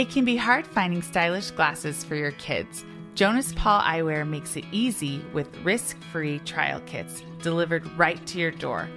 It 0.00 0.08
can 0.08 0.24
be 0.24 0.36
hard 0.36 0.66
finding 0.66 1.02
stylish 1.02 1.50
glasses 1.50 2.04
for 2.04 2.14
your 2.14 2.30
kids. 2.30 2.86
Jonas 3.14 3.52
Paul 3.52 3.82
Eyewear 3.82 4.26
makes 4.26 4.56
it 4.56 4.64
easy 4.72 5.22
with 5.34 5.54
risk 5.58 5.98
free 6.10 6.38
trial 6.38 6.80
kits 6.86 7.22
delivered 7.42 7.86
right 7.98 8.26
to 8.28 8.38
your 8.38 8.50
door. 8.50 8.88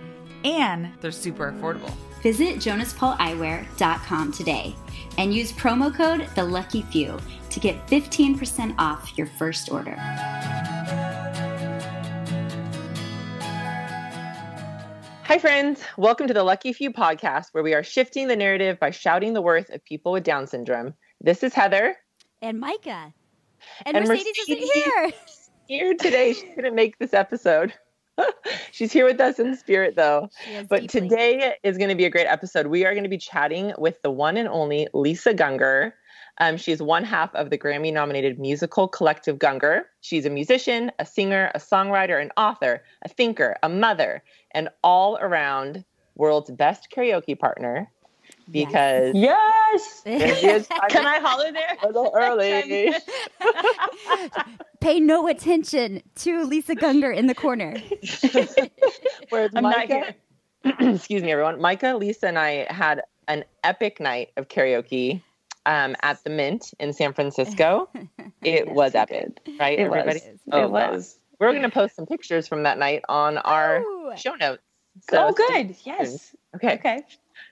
And 0.46 0.94
they're 1.02 1.12
super 1.12 1.52
affordable. 1.52 1.94
Visit 2.22 2.56
jonaspauleyewear.com 2.56 4.32
today 4.32 4.78
and 5.18 5.34
use 5.34 5.52
promo 5.52 5.94
code 5.94 6.30
The 6.36 6.44
Lucky 6.46 6.84
Few 6.84 7.20
to 7.50 7.60
get 7.60 7.86
15% 7.88 8.74
off 8.78 9.18
your 9.18 9.28
first 9.28 9.74
order. 9.74 9.98
Hi, 15.26 15.40
friends. 15.40 15.82
Welcome 15.98 16.28
to 16.28 16.34
the 16.34 16.44
Lucky 16.44 16.74
Few 16.74 16.92
podcast, 16.92 17.48
where 17.54 17.64
we 17.64 17.74
are 17.74 17.84
shifting 17.84 18.28
the 18.28 18.36
narrative 18.36 18.80
by 18.80 18.92
shouting 18.92 19.34
the 19.34 19.42
worth 19.42 19.70
of 19.70 19.84
people 19.84 20.12
with 20.12 20.24
Down 20.24 20.48
syndrome. 20.48 20.94
This 21.22 21.44
is 21.44 21.54
Heather. 21.54 21.96
And 22.42 22.60
Micah. 22.60 23.14
And, 23.86 23.96
And 23.98 24.08
Mercedes, 24.08 24.34
Mercedes. 24.48 24.70
isn't 24.70 24.84
here. 24.84 25.12
Here 25.68 25.94
today. 26.00 26.34
She 26.34 26.48
couldn't 26.54 26.76
make 26.76 26.98
this 27.00 27.14
episode. 27.14 27.74
She's 28.72 28.92
here 28.92 29.06
with 29.06 29.20
us 29.22 29.40
in 29.40 29.56
spirit, 29.56 29.96
though. 29.96 30.30
But 30.70 30.82
deeply- 30.82 31.02
today 31.10 31.56
is 31.64 31.78
going 31.78 31.90
to 31.90 31.96
be 31.96 32.06
a 32.06 32.10
great 32.10 32.28
episode. 32.28 32.68
We 32.68 32.86
are 32.86 32.92
going 32.94 33.04
to 33.04 33.10
be 33.10 33.18
chatting 33.18 33.74
with 33.78 34.02
the 34.02 34.12
one 34.12 34.38
and 34.38 34.48
only 34.50 34.88
Lisa 34.94 35.34
Gungor. 35.34 35.94
Um, 36.40 36.58
she's 36.58 36.82
one 36.82 37.04
half 37.04 37.34
of 37.36 37.50
the 37.50 37.58
Grammy 37.58 37.94
nominated 37.94 38.40
musical 38.40 38.88
collective 38.88 39.38
Gungor. 39.38 39.84
She's 40.02 40.26
a 40.26 40.30
musician, 40.30 40.92
a 41.00 41.06
singer, 41.06 41.52
a 41.54 41.60
songwriter, 41.60 42.22
an 42.22 42.32
author, 42.38 42.84
a 43.04 43.10
thinker, 43.10 43.56
a 43.62 43.70
mother, 43.70 44.24
and 44.52 44.70
all 44.84 45.18
around 45.18 45.86
world's 46.16 46.50
best 46.52 46.88
karaoke 46.96 47.38
partner 47.38 47.90
because 48.52 49.14
Yes. 49.16 50.02
there 50.04 50.36
she 50.36 50.48
is. 50.48 50.68
Can 50.90 51.06
I 51.06 51.20
holler 51.20 51.52
there? 51.52 51.78
a 51.84 51.88
little 51.88 52.12
early. 52.16 52.94
Pay 54.80 55.00
no 55.00 55.28
attention 55.28 56.02
to 56.16 56.44
Lisa 56.46 56.76
Gungor 56.76 57.16
in 57.16 57.28
the 57.28 57.36
corner. 57.36 57.76
Whereas 59.30 59.52
I'm 59.56 59.64
not 59.64 59.78
Micah, 59.90 60.16
excuse 60.94 61.24
me, 61.24 61.32
everyone. 61.32 61.62
Micah, 61.62 61.96
Lisa, 61.96 62.28
and 62.28 62.38
I 62.40 62.66
had 62.72 63.02
an 63.28 63.46
epic 63.64 64.00
night 64.00 64.32
of 64.36 64.50
karaoke 64.50 65.22
um, 65.66 65.96
at 66.02 66.24
the 66.24 66.30
Mint 66.30 66.74
in 66.80 66.94
San 66.94 67.14
Francisco. 67.14 67.90
It 68.46 68.70
was 68.70 68.94
epic, 68.94 69.40
right? 69.58 69.80
It 69.80 69.84
everybody? 69.84 70.20
was. 70.20 70.40
Oh, 70.52 70.64
it 70.66 70.70
was. 70.70 71.18
We're 71.40 71.52
going 71.52 71.64
to 71.64 71.70
post 71.70 71.96
some 71.96 72.06
pictures 72.06 72.46
from 72.46 72.64
that 72.64 72.78
night 72.78 73.04
on 73.08 73.38
our 73.38 73.80
Ooh. 73.80 74.12
show 74.18 74.36
notes. 74.36 74.62
oh, 75.14 75.32
good. 75.32 75.78
Yes. 75.86 76.36
Okay. 76.54 76.74
Okay. 76.74 77.04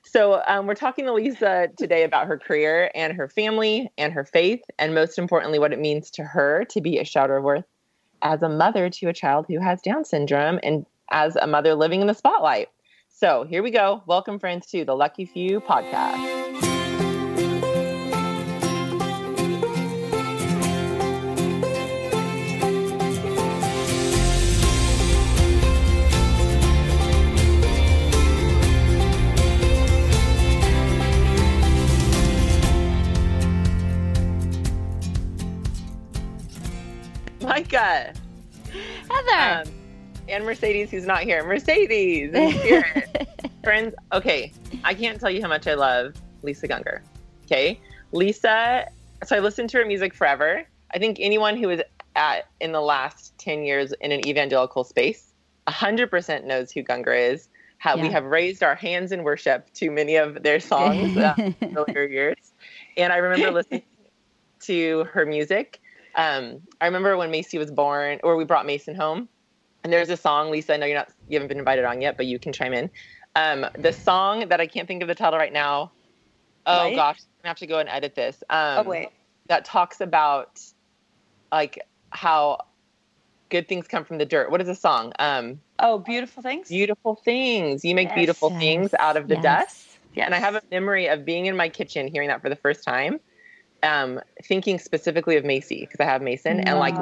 So 0.04 0.42
um, 0.46 0.68
we're 0.68 0.76
talking 0.76 1.06
to 1.06 1.14
Lisa 1.14 1.70
today 1.78 2.04
about 2.04 2.28
her 2.28 2.38
career 2.38 2.92
and 2.94 3.14
her 3.14 3.30
family 3.30 3.90
and 3.98 4.12
her 4.12 4.26
faith, 4.26 4.62
and 4.78 4.94
most 4.94 5.18
importantly, 5.18 5.60
what 5.60 5.72
it 5.72 5.80
means 5.80 6.12
to 6.12 6.24
her 6.24 6.66
to 6.66 6.82
be 6.82 7.00
a 7.00 7.06
shouter 7.06 7.38
of 7.38 7.46
worth 7.46 7.66
as 8.22 8.42
a 8.44 8.50
mother 8.50 8.90
to 8.90 9.08
a 9.08 9.14
child 9.14 9.46
who 9.48 9.60
has 9.60 9.82
Down 9.82 10.04
syndrome 10.04 10.60
and 10.62 10.86
as 11.10 11.36
a 11.36 11.48
mother 11.48 11.76
living 11.76 12.02
in 12.02 12.08
the 12.08 12.14
spotlight. 12.14 12.68
So 13.10 13.46
here 13.50 13.64
we 13.64 13.72
go. 13.72 14.04
Welcome, 14.06 14.40
friends, 14.40 14.68
to 14.68 14.84
the 14.84 14.96
Lucky 14.96 15.26
Few 15.26 15.60
podcast. 15.62 16.71
Micah 37.52 38.14
Heather. 39.10 39.70
um, 39.70 39.76
and 40.30 40.46
Mercedes, 40.46 40.90
who's 40.90 41.06
not 41.06 41.24
here. 41.24 41.44
Mercedes 41.44 42.34
in 42.34 42.52
spirit. 42.60 43.28
friends 43.64 43.94
okay 44.12 44.52
i 44.84 44.94
can't 44.94 45.20
tell 45.20 45.30
you 45.30 45.42
how 45.42 45.48
much 45.48 45.68
i 45.68 45.74
love 45.74 46.16
lisa 46.42 46.68
gungor 46.68 47.02
okay 47.46 47.80
lisa 48.12 48.88
so 49.24 49.36
i 49.36 49.40
listened 49.40 49.70
to 49.70 49.78
her 49.78 49.86
music 49.86 50.14
forever 50.14 50.64
i 50.94 50.98
think 50.98 51.18
anyone 51.20 51.56
who 51.56 51.70
is 51.70 51.82
at 52.16 52.48
in 52.60 52.72
the 52.72 52.82
last 52.82 53.38
10 53.38 53.64
years 53.64 53.94
in 54.02 54.12
an 54.12 54.26
evangelical 54.28 54.84
space 54.84 55.34
100% 55.68 56.44
knows 56.46 56.72
who 56.72 56.84
gungor 56.84 57.16
is 57.16 57.50
how 57.78 57.96
we 57.96 58.10
have 58.10 58.26
raised 58.26 58.64
our 58.64 58.76
hands 58.76 59.12
in 59.12 59.24
worship 59.24 59.72
to 59.74 59.90
many 59.90 60.16
of 60.16 60.44
their 60.44 60.60
songs 60.60 61.16
uh, 61.18 61.36
in 61.38 61.78
earlier 61.78 62.04
years 62.04 62.54
and 62.98 63.14
i 63.14 63.18
remember 63.18 63.52
listening 63.52 63.84
to 64.60 65.04
her 65.06 65.26
music 65.26 65.81
um, 66.16 66.62
i 66.82 66.86
remember 66.86 67.18
when 67.18 67.32
macy 67.32 67.58
was 67.58 67.72
born 67.72 68.20
or 68.24 68.36
we 68.36 68.46
brought 68.46 68.66
mason 68.66 68.96
home 68.96 69.28
and 69.84 69.92
there's 69.92 70.10
a 70.10 70.18
song 70.18 70.52
lisa 70.52 70.74
i 70.74 70.78
know 70.78 70.86
you're 70.86 70.98
not 70.98 71.10
you 71.28 71.36
haven't 71.36 71.48
been 71.48 71.60
invited 71.60 71.86
on 71.86 72.02
yet 72.02 72.18
but 72.18 72.26
you 72.26 72.40
can 72.40 72.54
chime 72.54 72.74
in 72.74 72.90
um, 73.36 73.66
the 73.78 73.94
song 73.94 74.50
that 74.50 74.60
I 74.60 74.68
can't 74.68 74.88
think 74.88 75.02
of 75.02 75.08
the 75.08 75.16
title 75.16 75.40
right 75.40 75.54
now. 75.54 75.92
Oh 76.66 76.78
Right? 76.80 76.96
gosh, 76.96 77.18
I'm 77.20 77.44
gonna 77.44 77.50
have 77.50 77.58
to 77.60 77.68
go 77.68 77.80
and 77.80 77.90
edit 77.90 78.16
this. 78.16 78.44
Um, 78.50 78.86
oh 78.86 78.90
wait. 78.90 79.10
that 79.48 79.66
talks 79.66 80.02
about 80.02 80.60
like 81.52 81.80
how 82.12 82.60
good 83.50 83.68
things 83.68 83.88
come 83.88 84.04
from 84.06 84.18
the 84.18 84.26
dirt. 84.26 84.52
What 84.52 84.62
is 84.62 84.68
the 84.68 84.76
song? 84.76 85.14
Um, 85.20 85.62
Oh, 85.80 85.98
beautiful 85.98 86.44
things. 86.44 86.68
beautiful 86.70 87.16
things. 87.16 87.84
You 87.84 87.96
make 87.96 88.10
Yes. 88.10 88.16
beautiful 88.16 88.50
Yes. 88.50 88.60
things 88.60 88.94
out 89.00 89.18
of 89.18 89.28
the 89.28 89.36
Yes. 89.36 89.44
dust. 89.44 89.98
Yes. 90.14 90.26
And 90.26 90.36
I 90.36 90.40
have 90.40 90.56
a 90.56 90.62
memory 90.72 91.08
of 91.08 91.26
being 91.26 91.46
in 91.46 91.56
my 91.56 91.70
kitchen, 91.70 92.08
hearing 92.08 92.28
that 92.28 92.42
for 92.42 92.50
the 92.50 92.56
first 92.56 92.84
time, 92.84 93.20
um, 93.84 94.20
thinking 94.44 94.78
specifically 94.80 95.38
of 95.38 95.46
Macy 95.46 95.82
because 95.82 96.00
I 96.00 96.06
have 96.06 96.22
Mason, 96.22 96.60
and 96.62 96.80
like, 96.80 96.98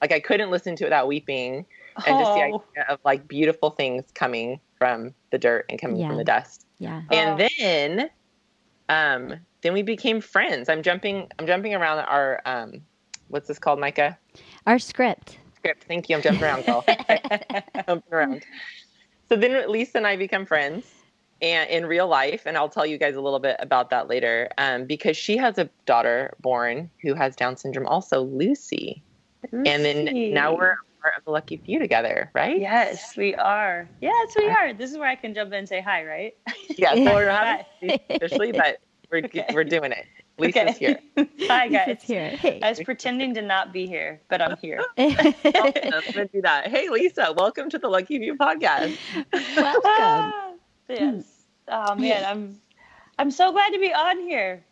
like 0.00 0.12
I 0.12 0.20
couldn't 0.20 0.50
listen 0.50 0.76
to 0.76 0.84
it 0.84 0.86
without 0.86 1.06
weeping, 1.08 1.66
and 2.06 2.18
just 2.18 2.34
the 2.34 2.40
Oh. 2.40 2.44
idea 2.76 2.84
of 2.88 2.98
like 3.04 3.26
beautiful 3.28 3.70
things 3.70 4.04
coming 4.14 4.60
from 4.78 5.14
the 5.30 5.38
dirt 5.38 5.66
and 5.68 5.80
coming 5.80 5.96
Yeah. 5.98 6.08
from 6.08 6.16
the 6.18 6.24
dust. 6.24 6.66
yeah. 6.78 7.02
And 7.10 7.40
Oh. 7.40 7.46
then, 7.58 8.10
um, 8.88 9.34
then 9.62 9.72
we 9.72 9.82
became 9.82 10.20
friends. 10.20 10.68
I'm 10.68 10.82
jumping. 10.82 11.28
I'm 11.38 11.46
jumping 11.46 11.74
around 11.74 11.98
our 12.00 12.40
um, 12.46 12.82
what's 13.28 13.48
this 13.48 13.58
called, 13.58 13.80
Micah? 13.80 14.18
Our 14.66 14.78
script. 14.78 15.38
Script. 15.56 15.84
Thank 15.84 16.08
you. 16.08 16.16
I'm 16.16 16.22
jumping 16.22 16.42
around, 16.42 16.64
girl. 16.66 16.84
jumping 17.88 18.12
around. 18.12 18.44
So 19.28 19.36
then 19.36 19.70
Lisa 19.70 19.98
and 19.98 20.06
I 20.06 20.16
become 20.16 20.44
friends 20.44 20.84
and 21.42 21.68
in 21.68 21.84
real 21.86 22.06
life, 22.06 22.42
and 22.46 22.56
I'll 22.56 22.68
tell 22.68 22.86
you 22.86 22.96
guys 22.96 23.16
a 23.16 23.20
little 23.20 23.40
bit 23.40 23.56
about 23.58 23.90
that 23.90 24.08
later. 24.08 24.48
Um, 24.58 24.84
because 24.86 25.16
she 25.16 25.36
has 25.36 25.58
a 25.58 25.68
daughter 25.86 26.34
born 26.40 26.88
who 27.02 27.14
has 27.14 27.34
Down 27.36 27.56
syndrome, 27.56 27.86
also 27.86 28.22
Lucy. 28.22 29.02
And 29.52 29.66
then 29.84 30.32
now 30.32 30.54
we're 30.56 30.76
part 31.02 31.14
of 31.18 31.24
the 31.24 31.32
lucky 31.32 31.56
few 31.56 31.80
together, 31.80 32.30
right? 32.32 32.60
Yes, 32.60 33.16
we 33.16 33.34
are. 33.34 33.88
Yes, 34.00 34.34
we 34.36 34.48
are. 34.48 34.72
This 34.72 34.92
is 34.92 34.96
where 34.96 35.08
I 35.08 35.16
can 35.16 35.34
jump 35.34 35.48
in 35.52 35.58
and 35.58 35.68
say 35.68 35.80
hi, 35.80 36.04
right? 36.04 36.34
Yeah. 36.78 36.90
So 36.94 37.00
Yeah. 37.00 37.14
we're 37.14 37.26
not 37.26 37.66
officially, 38.10 38.52
but 38.52 38.78
we're 39.10 39.18
Okay. 39.24 39.46
we're 39.52 39.64
doing 39.64 39.90
it. 39.90 40.06
Lisa's 40.38 40.76
here. 40.78 40.98
hi, 41.40 41.66
guys. 41.68 41.88
Lisa's 41.88 42.02
here. 42.04 42.28
Hey. 42.30 42.60
I 42.62 42.68
was 42.70 42.80
pretending 42.80 43.34
to 43.34 43.42
not 43.42 43.72
be 43.72 43.86
here, 43.88 44.20
but 44.30 44.40
I'm 44.40 44.56
here. 44.58 44.80
Awesome. 44.96 45.34
I'm 45.44 45.72
gonna 46.14 46.28
do 46.32 46.40
that. 46.42 46.68
Hey, 46.68 46.88
Lisa, 46.88 47.34
welcome 47.36 47.68
to 47.70 47.78
the 47.78 47.88
Lucky 47.88 48.18
Few 48.18 48.36
podcast. 48.36 48.96
Welcome. 49.56 49.82
Ah, 49.84 50.52
yes. 50.88 51.24
Oh 51.68 51.94
man, 51.94 52.24
I'm 52.24 52.60
I'm 53.18 53.30
so 53.30 53.52
glad 53.52 53.72
to 53.72 53.78
be 53.78 53.92
on 53.92 54.20
here. 54.20 54.62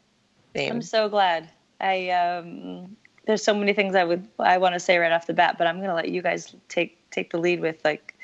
Same. 0.57 0.73
I'm 0.73 0.83
so 0.83 1.09
glad. 1.09 1.49
I 1.81 2.11
um 2.11 2.97
there's 3.27 3.43
so 3.45 3.55
many 3.55 3.73
things 3.73 3.95
I 3.95 4.05
would 4.05 4.27
I 4.39 4.59
want 4.59 4.75
to 4.75 4.81
say 4.81 4.99
right 4.99 5.13
off 5.13 5.27
the 5.27 5.35
bat, 5.35 5.57
but 5.59 5.67
I'm 5.67 5.77
going 5.77 5.89
to 5.89 5.95
let 5.95 6.09
you 6.09 6.23
guys 6.23 6.55
take 6.69 6.99
take 7.11 7.31
the 7.31 7.39
lead 7.39 7.61
with 7.61 7.77
like 7.85 8.15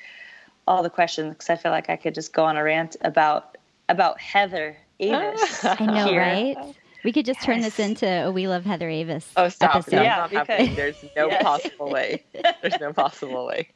all 0.66 0.82
the 0.82 0.91
questions 0.91 1.37
cuz 1.37 1.50
I 1.50 1.56
feel 1.56 1.72
like 1.72 1.88
I 1.91 1.97
could 1.97 2.15
just 2.15 2.32
go 2.32 2.44
on 2.44 2.56
a 2.56 2.62
rant 2.65 2.97
about 3.03 3.56
about 3.88 4.21
Heather 4.21 4.76
Avis. 5.00 5.64
I 5.64 5.87
know, 5.87 6.08
here. 6.11 6.20
right? 6.20 6.56
We 7.05 7.12
could 7.12 7.25
just 7.25 7.40
turn 7.40 7.61
this 7.61 7.79
into 7.79 8.06
a 8.08 8.32
We 8.32 8.49
Love 8.49 8.64
Heather 8.64 8.88
Avis 8.90 9.32
Oh, 9.37 9.49
stop! 9.49 9.76
episode. 9.76 9.93
That's 9.93 10.05
Yeah, 10.05 10.17
not 10.17 10.31
we 10.31 10.37
happening. 10.38 10.75
There's 10.75 11.05
no 11.14 11.29
Yes. 11.31 11.43
possible 11.44 11.90
way. 11.90 12.25
There's 12.62 12.81
no 12.81 12.93
possible 12.93 13.46
way. 13.46 13.69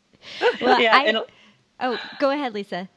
Well, 0.60 0.80
yeah, 0.80 0.96
I- 0.96 1.24
oh, 1.80 1.98
go 2.18 2.30
ahead, 2.30 2.54
Lisa. 2.54 2.88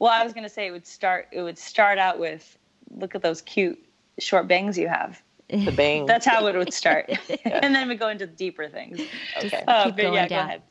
Well, 0.00 0.10
I 0.10 0.24
was 0.24 0.32
going 0.32 0.44
to 0.44 0.50
say 0.50 0.66
it 0.66 0.72
would 0.72 0.86
start 0.86 1.28
it 1.30 1.42
would 1.42 1.58
start 1.58 1.98
out 1.98 2.18
with 2.18 2.58
look 2.96 3.14
at 3.14 3.22
those 3.22 3.42
cute 3.42 3.78
short 4.18 4.48
bangs 4.48 4.76
you 4.76 4.88
have. 4.88 5.22
The 5.48 5.72
bang. 5.72 6.06
That's 6.06 6.26
how 6.26 6.46
it 6.46 6.56
would 6.56 6.72
start. 6.72 7.10
and 7.44 7.74
then 7.74 7.88
we 7.88 7.94
go 7.96 8.08
into 8.08 8.26
deeper 8.26 8.68
things. 8.68 9.00
okay. 9.36 9.62
Oh, 9.68 9.84
Keep 9.86 9.96
but 9.96 10.02
going 10.02 10.14
yeah, 10.14 10.28
down. 10.28 10.46
go 10.46 10.48
ahead. 10.48 10.62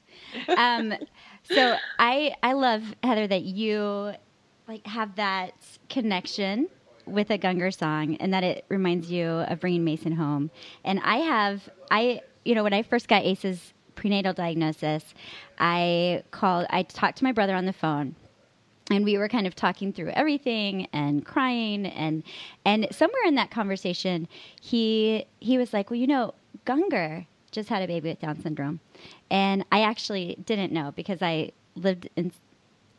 um, 0.57 1.07
so 1.43 1.77
I 1.99 2.35
I 2.43 2.53
love 2.53 2.83
Heather 3.03 3.27
that 3.27 3.43
you 3.43 4.13
like 4.67 4.85
have 4.87 5.15
that 5.15 5.53
connection 5.89 6.67
with 7.05 7.29
a 7.29 7.37
Gungor 7.37 7.75
song 7.75 8.15
and 8.17 8.33
that 8.33 8.43
it 8.43 8.65
reminds 8.69 9.11
you 9.11 9.27
of 9.27 9.59
bringing 9.59 9.83
Mason 9.83 10.13
home. 10.13 10.49
And 10.83 10.99
I 11.03 11.17
have 11.17 11.69
I 11.91 12.21
you 12.45 12.55
know 12.55 12.63
when 12.63 12.73
I 12.73 12.81
first 12.81 13.07
got 13.07 13.23
Ace's 13.25 13.73
prenatal 13.93 14.33
diagnosis, 14.33 15.13
I 15.59 16.23
called 16.31 16.65
I 16.71 16.81
talked 16.83 17.19
to 17.19 17.23
my 17.23 17.31
brother 17.31 17.55
on 17.55 17.65
the 17.65 17.73
phone 17.73 18.15
and 18.89 19.05
we 19.05 19.17
were 19.17 19.29
kind 19.29 19.45
of 19.47 19.55
talking 19.55 19.93
through 19.93 20.09
everything 20.09 20.87
and 20.93 21.25
crying 21.25 21.85
and 21.85 22.23
and 22.65 22.87
somewhere 22.91 23.23
in 23.25 23.35
that 23.35 23.51
conversation 23.51 24.27
he 24.61 25.25
he 25.39 25.57
was 25.57 25.73
like 25.73 25.89
well 25.89 25.99
you 25.99 26.07
know 26.07 26.33
Gungor 26.65 27.25
just 27.51 27.69
had 27.69 27.81
a 27.81 27.87
baby 27.87 28.09
with 28.09 28.19
Down 28.19 28.39
syndrome. 28.39 28.79
And 29.29 29.65
I 29.71 29.81
actually 29.81 30.37
didn't 30.45 30.71
know 30.71 30.91
because 30.95 31.21
I 31.21 31.51
lived 31.75 32.09
in 32.15 32.31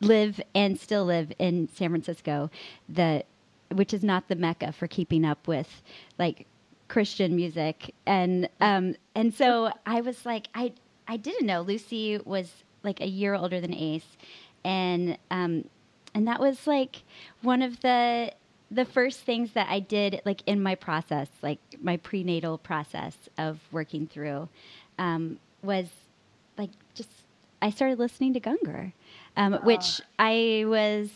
live 0.01 0.41
and 0.55 0.79
still 0.79 1.05
live 1.05 1.31
in 1.37 1.69
San 1.75 1.89
Francisco 1.89 2.49
the 2.89 3.23
which 3.71 3.93
is 3.93 4.03
not 4.03 4.27
the 4.27 4.35
mecca 4.35 4.71
for 4.71 4.87
keeping 4.87 5.23
up 5.23 5.47
with 5.47 5.81
like 6.17 6.47
Christian 6.87 7.35
music. 7.35 7.93
And 8.05 8.49
um 8.59 8.95
and 9.15 9.33
so 9.33 9.71
I 9.85 10.01
was 10.01 10.25
like 10.25 10.47
I 10.55 10.73
I 11.07 11.17
didn't 11.17 11.45
know. 11.45 11.61
Lucy 11.61 12.19
was 12.25 12.51
like 12.83 12.99
a 12.99 13.07
year 13.07 13.35
older 13.35 13.61
than 13.61 13.73
Ace. 13.73 14.17
And 14.65 15.17
um 15.29 15.65
and 16.13 16.27
that 16.27 16.39
was 16.39 16.67
like 16.67 17.03
one 17.41 17.61
of 17.61 17.81
the 17.81 18.33
the 18.69 18.85
first 18.85 19.19
things 19.21 19.51
that 19.53 19.67
I 19.69 19.79
did 19.79 20.21
like 20.25 20.41
in 20.45 20.61
my 20.63 20.75
process, 20.75 21.27
like 21.41 21.59
my 21.81 21.97
prenatal 21.97 22.57
process 22.57 23.15
of 23.37 23.59
working 23.71 24.07
through, 24.07 24.47
um, 24.97 25.39
was 25.61 25.89
like 26.57 26.69
just 26.95 27.09
I 27.61 27.69
started 27.69 27.99
listening 27.99 28.33
to 28.33 28.39
Gungor, 28.39 28.93
um, 29.37 29.53
which 29.63 30.01
I 30.17 30.63
was, 30.67 31.09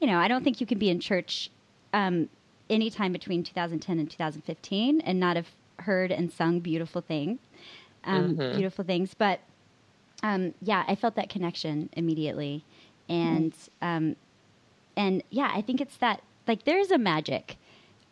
you 0.00 0.06
know, 0.06 0.18
I 0.18 0.28
don't 0.28 0.42
think 0.44 0.60
you 0.60 0.66
can 0.66 0.78
be 0.78 0.90
in 0.90 1.00
church 1.00 1.50
um, 1.94 2.28
anytime 2.68 3.12
between 3.12 3.42
2010 3.44 3.98
and 3.98 4.10
2015 4.10 5.00
and 5.00 5.20
not 5.20 5.36
have 5.36 5.48
heard 5.80 6.10
and 6.10 6.30
sung 6.32 6.60
beautiful 6.60 7.00
things, 7.00 7.38
um, 8.04 8.36
Mhm. 8.36 8.50
beautiful 8.50 8.84
things. 8.84 9.14
But 9.14 9.40
um, 10.22 10.54
yeah, 10.62 10.84
I 10.88 10.94
felt 10.96 11.14
that 11.16 11.28
connection 11.28 11.88
immediately, 11.92 12.64
and 13.08 13.54
um, 13.80 14.16
and 14.96 15.22
yeah, 15.30 15.50
I 15.52 15.60
think 15.60 15.80
it's 15.80 15.96
that 15.98 16.22
like 16.46 16.64
there's 16.64 16.90
a 16.90 16.98
magic 16.98 17.56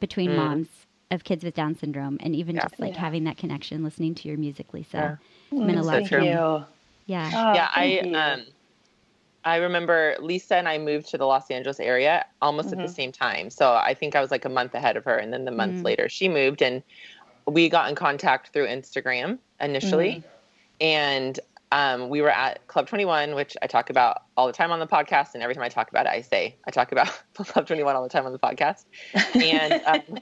between 0.01 0.31
Mm. 0.31 0.37
moms 0.37 0.69
of 1.11 1.25
kids 1.25 1.45
with 1.45 1.55
Down 1.55 1.77
syndrome, 1.77 2.19
and 2.21 2.35
even 2.35 2.57
Yeah. 2.57 2.63
just 2.63 2.81
like 2.81 2.95
Yeah. 2.95 3.01
having 3.01 3.25
that 3.25 3.37
connection, 3.37 3.85
listening 3.85 4.15
to 4.17 4.29
your 4.29 4.37
music, 4.37 4.73
Lisa. 4.73 5.19
Yeah. 5.53 5.59
meant 5.59 5.79
a 5.79 5.83
Mm, 5.83 5.85
lot 5.85 5.93
thank 5.95 6.09
for 6.09 6.21
me. 6.21 6.29
you. 6.29 6.67
Yeah. 7.07 7.31
Oh, 7.35 7.55
yeah, 7.55 7.69
I 7.75 8.01
you. 8.03 8.17
um 8.17 8.45
I 9.47 9.57
remember 9.57 10.17
Lisa 10.21 10.57
and 10.57 10.67
I 10.67 10.79
moved 10.79 11.11
to 11.11 11.19
the 11.19 11.27
Los 11.27 11.51
Angeles 11.51 11.79
area 11.79 12.25
almost 12.41 12.73
at 12.73 12.79
Mhm. 12.79 12.83
the 12.83 12.89
same 12.89 13.13
time. 13.13 13.51
So 13.51 13.75
I 13.75 13.93
think 13.93 14.17
I 14.17 14.21
was 14.23 14.31
like 14.31 14.47
a 14.47 14.49
month 14.49 14.75
ahead 14.75 14.97
of 14.97 15.05
her 15.05 15.19
and 15.19 15.33
then 15.33 15.45
the 15.45 15.51
month 15.51 15.77
Mm. 15.83 15.85
later 15.85 16.09
she 16.09 16.29
moved 16.29 16.63
and 16.63 16.83
we 17.47 17.69
got 17.69 17.91
in 17.91 17.95
contact 17.95 18.55
through 18.55 18.67
Instagram 18.69 19.39
initially. 19.61 20.25
And 20.81 21.39
um, 21.75 22.09
we 22.09 22.23
were 22.23 22.31
at 22.31 22.65
Club 22.69 22.87
21, 22.87 23.35
which 23.35 23.57
I 23.61 23.67
talk 23.67 23.91
about 23.91 24.23
all 24.37 24.47
the 24.47 24.53
time 24.53 24.71
on 24.71 24.79
the 24.79 24.87
podcast. 24.87 25.35
And 25.35 25.43
every 25.43 25.57
time 25.57 25.65
I 25.65 25.69
talk 25.69 25.91
about 25.91 26.07
it, 26.07 26.11
I 26.11 26.21
say, 26.21 26.55
I 26.65 26.71
talk 26.71 26.93
about 26.93 27.09
Club 27.35 27.67
21 27.67 27.97
all 27.97 28.05
the 28.05 28.09
time 28.09 28.25
on 28.27 28.33
the 28.33 28.39
podcast. 28.39 28.85
And, 29.35 29.83
um, 29.87 30.21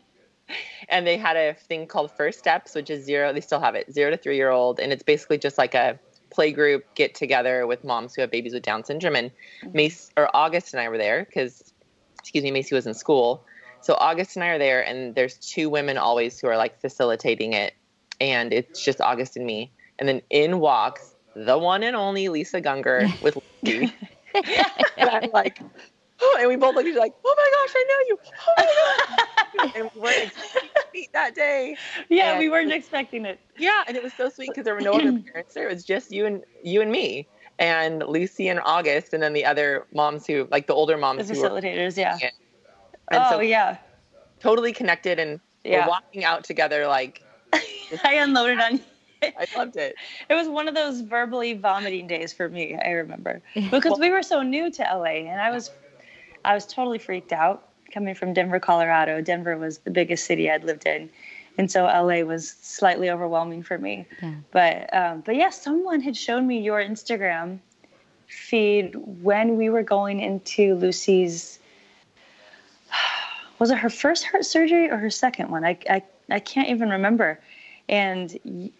and 0.89 1.07
they 1.07 1.19
had 1.19 1.37
a 1.37 1.53
thing 1.53 1.87
called 1.87 2.11
First 2.11 2.39
Steps, 2.39 2.75
which 2.75 2.89
is 2.89 3.05
zero, 3.05 3.35
they 3.35 3.43
still 3.43 3.61
have 3.61 3.75
it, 3.75 3.93
zero 3.93 4.11
to 4.11 4.17
three 4.17 4.37
year 4.37 4.49
old. 4.49 4.81
And 4.81 4.95
it's 4.95 5.03
basically 5.03 5.37
just 5.37 5.59
like 5.59 5.75
a 5.75 5.99
play 6.31 6.53
group 6.53 6.87
get 6.95 7.15
together 7.15 7.67
with 7.67 7.85
moms 7.85 8.15
who 8.15 8.23
have 8.23 8.31
babies 8.31 8.55
with 8.55 8.63
Down 8.63 8.83
syndrome. 8.83 9.15
And 9.15 9.31
Mace 9.75 10.11
or 10.17 10.35
August 10.35 10.73
and 10.73 10.81
I 10.81 10.89
were 10.89 10.97
there 10.97 11.27
because, 11.27 11.71
excuse 12.19 12.45
me, 12.45 12.51
Macy 12.51 12.75
was 12.75 12.87
in 12.87 12.95
school. 12.95 13.45
So 13.83 13.95
August 14.01 14.37
and 14.37 14.45
I 14.45 14.49
are 14.49 14.59
there, 14.59 14.81
and 14.81 15.15
there's 15.15 15.37
two 15.37 15.69
women 15.69 15.99
always 15.99 16.41
who 16.41 16.47
are 16.47 16.57
like 16.57 16.81
facilitating 16.81 17.53
it, 17.53 17.75
and 18.21 18.55
it's 18.55 18.83
just 18.83 19.03
August 19.03 19.37
and 19.37 19.45
me. 19.45 19.71
And 19.99 20.09
then 20.09 20.23
in 20.31 20.61
walks 20.61 21.12
the 21.34 21.58
one 21.58 21.82
and 21.82 21.96
only 21.96 22.29
Lisa 22.29 22.61
Gungor 22.61 23.08
with 23.23 23.38
Lucy. 23.62 23.93
and 24.96 25.11
I'm 25.11 25.31
like, 25.32 25.61
oh, 26.20 26.37
and 26.40 26.49
we 26.49 26.56
both 26.56 26.75
look 26.75 26.84
at 26.84 26.90
each 26.90 26.96
like, 26.96 27.14
oh 27.25 27.34
my 27.37 27.50
gosh, 27.52 27.75
I 27.76 27.84
know 27.88 28.06
you. 28.08 28.19
Oh 28.49 28.55
my 28.56 29.64
gosh. 29.64 29.73
and 29.76 29.90
we 29.94 30.00
weren't 30.00 30.23
expecting 30.25 31.06
that 31.12 31.34
day. 31.34 31.76
yeah, 32.08 32.31
and- 32.31 32.38
we 32.38 32.49
weren't 32.49 32.73
expecting 32.73 33.25
it. 33.26 33.38
Yeah, 33.58 33.82
and 33.87 33.96
it 33.96 34.02
was 34.02 34.12
so 34.14 34.29
sweet 34.29 34.49
because 34.50 34.64
there 34.64 34.75
were 34.75 34.81
no 34.81 34.93
other 34.94 35.19
parents 35.32 35.55
there. 35.55 35.69
It 35.69 35.73
was 35.75 35.84
just 35.84 36.11
you 36.12 36.25
and 36.26 36.43
you 36.62 36.81
and 36.81 36.90
me, 36.90 37.26
and 37.58 38.02
Lucy 38.06 38.49
and 38.49 38.61
August, 38.64 39.12
and 39.12 39.23
then 39.23 39.32
the 39.34 39.44
other 39.44 39.87
moms 39.93 40.26
who, 40.26 40.49
like 40.50 40.67
the 40.67 40.75
older 40.75 40.94
The 40.94 41.00
moms 41.00 41.29
who 41.31 41.40
were, 41.40 41.49
facilitators, 41.50 41.96
yeah. 41.99 42.19
and 42.23 42.32
oh 43.12 43.31
so 43.32 43.40
yeah. 43.40 43.76
totally 44.40 44.73
connected, 44.73 45.19
and 45.19 45.38
Yeah. 45.64 45.84
we're 45.84 45.90
walking 45.90 46.25
out 46.25 46.44
together. 46.44 46.87
Like 46.87 47.23
I 48.05 48.14
unloaded 48.14 48.58
on 48.61 48.76
you. 48.76 48.81
I 49.39 49.47
loved 49.57 49.77
it. 49.77 49.95
It 50.29 50.35
was 50.35 50.49
one 50.49 50.69
of 50.69 50.75
those 50.75 51.01
verbally 51.01 51.55
vomiting 51.55 52.07
days 52.07 52.33
for 52.33 52.49
me. 52.49 52.77
I 52.77 52.91
remember 52.91 53.41
because 53.71 53.99
we 53.99 54.11
were 54.11 54.23
so 54.23 54.43
new 54.43 54.71
to 54.71 54.83
LA, 54.83 55.29
and 55.31 55.41
I 55.41 55.51
was, 55.51 55.71
I 56.45 56.55
was 56.55 56.67
totally 56.67 56.99
freaked 56.99 57.33
out 57.33 57.69
coming 57.93 58.15
from 58.15 58.33
Denver, 58.33 58.59
Colorado. 58.59 59.21
Denver 59.21 59.57
was 59.57 59.79
the 59.79 59.91
biggest 59.91 60.25
city 60.25 60.51
I'd 60.51 60.65
lived 60.65 60.87
in, 60.87 61.09
and 61.57 61.71
so 61.71 61.85
LA 61.85 62.23
was 62.23 62.51
slightly 62.63 63.11
overwhelming 63.11 63.63
for 63.63 63.79
me. 63.79 64.07
Yeah. 64.21 64.35
But 64.51 64.95
um, 64.95 65.21
but 65.21 65.37
yeah, 65.37 65.51
someone 65.51 66.01
had 66.01 66.17
shown 66.17 66.47
me 66.47 66.61
your 66.61 66.81
Instagram 66.81 67.59
feed 68.27 68.95
when 68.97 69.57
we 69.57 69.69
were 69.69 69.83
going 69.83 70.21
into 70.21 70.75
Lucy's. 70.75 71.59
Was 73.59 73.71
it 73.71 73.79
her 73.79 73.91
first 73.91 74.25
heart 74.25 74.45
surgery 74.45 74.91
or 74.91 74.97
her 74.97 75.11
second 75.11 75.49
one? 75.49 75.65
I 75.65 75.79
I, 75.89 76.03
I 76.29 76.41
can't 76.41 76.69
even 76.69 76.91
remember. 76.91 77.39
And 77.89 78.73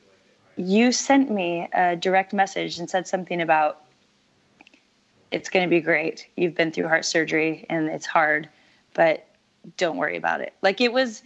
you 0.57 0.93
sent 0.93 1.31
me 1.31 1.69
a 1.73 1.97
direct 1.97 2.33
message 2.33 2.79
and 2.79 2.89
said 2.89 3.07
something 3.07 3.41
about 3.41 3.83
it's 5.31 5.49
going 5.49 5.65
to 5.65 5.71
be 5.71 5.81
great. 5.81 6.29
You've 6.37 6.55
been 6.55 6.73
through 6.73 6.89
heart 6.89 7.05
surgery 7.05 7.65
and 7.71 7.89
it's 7.89 8.07
hard, 8.07 8.49
but 8.93 9.27
don't 9.77 9.97
worry 9.97 10.17
about 10.17 10.41
it. 10.41 10.53
Like 10.63 10.81
it 10.81 10.93
was 10.93 11.23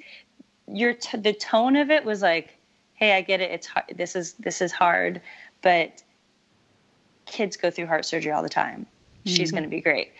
your 0.68 0.94
t- 0.94 1.18
the 1.18 1.32
tone 1.32 1.76
of 1.76 1.90
it 1.90 2.04
was 2.04 2.22
like, 2.22 2.56
"Hey, 2.94 3.16
I 3.16 3.20
get 3.20 3.40
it. 3.40 3.50
It's 3.50 3.66
hard. 3.66 3.86
this 3.96 4.14
is 4.14 4.34
this 4.34 4.60
is 4.60 4.72
hard, 4.72 5.20
but 5.62 6.02
kids 7.24 7.56
go 7.56 7.70
through 7.70 7.86
heart 7.86 8.04
surgery 8.04 8.32
all 8.32 8.42
the 8.42 8.48
time. 8.48 8.86
She's 9.24 9.48
mm-hmm. 9.48 9.56
going 9.56 9.64
to 9.64 9.70
be 9.70 9.80
great." 9.80 10.12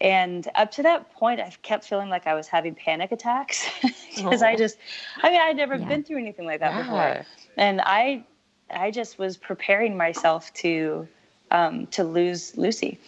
And 0.00 0.48
up 0.56 0.72
to 0.72 0.82
that 0.82 1.12
point, 1.14 1.40
I've 1.40 1.62
kept 1.62 1.84
feeling 1.84 2.10
like 2.10 2.26
I 2.26 2.34
was 2.34 2.48
having 2.48 2.74
panic 2.74 3.12
attacks 3.12 3.64
because 4.16 4.42
I 4.42 4.54
oh. 4.54 4.56
just, 4.56 4.76
I 5.22 5.30
mean, 5.30 5.40
I'd 5.40 5.56
never 5.56 5.76
Yeah. 5.76 5.86
been 5.86 6.02
through 6.02 6.18
anything 6.18 6.44
like 6.44 6.58
that 6.58 6.76
before 6.76 7.24
and 7.56 7.80
I 7.80 8.24
I 8.72 8.90
just 8.90 9.18
was 9.18 9.36
preparing 9.36 9.96
myself 9.96 10.52
to 10.54 11.08
um, 11.50 11.86
to 11.88 12.04
lose 12.04 12.56
Lucy, 12.56 12.98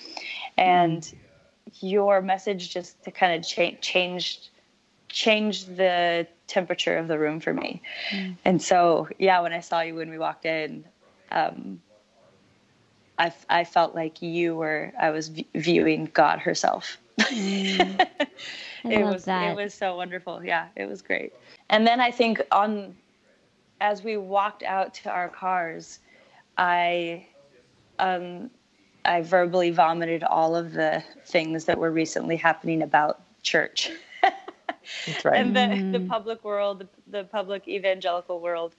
and 0.58 1.10
your 1.80 2.20
message 2.20 2.72
just 2.72 3.02
to 3.04 3.10
kind 3.10 3.34
of 3.38 3.48
cha- 3.48 3.76
changed 3.80 4.48
changed 5.08 5.76
the 5.76 6.26
temperature 6.46 6.98
of 6.98 7.08
the 7.08 7.18
room 7.18 7.40
for 7.40 7.52
me. 7.54 7.82
And 8.44 8.60
so 8.60 9.08
yeah, 9.18 9.40
when 9.40 9.52
I 9.52 9.60
saw 9.60 9.80
you 9.80 9.94
when 9.94 10.10
we 10.10 10.18
walked 10.18 10.44
in, 10.44 10.84
um, 11.30 11.80
I 13.18 13.32
I 13.48 13.64
felt 13.64 13.94
like 13.94 14.22
you 14.22 14.56
were 14.56 14.92
I 14.98 15.10
was 15.10 15.28
v- 15.28 15.46
viewing 15.54 16.10
God 16.12 16.40
herself. 16.40 16.98
I 17.20 17.98
it 18.84 19.04
love 19.04 19.14
was 19.14 19.24
that. 19.24 19.52
it 19.52 19.56
was 19.56 19.72
so 19.72 19.96
wonderful. 19.96 20.44
Yeah, 20.44 20.68
it 20.76 20.86
was 20.86 21.00
great. 21.02 21.32
And 21.70 21.86
then 21.86 22.00
I 22.00 22.10
think 22.10 22.42
on 22.52 22.94
as 23.84 24.02
we 24.02 24.16
walked 24.16 24.62
out 24.62 24.94
to 24.94 25.10
our 25.10 25.28
cars, 25.28 25.98
I 26.56 27.26
um 27.98 28.50
I 29.04 29.20
verbally 29.20 29.70
vomited 29.70 30.24
all 30.24 30.56
of 30.56 30.72
the 30.72 31.04
things 31.26 31.66
that 31.66 31.76
were 31.76 31.90
recently 31.90 32.36
happening 32.36 32.80
about 32.80 33.20
church 33.42 33.90
That's 34.22 35.24
right. 35.26 35.36
and 35.36 35.54
the, 35.54 35.98
the 35.98 36.06
public 36.06 36.42
world, 36.42 36.78
the, 36.78 36.88
the 37.18 37.24
public 37.24 37.68
evangelical 37.68 38.40
world. 38.40 38.74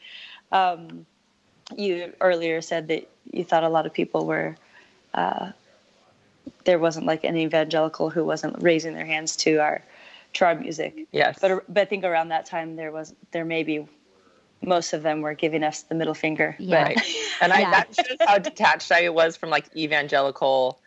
Um, 0.51 1.05
you 1.77 2.13
earlier 2.21 2.61
said 2.61 2.87
that 2.87 3.07
you 3.31 3.43
thought 3.43 3.63
a 3.63 3.69
lot 3.69 3.85
of 3.85 3.93
people 3.93 4.25
were, 4.25 4.55
uh, 5.13 5.51
there 6.63 6.79
wasn't 6.79 7.05
like 7.05 7.23
an 7.23 7.37
evangelical 7.37 8.09
who 8.09 8.23
wasn't 8.23 8.55
raising 8.61 8.95
their 8.95 9.05
hands 9.05 9.35
to 9.37 9.57
our, 9.57 9.83
to 10.33 10.45
our 10.45 10.55
music. 10.55 11.07
yes. 11.11 11.37
But, 11.39 11.63
but 11.71 11.81
I 11.81 11.85
think 11.85 12.03
around 12.03 12.29
that 12.29 12.45
time 12.47 12.75
there 12.75 12.91
was, 12.91 13.13
there 13.31 13.45
maybe 13.45 13.87
most 14.65 14.93
of 14.93 15.03
them 15.03 15.21
were 15.21 15.33
giving 15.33 15.63
us 15.63 15.83
the 15.83 15.95
middle 15.95 16.13
finger. 16.13 16.55
Yeah. 16.59 16.83
Right. 16.83 17.01
And 17.41 17.51
I 17.53 17.59
Yeah. 17.61 17.71
that 17.71 17.95
shows 17.95 18.17
how 18.25 18.37
detached 18.37 18.91
I 18.91 19.09
was 19.09 19.35
from 19.37 19.49
like 19.49 19.65
evangelical 19.75 20.79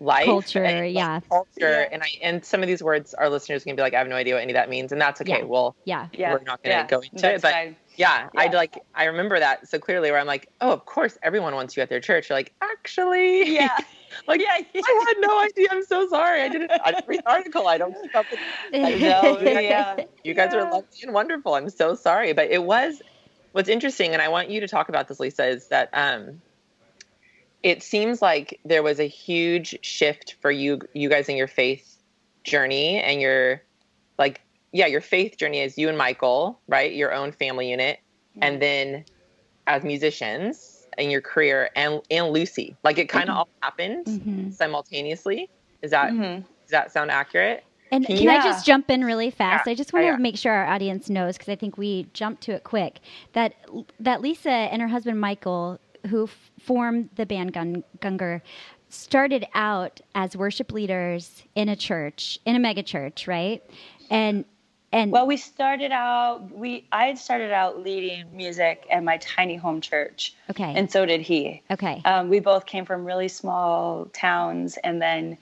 life 0.00 0.26
Culture, 0.26 0.62
and, 0.62 0.86
like, 0.86 0.94
yeah. 0.94 1.18
culture 1.28 1.48
Yeah. 1.80 1.88
and 1.90 2.02
I 2.04 2.08
and 2.22 2.44
some 2.44 2.62
of 2.62 2.68
these 2.68 2.82
words 2.82 3.14
our 3.14 3.28
listeners 3.28 3.64
can 3.64 3.74
be 3.74 3.82
like 3.82 3.94
I 3.94 3.98
have 3.98 4.06
no 4.06 4.14
idea 4.14 4.34
what 4.34 4.42
any 4.42 4.52
of 4.52 4.54
that 4.54 4.68
means 4.68 4.92
and 4.92 5.00
that's 5.00 5.20
okay 5.22 5.38
Yeah. 5.40 5.44
well 5.44 5.74
yeah. 5.84 6.06
Yeah. 6.12 6.32
we're 6.34 6.38
not 6.44 6.62
going 6.62 6.74
to 6.76 6.80
yeah, 6.82 6.86
go 6.86 7.00
into 7.00 7.16
that's 7.20 7.38
it 7.38 7.42
but 7.42 7.52
fine. 7.52 7.76
yeah, 7.96 8.28
I 8.36 8.44
Yeah. 8.44 8.50
like 8.52 8.78
I 8.94 9.04
remember 9.06 9.40
that 9.40 9.66
so 9.68 9.78
clearly 9.80 10.10
where 10.12 10.20
I'm 10.20 10.26
like 10.28 10.48
oh 10.60 10.70
of 10.72 10.84
course 10.84 11.18
everyone 11.22 11.54
wants 11.56 11.76
you 11.76 11.82
at 11.82 11.88
their 11.88 12.00
church 12.00 12.28
you're 12.28 12.38
like 12.38 12.54
actually 12.62 13.52
Yeah. 13.54 13.76
like 14.26 14.40
yeah. 14.40 14.58
I 14.84 15.04
had 15.08 15.16
no 15.20 15.40
idea. 15.40 15.68
I'm 15.70 15.84
so 15.84 16.08
sorry. 16.08 16.42
I 16.42 16.48
didn't 16.48 16.70
I 16.84 16.92
didn't 16.92 17.06
read 17.08 17.20
the 17.24 17.30
article. 17.30 17.66
I 17.66 17.78
don't 17.78 17.96
keep 18.00 18.14
up 18.14 18.30
with 18.30 18.40
I 18.82 18.94
know, 18.96 19.38
yeah. 19.40 19.96
you 20.24 20.34
guys 20.34 20.54
are 20.54 20.58
Yeah. 20.58 20.70
lovely 20.70 20.98
and 21.02 21.12
wonderful. 21.12 21.54
I'm 21.54 21.68
so 21.70 21.94
sorry, 21.94 22.32
but 22.32 22.50
it 22.50 22.62
was 22.64 23.00
what's 23.52 23.68
interesting, 23.68 24.12
and 24.12 24.22
I 24.22 24.28
want 24.28 24.50
you 24.50 24.60
to 24.60 24.68
talk 24.68 24.88
about 24.88 25.08
this, 25.08 25.20
Lisa, 25.20 25.46
is 25.46 25.68
that 25.68 25.88
um, 25.92 26.42
it 27.62 27.82
seems 27.82 28.22
like 28.22 28.60
there 28.64 28.82
was 28.82 29.00
a 29.00 29.04
huge 29.08 29.78
shift 29.82 30.36
for 30.40 30.50
you 30.50 30.80
you 30.94 31.08
guys 31.08 31.28
in 31.28 31.36
your 31.36 31.48
faith 31.48 31.96
journey 32.44 33.00
and 33.00 33.20
your 33.20 33.62
like 34.18 34.40
yeah 34.72 34.86
your 34.86 35.00
faith 35.00 35.36
journey 35.38 35.60
is 35.60 35.76
you 35.78 35.88
and 35.88 35.98
michael 35.98 36.60
right? 36.68 36.92
Your 36.94 37.12
own 37.12 37.32
family 37.32 37.70
unit. 37.70 37.98
And 38.40 38.62
then 38.62 39.04
as 39.66 39.82
musicians 39.82 40.67
in 40.98 41.10
your 41.10 41.20
career 41.20 41.70
and 41.76 42.00
and 42.10 42.28
lucy 42.30 42.76
like 42.84 42.98
it 42.98 43.08
kind 43.08 43.30
of 43.30 43.36
all 43.36 43.48
happened 43.62 44.04
Mhm. 44.06 44.52
simultaneously 44.52 45.48
is 45.82 45.90
that 45.92 46.12
Mhm. 46.12 46.42
does 46.62 46.70
that 46.70 46.92
sound 46.92 47.10
accurate 47.10 47.64
And 47.90 48.04
Can 48.04 48.16
can, 48.16 48.24
you- 48.24 48.30
I 48.30 48.42
just 48.42 48.66
jump 48.66 48.90
in 48.90 49.02
really 49.02 49.30
fast? 49.30 49.66
Yeah. 49.66 49.72
I 49.72 49.74
just 49.74 49.94
want 49.94 50.02
to 50.04 50.08
Yeah. 50.08 50.16
make 50.16 50.36
sure 50.36 50.52
our 50.52 50.66
audience 50.66 51.08
knows 51.08 51.38
because 51.38 51.48
I 51.48 51.56
think 51.56 51.78
we 51.78 52.06
jumped 52.12 52.42
to 52.42 52.52
it 52.52 52.62
quick 52.62 52.98
that 53.32 53.54
that 53.98 54.20
Lisa 54.20 54.50
and 54.50 54.82
her 54.82 54.88
husband 54.88 55.18
Michael, 55.18 55.78
who 56.08 56.24
f- 56.24 56.50
formed 56.60 57.08
the 57.16 57.24
band 57.24 57.54
Gun- 57.54 57.84
Gungor, 58.00 58.42
started 58.90 59.46
out 59.54 60.02
as 60.14 60.36
worship 60.36 60.70
leaders 60.70 61.44
in 61.54 61.70
a 61.70 61.76
church, 61.76 62.38
in 62.44 62.54
a 62.56 62.58
mega 62.58 62.82
church, 62.82 63.26
right? 63.26 63.62
And 64.10 64.44
and 64.92 65.12
Well, 65.12 65.26
we 65.26 65.36
started 65.36 65.92
out. 65.92 66.50
We 66.50 66.86
I 66.92 67.06
had 67.06 67.18
started 67.18 67.52
out 67.52 67.82
leading 67.82 68.24
music 68.34 68.86
at 68.90 69.04
my 69.04 69.18
tiny 69.18 69.56
home 69.56 69.80
church, 69.80 70.34
okay, 70.50 70.72
and 70.74 70.90
so 70.90 71.04
did 71.04 71.20
he. 71.20 71.62
okay, 71.70 72.00
Um, 72.04 72.28
we 72.28 72.40
both 72.40 72.66
came 72.66 72.84
from 72.84 73.04
really 73.04 73.28
small 73.28 74.06
towns, 74.12 74.78
and 74.84 75.00
then 75.02 75.36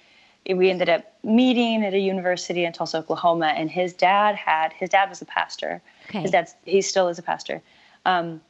we 0.48 0.70
ended 0.70 0.88
up 0.88 1.04
meeting 1.24 1.84
at 1.84 1.94
a 1.94 1.98
university 1.98 2.64
in 2.64 2.72
Tulsa, 2.72 2.98
Oklahoma. 2.98 3.46
And 3.46 3.70
his 3.70 3.92
dad 3.92 4.34
had 4.36 4.72
his 4.72 4.90
dad 4.90 5.08
was 5.08 5.22
a 5.22 5.26
pastor. 5.26 5.80
okay, 6.08 6.22
His 6.22 6.30
dad's 6.30 6.54
he 6.64 6.82
still 6.82 7.08
is 7.08 7.18
a 7.18 7.22
pastor, 7.22 7.62
um, 8.04 8.40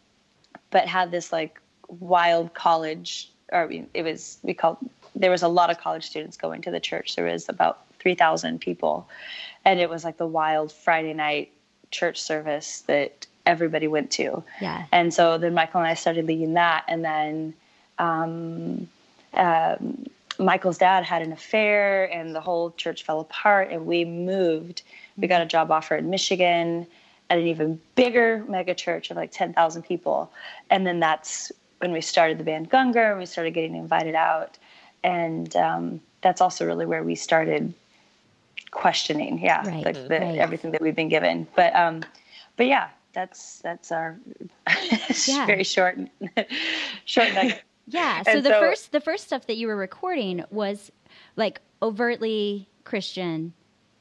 but 0.70 0.86
had 0.86 1.10
this 1.10 1.32
like 1.32 1.60
wild 1.88 2.54
college. 2.54 3.30
Or 3.52 3.70
it 3.94 4.02
was 4.02 4.38
we 4.42 4.54
called 4.54 4.78
there 5.16 5.30
was 5.30 5.42
a 5.42 5.48
lot 5.48 5.70
of 5.70 5.78
college 5.78 6.04
students 6.04 6.36
going 6.36 6.62
to 6.62 6.70
the 6.70 6.80
church. 6.80 7.16
There 7.16 7.24
was 7.24 7.48
about 7.48 7.84
three 7.98 8.14
thousand 8.14 8.60
people, 8.60 9.08
and 9.64 9.80
it 9.80 9.90
was 9.90 10.04
like 10.04 10.18
the 10.18 10.26
wild 10.26 10.72
Friday 10.72 11.14
night 11.14 11.50
church 11.90 12.20
service 12.20 12.82
that 12.82 13.26
everybody 13.46 13.88
went 13.88 14.10
to. 14.10 14.42
yeah, 14.60 14.84
And 14.92 15.14
so 15.14 15.38
then 15.38 15.54
Michael 15.54 15.80
and 15.80 15.88
I 15.88 15.94
started 15.94 16.26
leading 16.26 16.54
that. 16.54 16.84
And 16.88 17.04
then 17.04 17.54
um, 17.98 18.88
um, 19.34 20.06
Michael's 20.38 20.78
dad 20.78 21.04
had 21.04 21.22
an 21.22 21.32
affair, 21.32 22.12
and 22.12 22.34
the 22.34 22.40
whole 22.40 22.72
church 22.72 23.04
fell 23.04 23.20
apart. 23.20 23.70
And 23.70 23.86
we 23.86 24.04
moved. 24.04 24.82
We 25.16 25.28
got 25.28 25.40
a 25.40 25.46
job 25.46 25.70
offer 25.70 25.96
in 25.96 26.10
Michigan 26.10 26.86
at 27.30 27.38
an 27.38 27.46
even 27.46 27.80
bigger 27.94 28.44
mega 28.48 28.74
church 28.74 29.10
of 29.10 29.16
like 29.16 29.32
10,000 29.32 29.82
people. 29.82 30.30
And 30.70 30.86
then 30.86 31.00
that's 31.00 31.50
when 31.78 31.92
we 31.92 32.00
started 32.00 32.38
the 32.38 32.44
band 32.44 32.70
Gungor, 32.70 33.10
and 33.10 33.18
we 33.18 33.26
started 33.26 33.54
getting 33.54 33.76
invited 33.76 34.14
out. 34.14 34.58
And 35.06 35.54
um, 35.54 36.00
that's 36.20 36.40
also 36.40 36.66
really 36.66 36.84
where 36.84 37.02
we 37.04 37.14
started 37.14 37.72
questioning, 38.72 39.38
yeah, 39.38 39.66
Right, 39.66 39.84
like 39.84 39.94
the, 39.94 40.18
right. 40.20 40.36
everything 40.38 40.72
that 40.72 40.80
we've 40.82 40.96
been 40.96 41.08
given. 41.08 41.46
But 41.54 41.74
um, 41.76 42.02
but 42.56 42.66
yeah, 42.66 42.88
that's 43.12 43.60
that's 43.60 43.92
our 43.92 44.18
Yeah. 45.26 45.46
very 45.46 45.62
short 45.64 45.96
short 47.04 47.32
nugget. 47.34 47.62
yeah. 47.86 48.22
So 48.24 48.30
And 48.32 48.44
the 48.44 48.50
so- 48.50 48.60
first 48.60 48.90
the 48.92 49.00
first 49.00 49.24
stuff 49.26 49.46
that 49.46 49.56
you 49.56 49.68
were 49.68 49.76
recording 49.76 50.44
was 50.50 50.90
like 51.36 51.60
overtly 51.80 52.68
Christian. 52.84 53.52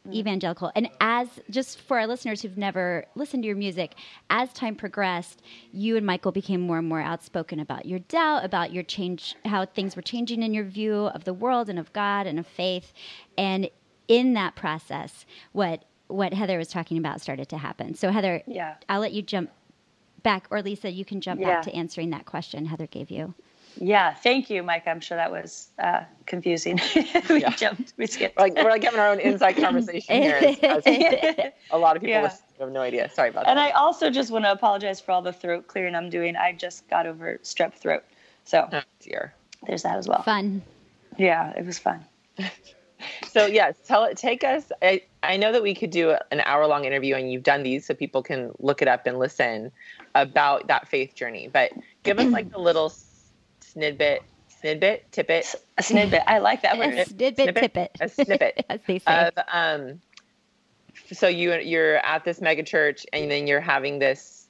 Mm. 0.08 0.14
evangelical. 0.14 0.72
And 0.76 0.90
as 1.02 1.28
just 1.50 1.82
for 1.82 1.98
our 2.00 2.08
listeners 2.08 2.42
who've 2.42 2.58
never 2.58 3.06
listened 3.16 3.44
to 3.44 3.48
your 3.48 3.56
music, 3.56 3.96
as 4.30 4.54
time 4.54 4.76
progressed, 4.76 5.42
you 5.72 5.98
and 5.98 6.06
Michael 6.06 6.32
became 6.32 6.62
more 6.62 6.78
and 6.78 6.88
more 6.88 7.02
outspoken 7.02 7.60
about 7.60 7.86
your 7.86 8.00
doubt, 8.00 8.46
about 8.46 8.72
your 8.72 8.84
change, 8.84 9.36
how 9.46 9.66
things 9.66 9.96
were 9.96 10.02
changing 10.02 10.44
in 10.44 10.54
your 10.54 10.64
view 10.66 11.08
of 11.08 11.24
the 11.24 11.34
world 11.34 11.70
and 11.70 11.80
of 11.80 11.92
God 11.94 12.28
and 12.28 12.38
of 12.40 12.46
faith. 12.48 12.94
And 13.38 13.70
in 14.08 14.34
that 14.34 14.56
process, 14.56 15.26
what 15.52 15.84
what 16.08 16.34
Heather 16.36 16.60
was 16.60 16.68
talking 16.68 17.00
about 17.00 17.20
started 17.20 17.50
to 17.50 17.58
happen. 17.58 17.96
So 17.96 18.12
Heather, 18.12 18.44
Yeah. 18.46 18.76
I'll 18.88 19.00
let 19.02 19.12
you 19.14 19.24
jump 19.24 19.50
back, 20.22 20.46
or 20.52 20.62
Lisa, 20.62 20.92
you 20.92 21.04
can 21.04 21.20
jump 21.20 21.42
Yeah. 21.42 21.48
back 21.48 21.64
to 21.64 21.74
answering 21.74 22.12
that 22.12 22.26
question 22.28 22.66
Heather 22.68 22.86
gave 22.86 23.10
you. 23.10 23.34
Yeah, 23.78 24.14
thank 24.14 24.50
you, 24.50 24.64
Mike. 24.64 24.88
I'm 24.88 25.00
sure 25.00 25.18
that 25.18 25.32
was 25.32 25.70
uh, 25.80 26.04
confusing. 26.26 26.80
we 27.30 27.42
Yeah. 27.42 27.50
jumped, 27.52 27.94
we 27.98 28.08
skipped. 28.08 28.38
Like 28.38 28.56
we're 28.56 28.70
like 28.70 28.84
having 28.84 29.00
our 29.00 29.10
own 29.10 29.20
inside 29.20 29.54
conversation 29.58 30.22
here. 30.22 30.36
as- 30.64 30.86
as 30.86 31.52
a 31.72 31.78
lot 31.78 31.96
of 31.96 32.02
people 32.02 32.22
Yeah. 32.22 32.32
have 32.60 32.72
no 32.72 32.82
idea. 32.82 33.10
Sorry 33.10 33.30
about 33.30 33.48
and 33.48 33.58
that. 33.58 33.62
And 33.66 33.74
I 33.74 33.78
also 33.78 34.10
just 34.10 34.32
want 34.32 34.46
to 34.46 34.52
apologize 34.52 35.02
for 35.02 35.12
all 35.12 35.22
the 35.22 35.34
throat 35.34 35.68
clearing 35.68 35.96
I'm 35.96 36.10
doing. 36.10 36.36
I 36.36 36.54
just 36.54 36.88
got 36.90 37.06
over 37.06 37.40
strep 37.44 37.74
throat, 37.74 38.04
so 38.46 38.68
oh 38.72 38.82
dear. 39.00 39.34
there's 39.68 39.84
that 39.84 39.98
as 39.98 40.08
well. 40.08 40.24
Fun. 40.24 40.62
Yeah, 41.18 41.52
it 41.58 41.66
was 41.66 41.80
fun. 41.80 42.06
So 43.28 43.46
yes, 43.46 43.76
tell 43.86 44.06
it. 44.06 44.18
Take 44.18 44.44
us. 44.44 44.72
I 44.82 45.02
I 45.22 45.36
know 45.36 45.52
that 45.52 45.62
we 45.62 45.76
could 45.76 45.90
do 45.90 46.16
an 46.32 46.42
hour 46.46 46.66
long 46.66 46.86
interview, 46.86 47.16
and 47.16 47.32
you've 47.32 47.44
done 47.44 47.62
these, 47.62 47.86
so 47.86 47.94
people 47.94 48.24
can 48.24 48.52
look 48.60 48.82
it 48.82 48.88
up 48.88 49.06
and 49.06 49.20
listen 49.20 49.72
about 50.16 50.68
that 50.68 50.88
faith 50.88 51.14
journey. 51.14 51.50
But 51.52 51.72
give 52.04 52.18
us 52.20 52.32
like 52.32 52.52
the 52.52 52.58
little 52.58 52.90
snidbit, 53.76 54.20
snidbit, 54.64 55.02
tippet, 55.12 55.56
A 55.78 55.84
snippet. 55.84 56.22
I 56.28 56.40
like 56.40 56.62
that 56.64 56.76
A 56.76 56.80
word. 56.80 57.08
snippet, 57.08 57.36
snippet? 57.36 57.56
tippet. 57.74 57.92
A 58.00 58.10
snippet 58.10 58.66
as 58.70 58.80
they 58.88 59.00
say. 59.00 59.28
of 59.28 59.34
um. 59.52 60.02
So 61.12 61.28
you 61.28 61.54
you're 61.56 61.98
at 61.98 62.24
this 62.24 62.42
mega 62.42 62.64
church, 62.64 63.06
and 63.14 63.30
then 63.30 63.48
you're 63.48 63.62
having 63.62 64.00
this 64.00 64.48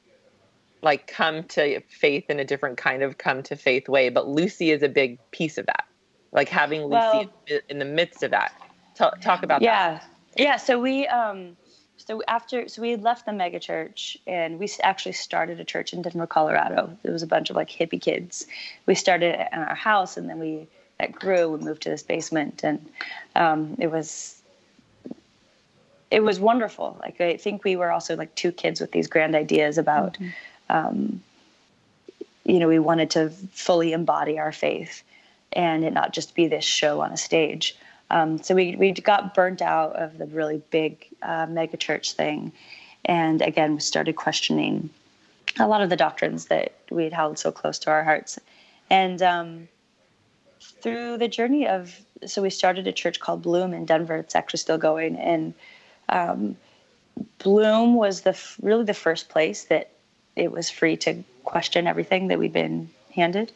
like 0.81 1.07
come 1.07 1.43
to 1.45 1.81
faith 1.81 2.29
in 2.29 2.39
a 2.39 2.45
different 2.45 2.77
kind 2.77 3.01
of 3.01 3.17
come 3.17 3.41
to 3.43 3.55
faith 3.55 3.89
way. 3.89 4.09
But 4.09 4.27
Lucy 4.27 4.71
is 4.71 4.83
a 4.83 4.89
big 4.89 5.17
piece 5.31 5.57
of 5.57 5.65
that. 5.65 5.85
Like 6.31 6.49
having 6.49 6.81
Lucy 6.83 6.91
Well- 6.91 7.33
in- 7.47 7.61
in 7.69 7.79
the 7.79 7.85
midst 7.85 8.21
of 8.23 8.31
that. 8.31 8.51
Talk, 8.95 9.19
talk 9.19 9.43
about 9.43 9.59
that. 9.59 9.65
yeah 9.65 10.01
yeah 10.37 10.55
so 10.57 10.79
we 10.79 11.05
um 11.07 11.57
so 11.97 12.21
after 12.27 12.67
so 12.67 12.81
we 12.81 12.91
had 12.91 13.01
left 13.01 13.25
the 13.25 13.33
mega 13.33 13.59
church 13.59 14.17
and 14.27 14.59
we 14.59 14.69
actually 14.83 15.13
started 15.13 15.59
a 15.59 15.63
church 15.63 15.93
in 15.93 16.01
denver 16.01 16.27
colorado. 16.27 16.95
There 17.03 17.11
was 17.11 17.23
a 17.23 17.27
bunch 17.27 17.49
of 17.49 17.55
like 17.55 17.69
hippie 17.69 18.01
kids. 18.01 18.45
We 18.85 18.95
started 18.95 19.39
it 19.39 19.47
in 19.51 19.59
our 19.59 19.75
house 19.75 20.17
and 20.17 20.29
then 20.29 20.39
we 20.39 20.67
that 20.99 21.13
grew 21.13 21.49
we 21.49 21.63
moved 21.63 21.83
to 21.83 21.89
this 21.89 22.03
basement 22.03 22.63
and 22.63 22.85
um, 23.35 23.75
it 23.79 23.91
was 23.91 24.41
it 26.11 26.21
was 26.21 26.39
wonderful. 26.39 26.97
Like 26.99 27.19
i 27.21 27.37
think 27.37 27.63
we 27.63 27.75
were 27.75 27.91
also 27.91 28.15
like 28.15 28.33
two 28.35 28.51
kids 28.51 28.79
with 28.79 28.91
these 28.91 29.07
grand 29.07 29.35
ideas 29.35 29.77
about 29.77 30.17
um, 30.69 31.21
you 32.43 32.59
know 32.59 32.67
we 32.67 32.79
wanted 32.79 33.09
to 33.11 33.29
fully 33.51 33.93
embody 33.93 34.37
our 34.37 34.51
faith 34.51 35.03
and 35.53 35.83
it 35.83 35.93
not 35.93 36.13
just 36.13 36.35
be 36.35 36.47
this 36.47 36.65
show 36.65 37.01
on 37.01 37.11
a 37.11 37.17
stage 37.17 37.77
um, 38.15 38.41
so 38.41 38.55
we, 38.55 38.77
we 38.77 38.93
got 38.93 39.33
burnt 39.33 39.61
out 39.61 39.93
of 39.97 40.17
the 40.17 40.25
really 40.27 40.61
big 40.69 41.05
uh, 41.21 41.47
mega 41.49 41.75
church 41.75 42.13
thing. 42.13 42.53
And 43.03 43.41
again, 43.41 43.73
we 43.73 43.81
started 43.81 44.15
questioning 44.15 44.89
a 45.59 45.67
lot 45.67 45.81
of 45.81 45.89
the 45.89 45.97
doctrines 45.97 46.45
that 46.45 46.71
we 46.89 47.03
had 47.03 47.11
held 47.11 47.37
so 47.37 47.51
close 47.51 47.77
to 47.79 47.91
our 47.91 48.05
hearts. 48.05 48.39
And 48.89 49.21
um, 49.21 49.67
through 50.61 51.17
the 51.17 51.27
journey 51.27 51.67
of, 51.67 51.99
so 52.25 52.41
we 52.41 52.49
started 52.49 52.87
a 52.87 52.93
church 52.93 53.19
called 53.19 53.41
Bloom 53.41 53.73
in 53.73 53.85
Denver. 53.85 54.15
It's 54.15 54.33
actually 54.35 54.59
still 54.59 54.77
going. 54.77 55.17
And 55.17 55.53
um, 56.07 56.55
Bloom 57.39 57.95
was 57.95 58.21
the 58.21 58.39
really 58.61 58.85
the 58.85 58.93
first 58.93 59.27
place 59.27 59.65
that 59.65 59.89
it 60.37 60.53
was 60.53 60.69
free 60.69 60.95
to 60.97 61.21
question 61.43 61.85
everything 61.85 62.29
that 62.29 62.39
we'd 62.39 62.53
been 62.53 62.89
handed. 63.13 63.51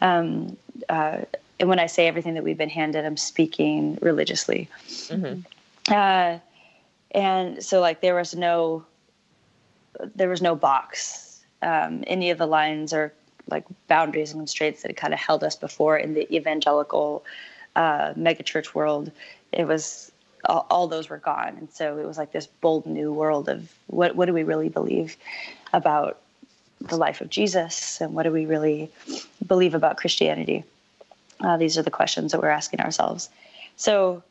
Um, 0.00 0.56
uh, 0.88 1.18
and 1.62 1.68
when 1.68 1.78
I 1.78 1.86
say 1.86 2.08
everything 2.08 2.34
that 2.34 2.42
we've 2.42 2.58
been 2.58 2.68
handed, 2.68 3.04
I'm 3.04 3.16
speaking 3.16 3.96
religiously. 4.02 4.68
Mhm. 4.88 5.44
Uh, 5.88 6.40
and 7.12 7.62
so, 7.62 7.80
like, 7.80 8.00
there 8.00 8.16
was 8.16 8.34
no, 8.34 8.84
there 10.16 10.28
was 10.28 10.42
no 10.42 10.56
box. 10.56 11.40
Um, 11.62 12.02
any 12.08 12.30
of 12.30 12.38
the 12.38 12.46
lines 12.46 12.92
or 12.92 13.12
like 13.48 13.64
boundaries 13.86 14.32
and 14.32 14.40
constraints 14.40 14.82
that 14.82 14.88
had 14.88 14.96
kind 14.96 15.14
of 15.14 15.20
held 15.20 15.44
us 15.44 15.54
before 15.54 15.96
in 15.96 16.14
the 16.14 16.26
evangelical 16.34 17.24
uh, 17.76 18.12
megachurch 18.14 18.74
world. 18.74 19.12
It 19.52 19.68
was 19.68 20.10
all, 20.46 20.66
all 20.68 20.88
those 20.88 21.08
were 21.08 21.18
gone, 21.18 21.54
and 21.58 21.70
so 21.70 21.96
it 21.96 22.04
was 22.04 22.18
like 22.18 22.32
this 22.32 22.48
bold 22.48 22.86
new 22.86 23.12
world 23.12 23.48
of 23.48 23.72
what 23.86 24.16
what 24.16 24.26
do 24.26 24.32
we 24.32 24.42
really 24.42 24.68
believe 24.68 25.16
about 25.72 26.18
the 26.80 26.96
life 26.96 27.20
of 27.20 27.30
Jesus, 27.30 28.00
and 28.00 28.14
what 28.14 28.24
do 28.24 28.32
we 28.32 28.46
really 28.46 28.90
believe 29.46 29.76
about 29.76 29.96
Christianity? 29.96 30.64
Uh, 31.42 31.56
these 31.56 31.76
are 31.76 31.82
the 31.82 31.90
questions 31.90 32.32
that 32.32 32.40
we're 32.40 32.48
asking 32.48 32.80
ourselves. 32.80 33.28
So 33.76 34.22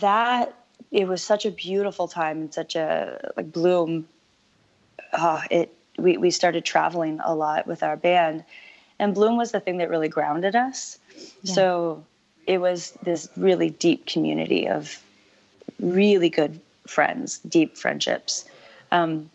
that 0.00 0.54
it 0.90 1.06
was 1.06 1.22
such 1.22 1.46
a 1.46 1.50
beautiful 1.50 2.08
time 2.08 2.38
and 2.40 2.54
such 2.54 2.76
a 2.76 3.32
like 3.36 3.52
bloom. 3.52 4.08
Uh, 5.12 5.42
it 5.50 5.74
we 5.98 6.16
we 6.16 6.30
started 6.30 6.64
traveling 6.64 7.20
a 7.24 7.34
lot 7.34 7.66
with 7.66 7.82
our 7.82 7.96
band, 7.96 8.44
and 8.98 9.14
Bloom 9.14 9.36
was 9.36 9.52
the 9.52 9.60
thing 9.60 9.78
that 9.78 9.90
really 9.90 10.08
grounded 10.08 10.56
us. 10.56 10.98
So 11.44 12.04
it 12.46 12.58
was 12.58 12.92
this 13.02 13.28
really 13.36 13.70
deep 13.70 14.06
community 14.06 14.68
of 14.68 15.00
really 15.80 16.30
good 16.30 16.60
friends, 16.86 17.38
deep 17.38 17.76
friendships, 17.76 18.44
um, 18.90 19.30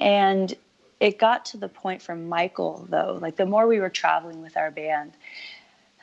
and 0.00 0.54
it 1.02 1.18
got 1.18 1.46
to 1.46 1.56
the 1.56 1.68
point 1.68 2.00
for 2.00 2.14
Michael 2.14 2.86
though, 2.88 3.18
like 3.20 3.34
the 3.34 3.44
more 3.44 3.66
we 3.66 3.80
were 3.80 3.90
traveling 3.90 4.40
with 4.40 4.56
our 4.56 4.70
band 4.70 5.12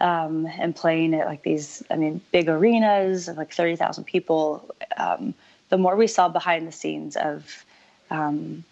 um, 0.02 0.46
and 0.46 0.76
playing 0.76 1.14
at 1.14 1.26
like 1.26 1.42
these, 1.42 1.82
I 1.90 1.96
mean, 1.96 2.20
big 2.34 2.50
arenas 2.50 3.30
of 3.30 3.38
like 3.38 3.54
thirty 3.54 3.78
thousand 3.78 4.04
people, 4.04 4.70
um, 4.98 5.34
the 5.70 5.78
more 5.78 5.96
we 5.96 6.08
saw 6.08 6.28
behind 6.28 6.68
the 6.68 6.74
scenes 6.74 7.16
of 7.16 7.64
um, 8.12 8.66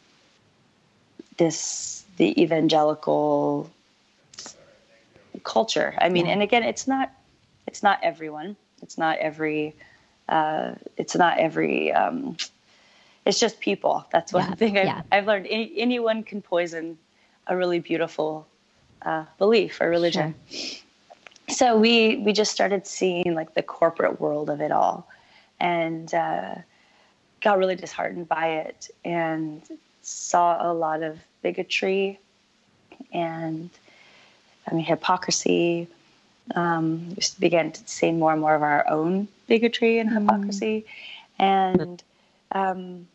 this 1.38 2.04
the 2.18 2.42
evangelical 2.42 3.72
culture. 5.46 5.96
I 5.98 6.10
mean, 6.10 6.26
yeah. 6.26 6.34
and 6.34 6.42
again, 6.44 6.64
it's 6.64 6.90
not 6.90 7.10
it's 7.68 7.82
not 7.82 8.00
everyone. 8.04 8.58
It's 8.82 8.98
not 8.98 9.18
every. 9.20 9.76
Uh, 10.28 10.74
it's 10.98 11.16
not 11.16 11.38
every. 11.38 11.94
It's 13.28 13.40
just 13.40 13.60
people. 13.60 14.06
That's 14.12 14.32
one 14.32 14.48
yeah, 14.48 14.56
thing 14.56 14.78
I've, 14.78 14.86
yeah. 14.86 15.02
I've 15.12 15.28
learned. 15.28 15.48
Any, 15.48 15.74
anyone 15.76 16.24
can 16.24 16.42
poison 16.42 16.98
a 17.48 17.58
really 17.58 17.80
beautiful 17.80 18.48
uh, 19.02 19.26
belief 19.38 19.82
or 19.82 19.90
religion. 19.90 20.34
Sure. 20.50 20.80
So 21.50 21.78
we 21.78 22.18
we 22.18 22.32
just 22.32 22.52
started 22.52 22.88
seeing 22.88 23.36
like 23.36 23.54
the 23.54 23.62
corporate 23.62 24.22
world 24.22 24.50
of 24.50 24.62
it 24.62 24.72
all, 24.72 25.10
and 25.60 26.14
uh, 26.14 26.56
got 27.42 27.58
really 27.58 27.76
disheartened 27.76 28.30
by 28.30 28.48
it, 28.48 28.90
and 29.04 29.62
saw 30.02 30.58
a 30.60 30.72
lot 30.74 31.04
of 31.04 31.20
bigotry, 31.42 32.20
and 33.12 33.70
I 34.70 34.74
mean 34.74 34.86
hypocrisy. 34.86 35.88
Um, 36.56 37.10
we 37.10 37.24
began 37.40 37.74
to 37.74 37.82
see 37.88 38.14
more 38.14 38.32
and 38.32 38.40
more 38.40 38.56
of 38.56 38.64
our 38.64 38.90
own 38.90 39.28
bigotry 39.48 40.00
and 40.00 40.10
mm. 40.10 40.22
hypocrisy, 40.22 40.86
mm. 41.40 41.44
and 41.44 42.04
um, 42.54 43.08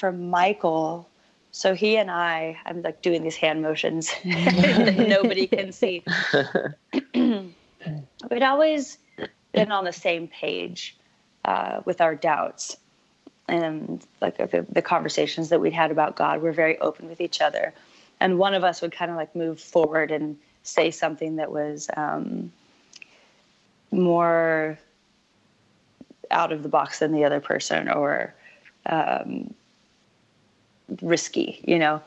for 0.00 0.10
Michael, 0.12 1.06
so 1.50 1.74
he 1.74 1.98
and 1.98 2.10
I, 2.10 2.56
I'm 2.64 2.80
like 2.80 3.02
doing 3.02 3.22
these 3.22 3.36
hand 3.36 3.60
motions 3.60 4.10
that 4.24 4.94
nobody 5.08 5.46
can 5.46 5.72
see. 5.82 6.02
We'd 7.14 8.42
always 8.42 8.96
been 9.52 9.70
on 9.70 9.84
the 9.84 9.92
same 9.92 10.26
page 10.26 10.96
uh, 11.44 11.82
with 11.84 12.00
our 12.00 12.14
doubts 12.14 12.78
and 13.46 14.02
like 14.22 14.38
the, 14.38 14.64
the, 14.70 14.80
conversations 14.80 15.50
that 15.50 15.60
we'd 15.60 15.72
had 15.72 15.90
about 15.90 16.16
God. 16.16 16.40
We're 16.40 16.52
very 16.52 16.78
open 16.78 17.08
with 17.08 17.20
each 17.20 17.40
other, 17.40 17.74
and 18.20 18.38
one 18.38 18.54
of 18.54 18.64
us 18.64 18.80
would 18.80 18.92
kind 18.92 19.10
of 19.10 19.16
like 19.16 19.34
move 19.34 19.60
forward 19.60 20.10
and 20.10 20.38
say 20.62 20.90
something 20.90 21.36
that 21.36 21.50
was 21.50 21.90
um, 21.96 22.52
more 23.90 24.78
out 26.30 26.52
of 26.52 26.62
the 26.62 26.68
box 26.68 27.00
than 27.00 27.12
the 27.12 27.24
other 27.24 27.40
person, 27.40 27.90
or 27.90 28.34
um, 28.86 29.52
risky, 31.02 31.60
you 31.66 31.78
know. 31.78 32.02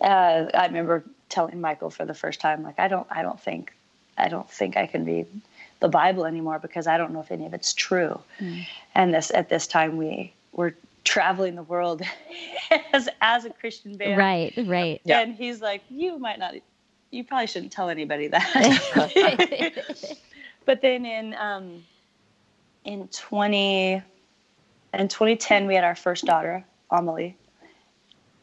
Uh, 0.00 0.46
I 0.54 0.66
remember 0.66 1.04
telling 1.28 1.60
Michael 1.60 1.90
for 1.90 2.04
the 2.04 2.14
first 2.14 2.40
time, 2.40 2.62
like, 2.62 2.78
I 2.78 2.88
don't, 2.88 3.06
I 3.10 3.22
don't 3.22 3.40
think, 3.40 3.72
I 4.16 4.28
don't 4.28 4.48
think 4.50 4.76
I 4.76 4.86
can 4.86 5.04
read 5.04 5.26
the 5.80 5.88
Bible 5.88 6.26
anymore 6.26 6.58
because 6.58 6.86
I 6.86 6.98
don't 6.98 7.12
know 7.12 7.20
if 7.20 7.30
any 7.30 7.46
of 7.46 7.54
it's 7.54 7.72
true. 7.72 8.20
Mm. 8.38 8.66
And 8.94 9.14
this, 9.14 9.30
at 9.32 9.48
this 9.48 9.66
time, 9.66 9.96
we 9.96 10.32
were 10.52 10.74
traveling 11.04 11.54
the 11.54 11.62
world 11.62 12.02
as 12.92 13.08
as 13.20 13.44
a 13.44 13.50
Christian 13.50 13.96
band, 13.96 14.18
right, 14.18 14.52
right. 14.66 15.00
And 15.06 15.34
he's 15.34 15.60
like, 15.60 15.82
you 15.88 16.18
might 16.18 16.38
not, 16.38 16.54
you 17.10 17.24
probably 17.24 17.46
shouldn't 17.46 17.72
tell 17.72 17.88
anybody 17.88 18.28
that. 18.28 20.18
but 20.66 20.82
then 20.82 21.06
in 21.06 21.34
um, 21.34 21.82
in 22.84 23.08
twenty 23.08 24.02
in 24.92 25.08
2010, 25.08 25.66
we 25.66 25.74
had 25.74 25.84
our 25.84 25.94
first 25.94 26.24
daughter, 26.24 26.64
Amelie, 26.90 27.36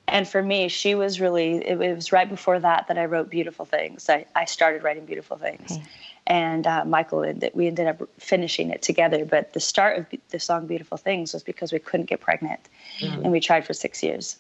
and 0.07 0.27
for 0.27 0.41
me 0.41 0.67
she 0.67 0.95
was 0.95 1.19
really 1.19 1.57
it, 1.57 1.77
was 1.77 2.11
right 2.11 2.29
before 2.29 2.59
that 2.59 2.87
that 2.87 2.97
i 2.97 3.05
wrote 3.05 3.29
beautiful 3.29 3.65
things. 3.65 4.09
I, 4.09 4.25
I 4.35 4.45
started 4.45 4.83
writing 4.83 5.05
beautiful 5.05 5.37
things. 5.37 5.77
And 6.25 6.67
uh, 6.67 6.83
michael 6.83 7.21
and 7.23 7.49
we 7.53 7.67
ended 7.67 7.87
up 7.87 8.01
finishing 8.19 8.69
it 8.69 8.81
together. 8.81 9.23
But 9.25 9.53
the 9.53 9.59
start 9.59 9.97
of 9.97 10.19
the 10.29 10.39
song 10.39 10.67
beautiful 10.67 10.97
things 10.97 11.33
was 11.33 11.43
because 11.43 11.71
we 11.71 11.79
couldn't 11.79 12.07
get 12.07 12.19
pregnant. 12.19 12.59
Mm-hmm. 12.99 13.23
and 13.23 13.31
we 13.31 13.39
tried 13.39 13.65
for 13.65 13.73
six 13.73 14.03
years. 14.03 14.38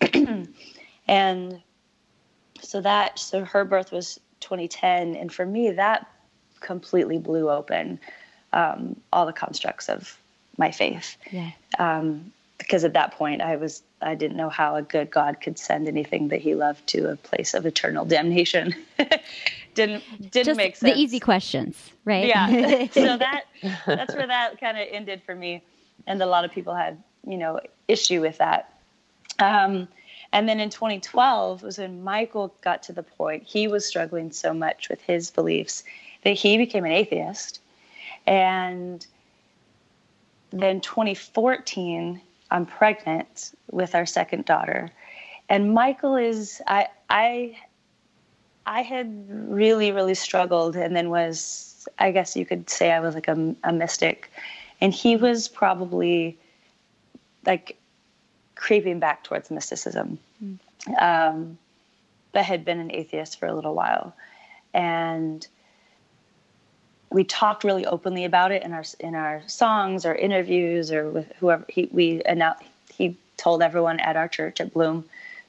And 1.08 1.62
so 2.60 2.80
that 2.82 3.18
so 3.18 3.44
her 3.44 3.64
birth 3.64 3.90
was 3.90 4.20
2010 4.40 5.16
and 5.16 5.32
for 5.32 5.46
me 5.46 5.70
that 5.72 6.06
completely 6.60 7.18
blew 7.18 7.50
open 7.50 7.98
um, 8.52 9.00
all 9.12 9.26
the 9.26 9.32
constructs 9.32 9.88
of 9.88 10.18
my 10.58 10.70
faith. 10.70 11.16
Yeah. 11.30 11.50
um, 11.78 12.32
because 12.58 12.84
at 12.84 12.92
that 12.94 13.12
point 13.12 13.40
I 13.40 13.56
was 13.56 13.82
I 14.00 14.14
didn't 14.14 14.36
know 14.36 14.48
how 14.48 14.76
a 14.76 14.82
good 14.82 15.10
God 15.10 15.40
could 15.40 15.58
send 15.58 15.88
anything 15.88 16.28
that 16.28 16.40
He 16.40 16.54
loved 16.54 16.86
to 16.88 17.10
a 17.10 17.16
place 17.16 17.54
of 17.54 17.66
eternal 17.66 18.04
damnation. 18.04 18.74
didn't 19.74 20.30
didn't 20.30 20.46
Just 20.46 20.56
make 20.56 20.76
sense. 20.76 20.92
The 20.92 21.00
easy 21.00 21.20
questions, 21.20 21.90
right? 22.04 22.26
Yeah. 22.26 22.86
so 22.92 23.16
that 23.16 23.44
that's 23.86 24.14
where 24.14 24.26
that 24.26 24.60
kind 24.60 24.78
of 24.78 24.86
ended 24.90 25.22
for 25.24 25.34
me, 25.34 25.62
and 26.06 26.20
a 26.22 26.26
lot 26.26 26.44
of 26.44 26.52
people 26.52 26.74
had 26.74 27.02
you 27.26 27.38
know 27.38 27.60
issue 27.86 28.20
with 28.20 28.38
that. 28.38 28.72
Um, 29.38 29.88
and 30.32 30.48
then 30.48 30.60
in 30.60 30.68
2012 30.68 31.62
was 31.62 31.78
when 31.78 32.02
Michael 32.02 32.54
got 32.60 32.82
to 32.84 32.92
the 32.92 33.02
point 33.02 33.44
he 33.44 33.68
was 33.68 33.86
struggling 33.86 34.30
so 34.32 34.52
much 34.52 34.88
with 34.88 35.00
his 35.00 35.30
beliefs 35.30 35.84
that 36.24 36.32
he 36.32 36.58
became 36.58 36.84
an 36.84 36.92
atheist, 36.92 37.60
and 38.26 39.06
then 40.50 40.80
2014 40.80 42.20
I'm 42.50 42.66
pregnant 42.66 43.52
with 43.70 43.94
our 43.94 44.06
second 44.06 44.44
daughter. 44.44 44.90
And 45.48 45.72
Michael 45.72 46.16
is 46.16 46.60
I 46.66 46.88
I 47.08 47.56
I 48.66 48.82
had 48.82 49.26
really 49.28 49.92
really 49.92 50.14
struggled 50.14 50.76
and 50.76 50.94
then 50.94 51.10
was 51.10 51.88
I 51.98 52.10
guess 52.10 52.36
you 52.36 52.44
could 52.44 52.68
say 52.68 52.92
I 52.92 53.00
was 53.00 53.14
like 53.14 53.28
a, 53.28 53.54
a 53.64 53.72
mystic 53.72 54.30
and 54.80 54.92
he 54.92 55.16
was 55.16 55.48
probably 55.48 56.38
like 57.46 57.76
creeping 58.54 58.98
back 58.98 59.24
towards 59.24 59.50
mysticism. 59.50 60.18
Mm. 60.42 60.58
Um, 61.00 61.58
but 62.32 62.44
had 62.44 62.64
been 62.64 62.78
an 62.78 62.92
atheist 62.92 63.38
for 63.38 63.46
a 63.46 63.54
little 63.54 63.74
while. 63.74 64.14
And 64.74 65.46
we 67.10 67.24
talked 67.24 67.64
really 67.64 67.86
openly 67.86 68.24
about 68.24 68.52
it 68.52 68.62
in 68.62 68.72
our 68.72 68.84
in 69.00 69.14
our 69.14 69.42
songs 69.46 70.04
or 70.04 70.14
interviews 70.14 70.92
or 70.92 71.10
with 71.10 71.32
whoever 71.38 71.64
he 71.68 71.88
we 71.92 72.22
announced 72.24 72.62
he 72.92 73.16
told 73.36 73.62
everyone 73.62 74.00
at 74.00 74.16
our 74.16 74.28
church 74.28 74.60
at 74.60 74.72
Bloom 74.72 75.04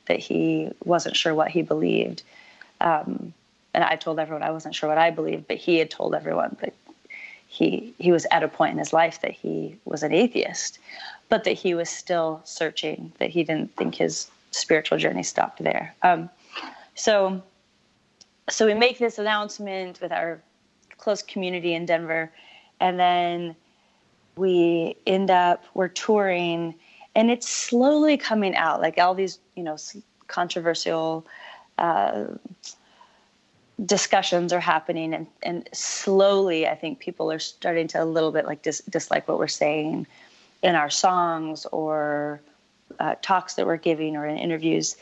that 0.05 0.19
he 0.19 0.71
wasn't 0.83 1.15
sure 1.15 1.33
what 1.33 1.49
he 1.49 1.61
believed. 1.61 2.23
Um, 2.81 3.33
and 3.73 3.83
I 3.83 3.95
told 3.95 4.19
everyone 4.19 4.43
I 4.43 4.51
wasn't 4.51 4.75
sure 4.75 4.89
what 4.89 4.97
I 4.97 5.11
believed, 5.11 5.47
but 5.47 5.57
he 5.57 5.77
had 5.77 5.91
told 5.91 6.15
everyone 6.15 6.57
that 6.61 6.73
he 7.47 7.93
he 7.97 8.11
was 8.11 8.25
at 8.31 8.43
a 8.43 8.47
point 8.47 8.73
in 8.73 8.77
his 8.77 8.93
life 8.93 9.21
that 9.21 9.31
he 9.31 9.75
was 9.85 10.03
an 10.03 10.13
atheist, 10.13 10.79
but 11.29 11.43
that 11.43 11.53
he 11.53 11.73
was 11.73 11.89
still 11.89 12.41
searching. 12.45 13.11
That 13.19 13.29
he 13.29 13.43
didn't 13.43 13.75
think 13.75 13.95
his 13.95 14.29
spiritual 14.51 14.97
journey 14.97 15.23
stopped 15.23 15.61
there. 15.63 15.93
Um, 16.01 16.29
so, 16.95 17.41
so 18.49 18.65
we 18.65 18.73
make 18.73 18.97
this 18.97 19.19
announcement 19.19 20.01
with 20.01 20.11
our 20.11 20.39
close 20.99 21.23
community 21.23 21.73
in 21.73 21.85
Denver. 21.85 22.31
And 22.79 22.99
then 22.99 23.55
we 24.35 24.95
end 25.07 25.31
up, 25.31 25.63
we're 25.73 25.87
touring, 25.87 26.75
and 27.15 27.31
it's 27.31 27.49
slowly 27.49 28.17
coming 28.17 28.55
out 28.55 28.81
like 28.81 28.97
all 28.97 29.15
these, 29.15 29.39
you 29.55 29.63
know, 29.63 29.77
controversial 30.27 31.25
uh, 31.77 32.25
discussions 33.85 34.53
are 34.53 34.59
happening. 34.59 35.13
And, 35.13 35.27
and 35.41 35.67
slowly, 35.73 36.67
I 36.67 36.75
think 36.75 36.99
people 36.99 37.31
are 37.31 37.39
starting 37.39 37.87
to 37.89 38.03
a 38.03 38.05
little 38.05 38.31
bit 38.31 38.45
like 38.45 38.61
dis- 38.61 38.83
dislike 38.89 39.27
what 39.27 39.39
we're 39.39 39.47
saying 39.47 40.05
in 40.61 40.75
our 40.75 40.89
songs 40.89 41.65
or 41.71 42.41
uh, 42.99 43.15
talks 43.21 43.55
that 43.55 43.65
we're 43.65 43.77
giving 43.77 44.15
or 44.15 44.25
in 44.25 44.37
interviews 44.37 44.97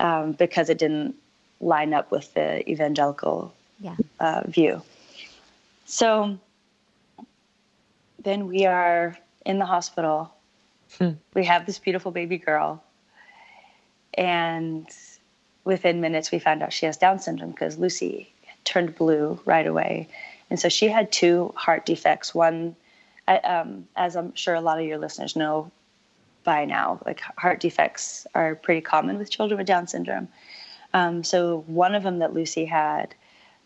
um, 0.00 0.32
because 0.32 0.68
it 0.68 0.78
didn't 0.78 1.14
line 1.60 1.92
up 1.92 2.10
with 2.10 2.32
the 2.34 2.68
evangelical 2.70 3.52
yeah. 3.80 3.96
uh, 4.20 4.42
view. 4.46 4.82
So 5.90 6.38
then 8.22 8.46
we 8.46 8.66
are 8.66 9.16
in 9.46 9.58
the 9.58 9.64
hospital. 9.64 10.30
Hmm. 10.98 11.12
We 11.32 11.46
have 11.46 11.64
this 11.64 11.78
beautiful 11.78 12.12
baby 12.12 12.36
girl. 12.36 12.84
And 14.12 14.86
within 15.64 16.02
minutes, 16.02 16.30
we 16.30 16.40
found 16.40 16.62
out 16.62 16.74
she 16.74 16.84
has 16.84 16.98
Down 16.98 17.18
syndrome 17.18 17.52
because 17.52 17.78
Lucy 17.78 18.30
turned 18.64 18.96
blue 18.96 19.40
right 19.46 19.66
away. 19.66 20.08
And 20.50 20.60
so 20.60 20.68
she 20.68 20.88
had 20.88 21.10
two 21.10 21.54
heart 21.56 21.86
defects. 21.86 22.34
One, 22.34 22.76
um, 23.26 23.88
as 23.96 24.14
I'm 24.14 24.34
sure 24.34 24.54
a 24.54 24.60
lot 24.60 24.78
of 24.78 24.84
your 24.84 24.98
listeners 24.98 25.36
know 25.36 25.70
by 26.44 26.66
now, 26.66 27.00
like 27.06 27.22
heart 27.38 27.60
defects 27.60 28.26
are 28.34 28.56
pretty 28.56 28.82
common 28.82 29.16
with 29.16 29.30
children 29.30 29.56
with 29.56 29.66
Down 29.66 29.86
syndrome. 29.86 30.28
Um, 30.92 31.24
so 31.24 31.64
one 31.66 31.94
of 31.94 32.02
them 32.02 32.18
that 32.18 32.34
Lucy 32.34 32.66
had, 32.66 33.14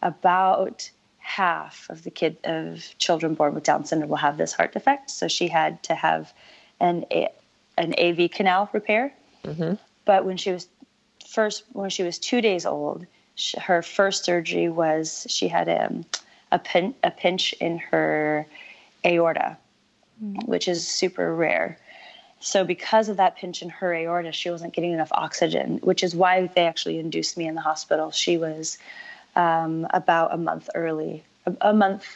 about 0.02 0.88
half 1.22 1.88
of 1.88 2.02
the 2.02 2.11
kid 2.11 2.37
of 2.44 2.85
children 2.98 3.35
born 3.35 3.54
with 3.54 3.64
Down 3.64 3.85
syndrome 3.85 4.11
will 4.11 4.16
have 4.16 4.37
this 4.37 4.52
heart 4.52 4.72
defect. 4.72 5.11
So 5.11 5.28
she 5.28 5.48
had 5.48 5.82
to 5.85 5.94
have 5.94 6.32
an 6.80 7.06
a, 7.11 7.28
an 7.78 7.94
AV 7.98 8.30
canal 8.30 8.68
repair, 8.72 9.14
Mhm. 9.44 9.78
But 10.04 10.24
when 10.24 10.37
she 10.37 10.52
was 10.52 10.68
first, 11.26 11.64
when 11.72 11.90
she 11.90 12.02
was 12.02 12.18
two 12.18 12.40
days 12.40 12.66
old, 12.66 13.06
sh 13.35 13.54
her 13.56 13.82
first 13.82 14.24
surgery 14.24 14.68
was 14.68 15.26
she 15.28 15.48
had 15.48 15.68
a, 15.68 16.04
a, 16.50 16.58
pin, 16.58 16.94
a 17.02 17.11
pinch 17.11 17.52
in 17.54 17.78
her 17.78 18.46
aorta, 19.04 19.56
which 20.46 20.68
is 20.68 20.87
super 20.87 21.35
rare. 21.35 21.78
So 22.40 22.64
because 22.64 23.08
of 23.08 23.18
that 23.18 23.37
pinch 23.37 23.62
in 23.62 23.68
her 23.68 23.94
aorta, 23.94 24.32
she 24.32 24.50
wasn't 24.50 24.74
getting 24.74 24.92
enough 24.92 25.12
oxygen, 25.12 25.78
which 25.82 26.02
is 26.02 26.14
why 26.14 26.48
they 26.48 26.66
actually 26.66 26.98
induced 26.98 27.37
me 27.37 27.46
in 27.46 27.54
the 27.54 27.61
hospital. 27.61 28.11
She 28.11 28.37
was 28.37 28.78
um, 29.36 29.86
about 29.90 30.34
a 30.34 30.36
month 30.36 30.68
early, 30.74 31.24
a, 31.46 31.54
a 31.60 31.74
month. 31.74 32.06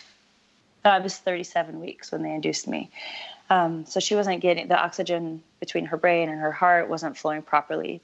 I 0.84 1.00
was 1.00 1.16
37 1.16 1.80
weeks 1.80 2.12
when 2.12 2.22
they 2.22 2.32
induced 2.32 2.68
me. 2.68 2.90
Um, 3.50 3.86
so 3.86 4.00
she 4.00 4.14
wasn't 4.14 4.40
getting 4.40 4.68
the 4.68 4.78
oxygen 4.78 5.42
between 5.60 5.86
her 5.86 5.96
brain 5.96 6.28
and 6.28 6.40
her 6.40 6.52
heart 6.52 6.88
wasn't 6.88 7.16
flowing 7.16 7.42
properly. 7.42 8.00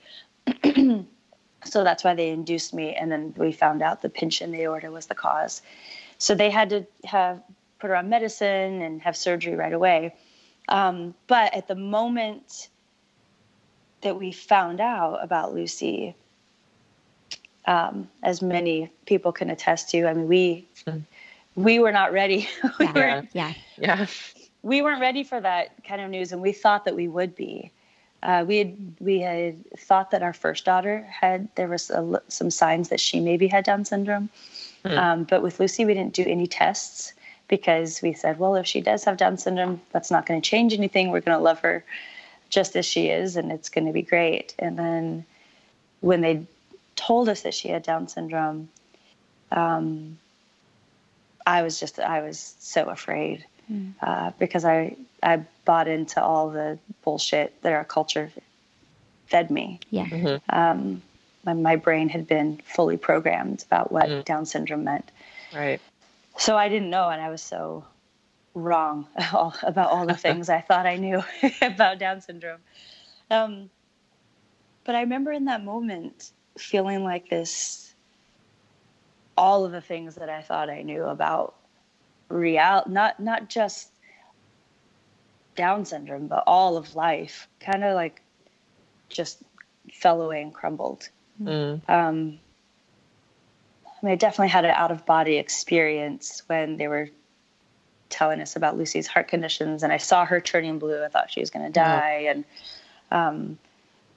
so 0.64 1.84
that's 1.84 2.04
why 2.04 2.14
they 2.14 2.30
induced 2.30 2.74
me, 2.74 2.94
and 2.94 3.10
then 3.10 3.34
we 3.36 3.52
found 3.52 3.82
out 3.82 4.02
the 4.02 4.08
pinch 4.08 4.40
in 4.42 4.52
the 4.52 4.62
aorta 4.62 4.90
was 4.90 5.06
the 5.06 5.14
cause. 5.14 5.62
So 6.18 6.34
they 6.34 6.50
had 6.50 6.70
to 6.70 6.86
have 7.04 7.42
put 7.78 7.88
her 7.88 7.96
on 7.96 8.08
medicine 8.08 8.82
and 8.82 9.02
have 9.02 9.16
surgery 9.16 9.56
right 9.56 9.72
away. 9.72 10.14
Um, 10.68 11.14
but 11.26 11.52
at 11.54 11.66
the 11.66 11.74
moment 11.74 12.68
that 14.02 14.18
we 14.18 14.30
found 14.30 14.80
out 14.80 15.18
about 15.22 15.54
Lucy, 15.54 16.14
um, 17.66 18.08
as 18.22 18.42
many 18.42 18.90
people 19.06 19.32
can 19.32 19.50
attest 19.50 19.90
to, 19.90 20.06
I 20.06 20.14
mean, 20.14 20.28
we 20.28 20.66
Mm. 20.86 21.02
we 21.54 21.78
were 21.78 21.92
not 21.92 22.12
ready. 22.12 22.48
we, 22.78 22.86
Yeah. 22.86 22.92
were, 22.94 23.28
Yeah. 23.32 23.52
Yeah. 23.78 24.06
we 24.62 24.80
weren't 24.82 25.00
ready 25.00 25.22
for 25.22 25.40
that 25.40 25.84
kind 25.84 26.00
of 26.00 26.10
news, 26.10 26.32
and 26.32 26.40
we 26.40 26.52
thought 26.52 26.84
that 26.84 26.96
we 26.96 27.08
would 27.08 27.34
be. 27.36 27.70
Uh, 28.22 28.44
we 28.46 28.58
had 28.58 28.76
we 29.00 29.20
had 29.20 29.56
thought 29.78 30.10
that 30.12 30.22
our 30.22 30.32
first 30.32 30.64
daughter 30.64 31.02
had 31.02 31.48
there 31.56 31.68
was 31.68 31.90
a, 31.90 32.22
some 32.28 32.50
signs 32.50 32.88
that 32.88 33.00
she 33.00 33.20
maybe 33.20 33.48
had 33.48 33.64
Down 33.64 33.84
syndrome, 33.84 34.28
Hmm. 34.84 34.98
um, 34.98 35.24
but 35.24 35.42
with 35.42 35.60
Lucy 35.60 35.84
we 35.84 35.94
didn't 35.94 36.14
do 36.14 36.24
any 36.26 36.46
tests 36.46 37.12
because 37.48 38.00
we 38.00 38.12
said, 38.14 38.38
well, 38.38 38.54
if 38.54 38.66
she 38.66 38.80
does 38.80 39.04
have 39.04 39.16
Down 39.18 39.36
syndrome, 39.36 39.80
that's 39.90 40.10
not 40.10 40.24
going 40.24 40.40
to 40.40 40.48
change 40.48 40.72
anything. 40.72 41.10
We're 41.10 41.20
going 41.20 41.36
to 41.36 41.42
love 41.42 41.58
her 41.60 41.84
just 42.48 42.76
as 42.76 42.86
she 42.86 43.08
is, 43.08 43.36
and 43.36 43.52
it's 43.52 43.68
going 43.68 43.86
to 43.86 43.92
be 43.92 44.02
great. 44.02 44.54
And 44.58 44.78
then 44.78 45.24
when 46.00 46.20
they 46.22 46.46
told 47.06 47.28
us 47.28 47.42
that 47.42 47.54
she 47.54 47.68
had 47.68 47.82
Down 47.82 48.08
syndrome, 48.08 48.68
um, 49.50 50.18
I 51.46 51.62
was 51.62 51.78
just 51.80 51.98
I 51.98 52.20
was 52.20 52.54
so 52.60 52.88
afraid 52.88 53.44
uh, 54.00 54.32
because 54.38 54.64
I 54.64 54.96
I 55.22 55.44
bought 55.64 55.88
into 55.88 56.22
all 56.22 56.50
the 56.50 56.78
bullshit 57.04 57.60
that 57.62 57.72
our 57.72 57.84
culture 57.84 58.30
fed 59.26 59.50
me. 59.50 59.80
Yeah. 59.90 60.38
Um, 60.48 61.02
my, 61.44 61.54
my 61.54 61.76
brain 61.76 62.08
had 62.08 62.26
been 62.26 62.60
fully 62.64 62.96
programmed 62.96 63.64
about 63.66 63.90
what 63.90 64.24
Down 64.24 64.46
syndrome 64.46 64.84
meant. 64.84 65.10
Right. 65.54 65.80
So 66.38 66.56
I 66.56 66.68
didn't 66.68 66.90
know, 66.90 67.08
and 67.08 67.20
I 67.20 67.30
was 67.30 67.42
so 67.42 67.84
wrong 68.54 69.06
all, 69.32 69.54
about 69.62 69.90
all 69.90 70.06
the 70.06 70.14
things 70.14 70.48
I 70.48 70.60
thought 70.60 70.86
I 70.86 70.96
knew 70.96 71.22
about 71.62 71.98
Down 71.98 72.20
syndrome. 72.20 72.60
Um, 73.30 73.70
but 74.84 74.94
I 74.94 75.00
remember 75.00 75.32
in 75.32 75.46
that 75.46 75.64
moment 75.64 76.32
feeling 76.58 77.04
like 77.04 77.28
this 77.28 77.94
all 79.36 79.64
of 79.64 79.72
the 79.72 79.80
things 79.80 80.16
that 80.16 80.28
I 80.28 80.42
thought 80.42 80.68
I 80.70 80.82
knew 80.82 81.04
about 81.04 81.54
real 82.28 82.82
not 82.86 83.20
not 83.20 83.48
just 83.48 83.90
Down 85.54 85.84
syndrome, 85.84 86.28
but 86.28 86.44
all 86.46 86.76
of 86.76 86.94
life 86.94 87.48
kind 87.60 87.84
of 87.84 87.94
like 87.94 88.22
just 89.08 89.42
fell 89.92 90.22
away 90.22 90.42
and 90.42 90.52
crumbled. 90.52 91.08
Mm. 91.42 91.80
Um, 91.88 92.38
I 93.84 94.06
mean, 94.06 94.12
I 94.12 94.16
definitely 94.16 94.48
had 94.48 94.64
an 94.64 94.72
out 94.72 94.90
of 94.90 95.04
body 95.04 95.36
experience 95.36 96.42
when 96.46 96.76
they 96.76 96.88
were 96.88 97.10
telling 98.08 98.40
us 98.40 98.56
about 98.56 98.76
Lucy's 98.76 99.06
heart 99.06 99.28
conditions, 99.28 99.82
and 99.82 99.92
I 99.92 99.98
saw 99.98 100.24
her 100.24 100.40
turning 100.40 100.78
blue. 100.78 101.02
I 101.04 101.08
thought 101.08 101.30
she 101.30 101.40
was 101.40 101.50
going 101.50 101.66
to 101.66 101.72
die, 101.72 102.26
and 102.28 102.44
um, 103.10 103.58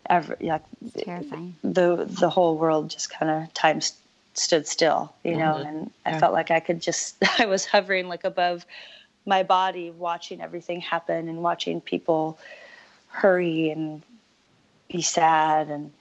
every, 0.10 0.38
yeah, 0.40 0.60
Terrifying. 0.98 1.56
the 1.64 2.06
the 2.10 2.30
whole 2.30 2.58
world 2.58 2.90
just 2.90 3.10
kind 3.10 3.32
of 3.32 3.54
time 3.54 3.82
st- 3.82 4.00
stood 4.34 4.68
still, 4.68 5.14
you 5.24 5.38
know, 5.38 5.56
Mhm. 5.56 5.68
and 5.68 5.92
I 6.06 6.12
Yeah. 6.12 6.20
felt 6.20 6.34
like 6.34 6.52
I 6.52 6.60
could 6.60 6.82
just 6.82 7.16
I 7.40 7.46
was 7.46 7.66
hovering 7.66 8.08
like 8.08 8.24
above 8.24 8.66
my 9.26 9.44
body, 9.44 9.92
watching 9.92 10.42
everything 10.42 10.82
happen 10.82 11.30
and 11.30 11.44
watching 11.44 11.82
people 11.82 12.38
hurry 13.10 13.70
and 13.72 14.04
be 14.92 15.02
sad, 15.02 15.70
and 15.70 15.92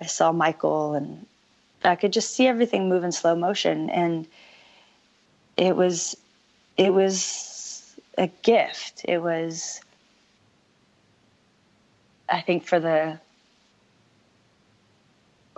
I 0.00 0.06
saw 0.06 0.32
Michael, 0.32 0.94
and 0.94 1.26
I 1.84 1.96
could 1.96 2.12
just 2.12 2.34
see 2.34 2.46
everything 2.46 2.88
move 2.88 3.04
in 3.04 3.12
slow 3.12 3.34
motion, 3.36 3.90
and 3.90 4.26
it 5.56 5.76
was 5.76 6.16
it 6.76 6.92
was 6.92 7.96
a 8.18 8.28
gift. 8.42 9.02
It 9.06 9.18
was. 9.22 9.80
I 12.28 12.40
think 12.40 12.64
for 12.66 12.80
the 12.80 13.20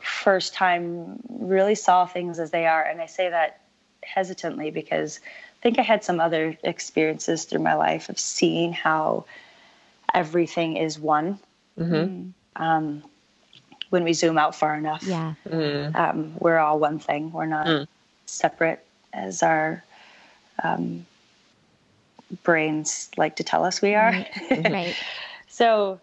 first 0.02 0.54
time 0.54 1.18
really 1.28 1.74
saw 1.74 2.06
things 2.06 2.38
as 2.38 2.50
they 2.50 2.66
are 2.66 2.82
and 2.82 3.00
i 3.00 3.06
say 3.06 3.28
that 3.30 3.60
hesitantly 4.02 4.70
because 4.70 5.20
i 5.24 5.62
think 5.62 5.78
i 5.78 5.82
had 5.82 6.04
some 6.04 6.20
other 6.20 6.56
experiences 6.62 7.44
through 7.44 7.60
my 7.60 7.74
life 7.74 8.08
of 8.08 8.18
seeing 8.18 8.72
how 8.72 9.24
everything 10.14 10.76
is 10.76 10.98
one 10.98 11.38
Mhm. 11.78 12.32
um, 12.56 13.02
when 13.90 14.04
we 14.04 14.12
zoom 14.12 14.38
out 14.38 14.54
far 14.54 14.74
enough 14.76 15.02
Yeah. 15.04 15.34
Mm. 15.48 15.94
um, 15.96 16.34
we're 16.38 16.58
all 16.58 16.78
one 16.78 16.98
thing 16.98 17.32
we're 17.32 17.46
not 17.46 17.66
Mm. 17.66 17.86
separate 18.26 18.84
as 19.12 19.42
our 19.42 19.82
um, 20.62 21.06
brains 22.42 23.10
like 23.16 23.36
to 23.36 23.44
tell 23.44 23.64
us 23.64 23.80
we 23.80 23.94
are 23.94 24.12
Right. 24.64 24.94
so 25.48 26.00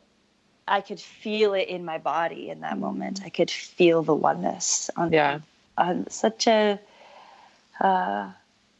I 0.67 0.82
could 0.82 0.99
feel 0.99 1.54
it 1.54 1.67
in 1.67 1.86
my 1.86 1.97
body 1.99 2.49
in 2.49 2.62
that 2.62 2.78
moment. 2.80 3.21
I 3.23 3.30
could 3.30 3.51
feel 3.51 4.01
the 4.01 4.15
oneness 4.15 4.89
on, 4.97 5.13
Yeah. 5.13 5.39
on 5.78 6.10
such 6.10 6.47
a 6.47 6.80
uh, 7.80 8.32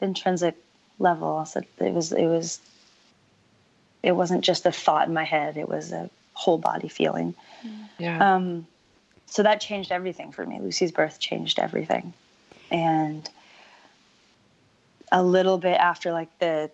intrinsic 0.02 0.56
level. 1.00 1.45
So 1.45 1.62
it 1.80 1.93
was 1.93 2.12
it 2.12 2.26
was 2.26 2.60
it 4.02 4.13
wasn't 4.13 4.43
just 4.43 4.65
a 4.65 4.71
thought 4.71 5.08
in 5.08 5.13
my 5.13 5.24
head. 5.24 5.58
It 5.58 5.67
was 5.67 5.91
a 5.91 6.10
whole 6.34 6.58
body 6.58 6.88
feeling. 6.88 7.34
Yeah. 7.98 8.36
Um, 8.36 8.67
so 9.28 9.43
that 9.43 9.62
changed 9.62 9.91
everything 9.91 10.32
for 10.32 10.45
me. 10.45 10.60
Lucy's 10.60 10.91
birth 10.91 11.19
changed 11.19 11.60
everything, 11.60 12.13
and 12.71 13.28
a 15.12 15.24
little 15.24 15.58
bit 15.58 15.78
after 15.80 16.12
like 16.12 16.30
the 16.39 16.71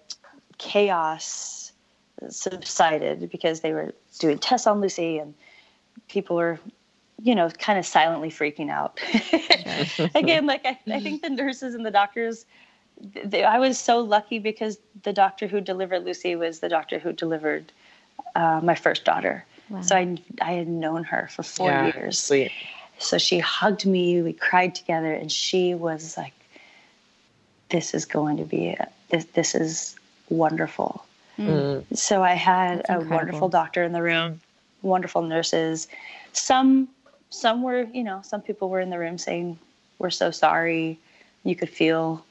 chaos 0.57 1.70
subsided 2.29 3.29
because 3.31 3.61
they 3.61 3.73
were 3.73 3.93
doing 4.19 4.37
tests 4.37 4.67
on 4.67 4.81
Lucy 4.81 5.17
and 5.17 5.33
people 6.07 6.35
were, 6.35 6.59
you 7.21 7.35
know, 7.35 7.49
kind 7.49 7.79
of 7.79 7.85
silently 7.85 8.29
freaking 8.29 8.69
out. 8.69 8.99
Again, 10.15 10.45
like 10.45 10.65
I, 10.65 10.79
I 10.91 10.99
think 10.99 11.21
the 11.21 11.29
nurses 11.29 11.75
and 11.75 11.85
the 11.85 11.91
doctors, 11.91 12.45
they, 12.99 13.43
I 13.43 13.59
was 13.59 13.79
so 13.79 13.99
lucky 13.99 14.39
because 14.39 14.77
the 15.03 15.13
doctor 15.13 15.47
who 15.47 15.61
delivered 15.61 16.03
Lucy 16.03 16.35
was 16.35 16.59
the 16.59 16.69
doctor 16.69 16.99
who 16.99 17.13
delivered 17.13 17.71
uh, 18.35 18.61
my 18.63 18.75
first 18.75 19.05
daughter. 19.05 19.45
Wow. 19.69 19.81
So 19.81 19.95
I, 19.95 20.17
I 20.41 20.53
had 20.53 20.67
known 20.67 21.03
her 21.05 21.29
for 21.31 21.43
four 21.43 21.69
yeah. 21.69 21.93
years. 21.95 22.19
Sweet. 22.19 22.51
So 22.99 23.17
she 23.17 23.39
hugged 23.39 23.85
me, 23.85 24.21
we 24.21 24.33
cried 24.33 24.75
together, 24.75 25.11
and 25.11 25.31
she 25.31 25.73
was 25.73 26.15
like, 26.17 26.33
"This 27.69 27.95
is 27.95 28.05
going 28.05 28.37
to 28.37 28.43
be 28.43 28.77
this. 29.09 29.25
This 29.25 29.55
is 29.55 29.95
wonderful." 30.29 31.03
Mm. 31.47 31.97
So 31.97 32.23
I 32.23 32.33
had 32.33 32.79
That's 32.79 32.89
a 32.89 32.93
incredible. 32.93 33.15
wonderful 33.15 33.49
doctor 33.49 33.83
in 33.83 33.91
the 33.93 34.01
room, 34.01 34.39
wonderful 34.81 35.21
nurses. 35.21 35.87
Some 36.33 36.89
some 37.29 37.63
were, 37.63 37.83
you 37.93 38.03
know, 38.03 38.21
some 38.23 38.41
people 38.41 38.69
were 38.69 38.81
in 38.81 38.89
the 38.89 38.99
room 38.99 39.17
saying, 39.17 39.57
"We're 39.99 40.09
so 40.09 40.31
sorry." 40.31 40.99
You 41.43 41.55
could 41.55 41.69
feel 41.69 42.23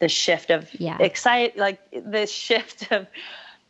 the 0.00 0.08
shift 0.08 0.50
of 0.50 0.68
Yeah. 0.78 0.98
excite, 1.00 1.56
like 1.56 1.80
the 1.92 2.26
shift 2.26 2.92
of 2.92 3.06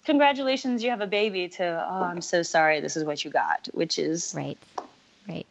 congratulations, 0.05 0.83
you 0.83 0.91
have 0.91 1.01
a 1.01 1.07
baby 1.07 1.49
to 1.49 1.87
oh, 1.91 2.03
I'm 2.03 2.21
so 2.23 2.43
sorry, 2.43 2.81
this 2.81 2.97
is 2.97 3.05
what 3.05 3.25
you 3.25 3.31
got, 3.31 3.69
which 3.73 3.99
is 3.99 4.35
Right. 4.37 4.59
Right. 5.29 5.47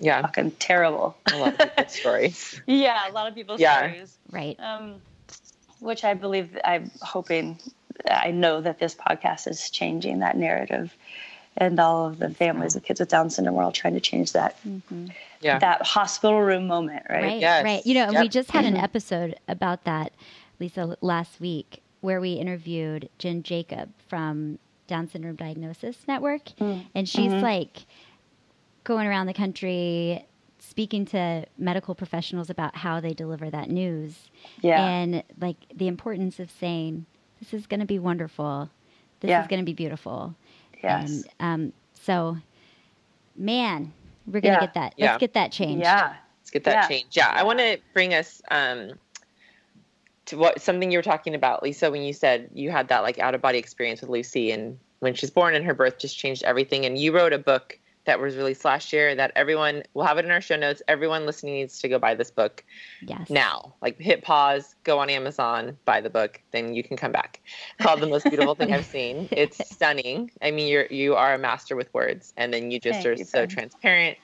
Yeah. 0.00 0.22
fucking 0.22 0.52
terrible. 0.52 1.16
I 1.26 1.36
love 1.36 1.58
people's 1.58 1.92
stories. 1.92 2.60
yeah, 2.66 3.08
a 3.08 3.12
lot 3.12 3.26
of 3.28 3.34
people's 3.34 3.60
Yeah. 3.60 3.76
stories. 3.78 4.16
Right. 4.30 4.58
um, 4.60 5.00
which 5.80 6.04
I 6.04 6.14
believe 6.14 6.56
I'm 6.64 6.90
hoping 7.02 7.58
I 8.10 8.30
know 8.30 8.60
that 8.60 8.78
this 8.78 8.94
podcast 8.94 9.48
is 9.48 9.70
changing 9.70 10.18
that 10.20 10.36
narrative, 10.36 10.94
and 11.56 11.78
all 11.80 12.06
of 12.06 12.18
the 12.18 12.28
families 12.30 12.76
of 12.76 12.82
kids 12.84 13.00
with 13.00 13.08
Down 13.08 13.30
syndrome 13.30 13.56
are 13.58 13.62
all 13.62 13.72
trying 13.72 13.94
to 13.94 14.00
change 14.00 14.32
that 14.32 14.56
Yeah. 15.40 15.58
that 15.58 15.82
hospital 15.86 16.40
room 16.40 16.66
moment, 16.66 17.04
right? 17.08 17.22
Right, 17.22 17.40
Yes. 17.40 17.64
right. 17.64 17.86
You 17.86 17.94
know, 17.94 18.08
and 18.08 18.18
we 18.18 18.28
just 18.28 18.50
had 18.50 18.64
an 18.64 18.76
episode 18.76 19.36
about 19.48 19.84
that, 19.84 20.12
Lisa, 20.60 20.96
last 21.00 21.40
week, 21.40 21.82
where 22.00 22.20
we 22.20 22.34
interviewed 22.34 23.08
Jen 23.18 23.42
Jacob 23.42 23.90
from 24.08 24.58
Down 24.86 25.08
Syndrome 25.08 25.36
Diagnosis 25.36 25.96
Network, 26.06 26.46
Mm. 26.60 26.84
and 26.94 27.08
she's 27.08 27.32
Mm-hmm. 27.32 27.42
like, 27.42 27.86
going 28.84 29.06
around 29.08 29.26
the 29.26 29.34
country 29.34 30.24
speaking 30.60 31.04
to 31.06 31.44
medical 31.58 31.94
professionals 31.94 32.48
about 32.50 32.76
how 32.76 33.00
they 33.00 33.12
deliver 33.12 33.50
that 33.50 33.68
news. 33.70 34.28
Yeah. 34.60 34.80
And 34.86 35.24
like 35.40 35.56
the 35.74 35.88
importance 35.88 36.38
of 36.38 36.50
saying, 36.52 37.06
this 37.40 37.52
is 37.54 37.66
going 37.66 37.80
to 37.80 37.86
be 37.86 37.98
wonderful. 37.98 38.70
This 39.20 39.30
Yeah. 39.30 39.42
is 39.42 39.48
going 39.48 39.60
to 39.60 39.64
be 39.66 39.72
beautiful. 39.74 40.34
Yes. 40.82 41.24
And 41.40 41.64
um, 41.64 41.72
so, 41.94 42.36
man, 43.36 43.92
we're 44.26 44.40
going 44.40 44.54
to 44.54 44.60
Yeah. 44.60 44.60
get 44.60 44.74
that. 44.74 44.94
Yeah. 44.96 45.06
Let's 45.06 45.20
get 45.20 45.32
that 45.34 45.52
changed. 45.52 45.82
yeah. 45.82 46.14
Let's 46.40 46.50
get 46.50 46.64
that 46.64 46.72
Yeah. 46.74 46.88
change. 46.88 47.16
Yeah, 47.16 47.32
I 47.34 47.42
want 47.42 47.58
to 47.58 47.78
bring 47.92 48.14
us 48.14 48.40
um, 48.50 48.92
to 50.26 50.36
what 50.36 50.60
something 50.60 50.90
you 50.90 50.98
were 50.98 51.02
talking 51.02 51.34
about, 51.34 51.62
Lisa, 51.62 51.90
when 51.90 52.02
you 52.02 52.12
said 52.12 52.50
you 52.54 52.70
had 52.70 52.88
that 52.88 53.02
like 53.02 53.18
out 53.18 53.34
of 53.34 53.40
body 53.40 53.58
experience 53.58 54.00
with 54.00 54.10
Lucy, 54.10 54.50
and 54.52 54.78
when 55.00 55.14
she's 55.14 55.30
born 55.30 55.54
and 55.54 55.64
her 55.64 55.74
birth 55.74 55.98
just 55.98 56.16
changed 56.18 56.42
everything. 56.44 56.86
And 56.86 56.96
you 56.98 57.12
wrote 57.14 57.32
a 57.32 57.38
book 57.38 57.78
that 58.06 58.20
was 58.20 58.36
released 58.36 58.64
last 58.64 58.92
year 58.92 59.14
that 59.14 59.32
everyone 59.36 59.82
we'll 59.94 60.06
have 60.06 60.18
it 60.18 60.24
in 60.24 60.30
our 60.30 60.40
show 60.40 60.56
notes. 60.56 60.82
Everyone 60.88 61.26
listening 61.26 61.54
needs 61.54 61.78
to 61.80 61.88
go 61.88 61.98
buy 61.98 62.14
this 62.14 62.30
book 62.30 62.64
Yes. 63.02 63.30
now. 63.30 63.74
Like 63.82 63.98
hit 64.00 64.22
pause, 64.22 64.74
go 64.84 64.98
on 64.98 65.10
Amazon, 65.10 65.76
buy 65.84 66.00
the 66.00 66.10
book, 66.10 66.40
then 66.52 66.74
you 66.74 66.82
can 66.82 66.96
come 66.96 67.12
back. 67.12 67.40
Called 67.78 68.00
the 68.00 68.06
most 68.06 68.28
beautiful 68.28 68.54
thing 68.54 68.72
I've 68.72 68.86
seen. 68.86 69.28
It's 69.36 69.58
stunning. 69.58 70.30
I 70.42 70.50
mean, 70.50 70.68
you're 70.68 70.86
you 70.86 71.14
are 71.14 71.34
a 71.34 71.38
master 71.38 71.76
with 71.76 71.92
words, 71.92 72.32
and 72.36 72.52
then 72.52 72.70
you 72.70 72.80
just 72.80 73.04
Thank 73.04 73.06
are 73.06 73.16
you, 73.18 73.24
so 73.24 73.40
Ben. 73.40 73.48
transparent 73.48 74.18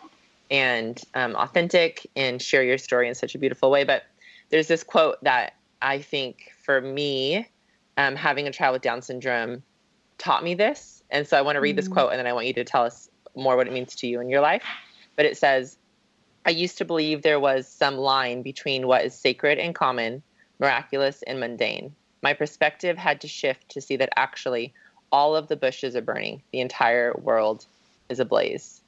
and 0.51 1.01
um, 1.15 1.35
authentic 1.37 2.07
and 2.17 2.41
share 2.41 2.63
your 2.63 2.79
story 2.79 3.09
in 3.09 3.15
such 3.15 3.35
a 3.35 3.39
beautiful 3.39 3.71
way. 3.71 3.85
But 3.85 4.03
there's 4.51 4.69
this 4.69 4.83
quote 4.83 5.17
that 5.23 5.55
I 5.81 5.99
think 6.01 6.51
for 6.65 6.81
me, 6.81 7.49
um, 7.97 8.17
having 8.17 8.47
a 8.47 8.53
child 8.53 8.75
with 8.75 8.83
Down 8.83 9.03
syndrome 9.03 9.63
taught 10.19 10.45
me 10.45 10.55
this, 10.55 11.03
and 11.11 11.27
so 11.27 11.37
I 11.37 11.43
want 11.43 11.57
to 11.57 11.61
read 11.61 11.77
this 11.77 11.89
Mm-hmm. 11.89 11.95
quote, 11.95 12.11
and 12.11 12.19
then 12.19 12.27
I 12.27 12.33
want 12.33 12.47
you 12.47 12.53
to 12.55 12.65
tell 12.65 12.85
us 12.85 13.09
more 13.35 13.57
what 13.57 13.67
it 13.67 13.73
means 13.73 13.95
to 13.97 14.07
you 14.07 14.21
in 14.21 14.29
your 14.29 14.41
life. 14.41 14.65
But 15.17 15.27
it 15.27 15.37
says. 15.37 15.79
I 16.45 16.51
used 16.51 16.77
to 16.79 16.85
believe 16.85 17.23
there 17.23 17.39
was 17.39 17.69
some 17.69 17.97
line 17.97 18.43
between 18.43 18.89
what 18.89 19.05
is 19.05 19.15
sacred 19.15 19.59
and 19.59 19.77
common, 19.77 20.25
miraculous 20.59 21.23
and 21.23 21.39
mundane. 21.39 21.95
My 22.21 22.35
perspective 22.35 22.97
had 22.99 23.21
to 23.21 23.29
shift 23.29 23.69
to 23.71 23.81
see 23.81 23.97
that 23.97 24.13
actually 24.17 24.75
all 25.13 25.37
of 25.37 25.49
the 25.49 25.57
bushes 25.57 25.95
are 25.95 26.03
burning, 26.03 26.43
the 26.53 26.61
entire 26.61 27.15
world 27.15 27.67
is 28.09 28.19
ablaze. 28.19 28.81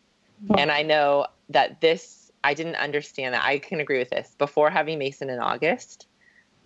Hmm. 0.48 0.54
And 0.58 0.72
I 0.72 0.82
know 0.82 1.26
that 1.50 1.80
this, 1.80 2.32
I 2.42 2.54
didn't 2.54 2.76
understand 2.76 3.34
that. 3.34 3.44
I 3.44 3.58
can 3.58 3.80
agree 3.80 3.98
with 3.98 4.10
this. 4.10 4.34
Before 4.38 4.70
having 4.70 4.98
Mason 4.98 5.30
in 5.30 5.38
August, 5.38 6.06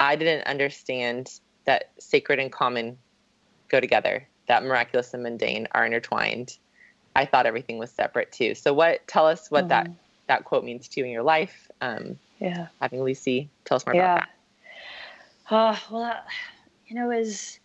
I 0.01 0.17
didn't 0.17 0.47
understand 0.47 1.41
that 1.65 1.91
sacred 1.99 2.39
and 2.39 2.53
common 2.53 2.97
go 3.69 3.81
together, 3.81 4.27
that 4.47 4.63
miraculous 4.63 5.13
and 5.13 5.23
mundane 5.23 5.69
are 5.73 5.85
intertwined. 5.85 6.57
I 7.19 7.25
thought 7.25 7.47
everything 7.47 7.79
was 7.79 7.91
separate 7.91 8.31
too. 8.31 8.55
So, 8.55 8.73
what? 8.73 9.07
Tell 9.09 9.27
us 9.27 9.51
what 9.51 9.71
that 9.71 9.91
that 10.29 10.45
quote 10.45 10.63
means 10.63 10.87
to 10.89 11.01
you 11.01 11.07
in 11.07 11.11
your 11.11 11.25
life. 11.25 11.69
Um, 11.81 12.17
Yeah. 12.39 12.69
having 12.81 13.03
Lucy, 13.03 13.51
tell 13.65 13.75
us 13.75 13.85
more 13.85 13.97
yeah. 13.97 14.15
about 14.15 14.29
Oh, 15.51 15.79
well, 15.91 16.03
uh, 16.03 16.17
you 16.87 16.95
know, 16.95 17.11
as 17.11 17.59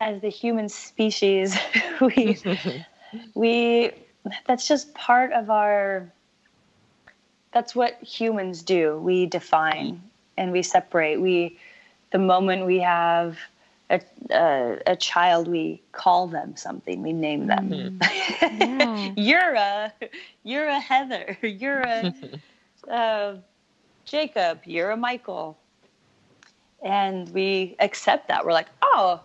as 0.00 0.20
the 0.20 0.28
human 0.28 0.68
species, 0.68 1.56
we 2.00 2.36
we 3.34 3.92
that's 4.46 4.66
just 4.66 4.92
part 4.94 5.32
of 5.32 5.50
our 5.50 6.12
that's 7.52 7.74
what 7.74 7.94
humans 8.02 8.62
do 8.62 8.96
we 8.98 9.26
define 9.26 10.02
and 10.36 10.50
we 10.50 10.62
separate 10.62 11.20
we 11.20 11.58
the 12.10 12.18
moment 12.18 12.66
we 12.66 12.78
have 12.80 13.38
a, 13.90 14.00
a, 14.30 14.78
a 14.86 14.96
child 14.96 15.48
we 15.48 15.82
call 15.92 16.28
them 16.28 16.56
something. 16.56 17.02
We 17.02 17.12
name 17.12 17.46
them. 17.46 17.98
Yeah. 18.42 19.12
you're 19.16 19.54
a 19.54 19.92
you're 20.44 20.68
a 20.68 20.80
heather. 20.80 21.36
You're 21.42 21.80
a 21.82 22.14
uh, 22.90 23.36
jacob. 24.04 24.60
You're 24.64 24.90
a 24.90 24.96
michael. 24.96 25.58
And 26.82 27.28
we 27.30 27.76
accept 27.80 28.28
that. 28.28 28.44
We're 28.44 28.52
like 28.52 28.68
oh 28.82 29.20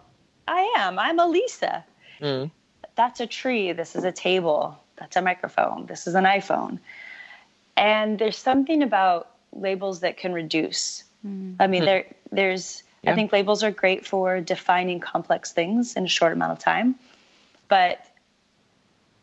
i 0.47 0.73
am. 0.77 0.99
I'm 0.99 1.19
a 1.19 1.27
lisa 1.27 1.83
Mm. 2.21 2.49
that's 2.95 3.19
a 3.19 3.27
tree. 3.27 3.73
This 3.73 3.93
is 3.95 4.05
a 4.05 4.11
table. 4.11 4.79
That's 4.95 5.17
a 5.17 5.21
microphone. 5.21 5.85
This 5.85 6.07
is 6.07 6.15
an 6.15 6.23
iphone. 6.23 6.79
And 7.75 8.17
there's 8.19 8.37
something 8.37 8.81
about 8.81 9.31
labels 9.51 9.99
that 9.99 10.15
can 10.17 10.31
reduce. 10.31 11.03
I 11.59 11.67
mean 11.67 11.83
there 11.85 12.05
there's 12.31 12.83
i 13.07 13.15
think 13.15 13.31
labels 13.31 13.63
are 13.63 13.71
great 13.71 14.05
for 14.05 14.41
defining 14.41 14.99
complex 14.99 15.51
things 15.51 15.95
in 15.95 16.05
a 16.05 16.07
short 16.07 16.33
amount 16.33 16.51
of 16.51 16.59
time 16.59 16.95
but 17.67 18.05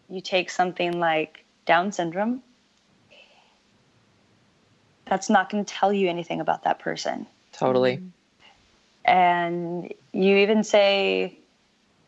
you 0.08 0.20
take 0.20 0.50
something 0.50 0.98
like 0.98 1.44
down 1.64 1.92
syndrome 1.92 2.42
that's 5.12 5.28
not 5.28 5.50
going 5.50 5.62
to 5.62 5.74
tell 5.74 5.92
you 5.92 6.08
anything 6.08 6.40
about 6.40 6.64
that 6.64 6.78
person. 6.78 7.26
Totally. 7.52 7.96
Mm-hmm. 7.96 8.06
and 9.04 9.92
you 10.12 10.36
even 10.38 10.64
say 10.64 11.36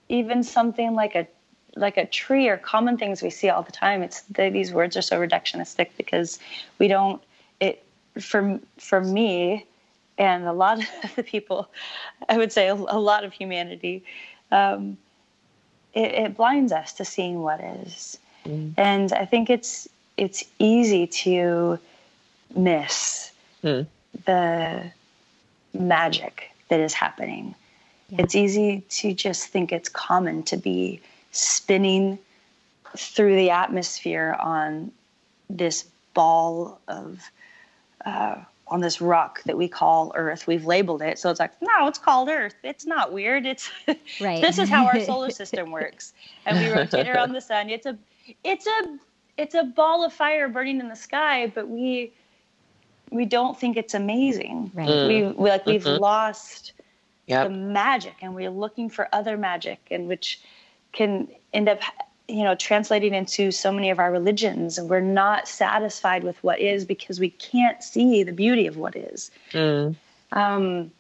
even 0.09 0.43
something 0.43 0.95
like 0.95 1.15
a 1.15 1.27
like 1.77 1.97
a 1.97 2.07
tree 2.07 2.49
or 2.49 2.57
common 2.57 2.97
things 2.97 3.21
we 3.21 3.31
see 3.31 3.51
all 3.51 3.63
the 3.63 3.73
time. 3.73 4.03
It's 4.03 4.23
they, 4.23 4.49
these 4.49 4.73
words 4.73 4.97
are 4.97 5.03
so 5.03 5.19
reductionistic 5.21 5.89
because 5.97 6.39
we 6.79 6.89
don't 6.89 7.21
it 7.61 7.85
for 8.21 8.59
for 8.79 9.01
me 9.03 9.67
and 10.19 10.45
a 10.45 10.53
lot 10.53 10.79
of 11.05 11.17
the 11.17 11.23
people 11.23 11.69
i 12.29 12.37
would 12.37 12.53
say 12.53 12.69
a, 12.69 12.75
a 12.75 12.99
lot 12.99 13.25
of 13.25 13.33
humanity 13.33 14.03
um, 14.53 14.97
it, 15.95 16.13
it 16.13 16.37
blinds 16.37 16.73
us 16.73 16.93
to 16.93 17.05
seeing 17.05 17.41
what 17.43 17.61
is 17.61 18.19
Mm. 18.47 18.75
and 18.77 19.13
i 19.15 19.25
think 19.25 19.49
it's 19.49 19.89
it's 20.19 20.45
easy 20.59 21.07
to 21.07 21.79
miss 22.55 23.31
Mm. 23.65 23.87
the 24.27 24.93
magic 25.73 26.51
that 26.69 26.81
is 26.81 26.93
happening. 26.93 27.55
Yeah. 28.11 28.23
It's 28.23 28.35
easy 28.35 28.83
to 28.91 29.15
just 29.15 29.49
think 29.49 29.73
it's 29.73 29.89
common 29.89 30.43
to 30.45 30.57
be 30.57 31.01
spinning 31.33 32.19
through 32.97 33.37
the 33.37 33.51
atmosphere 33.51 34.37
on 34.39 34.93
this 35.49 35.85
ball 36.13 36.79
of, 36.89 37.21
uh, 38.05 38.37
on 38.69 38.81
this 38.81 39.01
rock 39.01 39.43
that 39.45 39.57
we 39.59 39.69
call 39.69 40.13
Earth. 40.17 40.47
We've 40.47 40.65
labeled 40.65 41.03
it. 41.03 41.19
So 41.19 41.31
it's 41.31 41.41
like, 41.41 41.53
no, 41.61 41.87
it's 41.87 41.99
called 41.99 42.29
Earth. 42.29 42.55
It's 42.63 42.87
not 42.87 43.13
weird. 43.13 43.45
It's 43.47 43.71
Right. 44.21 44.41
this 44.41 44.59
is 44.59 44.69
how 44.69 44.87
our 44.87 45.01
solar 45.05 45.31
system 45.31 45.71
works. 45.71 46.15
And 46.47 46.59
we 46.59 46.73
rotate 46.73 47.09
around 47.09 47.33
the 47.33 47.41
sun. 47.41 47.69
It's 47.69 47.87
a, 47.87 47.97
it's 48.43 48.67
a, 48.67 48.99
it's 49.37 49.55
a 49.55 49.65
ball 49.65 50.05
of 50.05 50.13
fire 50.13 50.49
burning 50.49 50.81
in 50.81 50.89
the 50.89 50.97
sky, 50.97 51.49
but 51.55 51.69
we, 51.69 52.13
we 53.11 53.27
don't 53.27 53.59
think 53.59 53.77
it's 53.77 53.95
amazing 53.95 54.71
Right. 54.75 54.89
Mm. 54.89 55.09
we, 55.09 55.23
we 55.45 55.51
like 55.51 55.67
we've 55.67 55.85
Mhm. 55.85 56.01
lost 56.01 56.73
Yep. 57.27 57.45
the 57.49 57.55
magic 57.55 58.15
and 58.23 58.35
we're 58.35 58.51
looking 58.51 58.89
for 58.91 59.09
other 59.13 59.37
magic 59.37 59.79
and 59.91 60.09
which 60.09 60.41
can 60.93 61.29
end 61.53 61.69
up 61.69 61.81
you 62.29 62.43
know 62.43 62.55
translating 62.55 63.15
into 63.15 63.51
so 63.51 63.71
many 63.71 63.91
of 63.91 63.99
our 63.99 64.11
religions 64.11 64.79
and 64.79 64.89
we're 64.89 65.01
not 65.01 65.47
satisfied 65.47 66.25
with 66.25 66.43
what 66.43 66.59
is 66.61 66.85
because 66.85 67.21
we 67.21 67.31
can't 67.31 67.83
see 67.83 68.23
the 68.23 68.33
beauty 68.33 68.67
of 68.67 68.77
what 68.77 68.97
is 68.97 69.31
Mm. 69.53 69.95
um, 70.33 70.91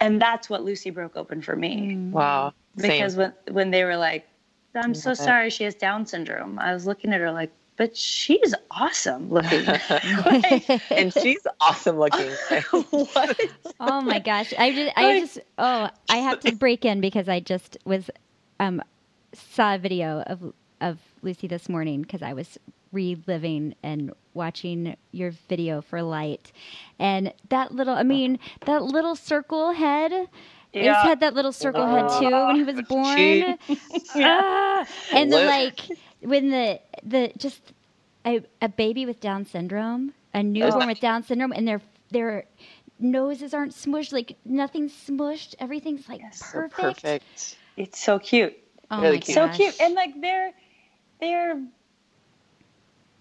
and 0.00 0.20
that's 0.20 0.50
what 0.50 0.64
lucy 0.64 0.90
broke 0.90 1.16
open 1.16 1.40
for 1.42 1.54
me 1.56 1.96
Wow. 2.10 2.52
Same. 2.78 2.90
because 2.90 3.16
when 3.16 3.32
when 3.50 3.70
they 3.70 3.84
were 3.84 3.96
like 3.96 4.26
i'm 4.74 4.94
so 4.94 5.14
sorry 5.14 5.50
she 5.50 5.64
has 5.64 5.74
down 5.74 6.06
syndrome 6.06 6.58
i 6.58 6.72
was 6.72 6.86
looking 6.86 7.12
at 7.12 7.20
her 7.20 7.30
like 7.30 7.50
but 7.76 7.96
she's 7.96 8.54
awesome 8.70 9.30
looking 9.30 9.64
Like, 10.24 10.68
and 10.90 11.12
she's 11.12 11.46
awesome 11.60 11.98
looking. 11.98 12.30
what 12.90 13.40
oh 13.80 14.00
my 14.00 14.18
gosh 14.18 14.52
i 14.58 14.72
just 14.72 14.92
i 14.96 15.18
just 15.20 15.38
oh 15.58 15.88
i 16.08 16.16
have 16.18 16.40
to 16.40 16.52
break 16.52 16.84
in 16.84 17.00
because 17.00 17.28
i 17.28 17.40
just 17.40 17.76
was 17.84 18.10
um 18.60 18.82
saw 19.34 19.74
a 19.74 19.78
video 19.78 20.20
of 20.22 20.52
of 20.80 20.98
lucy 21.22 21.46
this 21.46 21.68
morning 21.68 22.02
because 22.02 22.22
i 22.22 22.32
was 22.32 22.58
reliving 22.92 23.74
and 23.82 24.12
watching 24.34 24.96
your 25.12 25.30
video 25.48 25.80
for 25.80 26.02
light 26.02 26.52
and 26.98 27.32
that 27.48 27.72
little 27.72 27.94
i 27.94 28.02
mean 28.02 28.38
that 28.66 28.82
little 28.82 29.14
circle 29.16 29.72
head 29.72 30.12
Yeah. 30.72 31.02
had 31.02 31.20
that 31.20 31.34
little 31.34 31.52
circle 31.52 31.86
head 31.86 32.08
too 32.18 32.30
when 32.30 32.56
he 32.56 32.62
was 32.64 32.80
born. 32.88 33.16
She- 33.16 33.56
Ah! 34.16 34.86
and 35.12 35.30
then 35.32 35.46
like 35.46 35.80
when 36.20 36.50
the 36.50 36.80
the 37.02 37.32
just 37.36 37.72
a, 38.24 38.40
a 38.62 38.68
baby 38.68 39.04
with 39.04 39.20
Down 39.20 39.44
syndrome, 39.44 40.14
a 40.32 40.42
newborn 40.42 40.86
with 40.88 41.00
Down 41.00 41.22
syndrome, 41.24 41.52
and 41.52 41.66
their 41.68 41.80
their 42.10 42.44
noses 42.98 43.52
aren't 43.52 43.72
smushed, 43.72 44.12
like 44.12 44.36
nothing's 44.46 44.92
smushed. 44.92 45.54
Everything's 45.58 46.08
like 46.08 46.20
Yes, 46.20 46.38
so 46.38 46.60
perfect. 46.68 47.02
Perfect. 47.02 47.56
it's 47.76 47.98
so 47.98 48.18
cute 48.18 48.56
Oh 48.92 49.02
Really 49.02 49.18
cute. 49.20 49.36
so 49.36 49.48
cute 49.48 49.74
and 49.80 49.94
like 49.94 50.20
their 50.20 50.52
their 51.20 51.62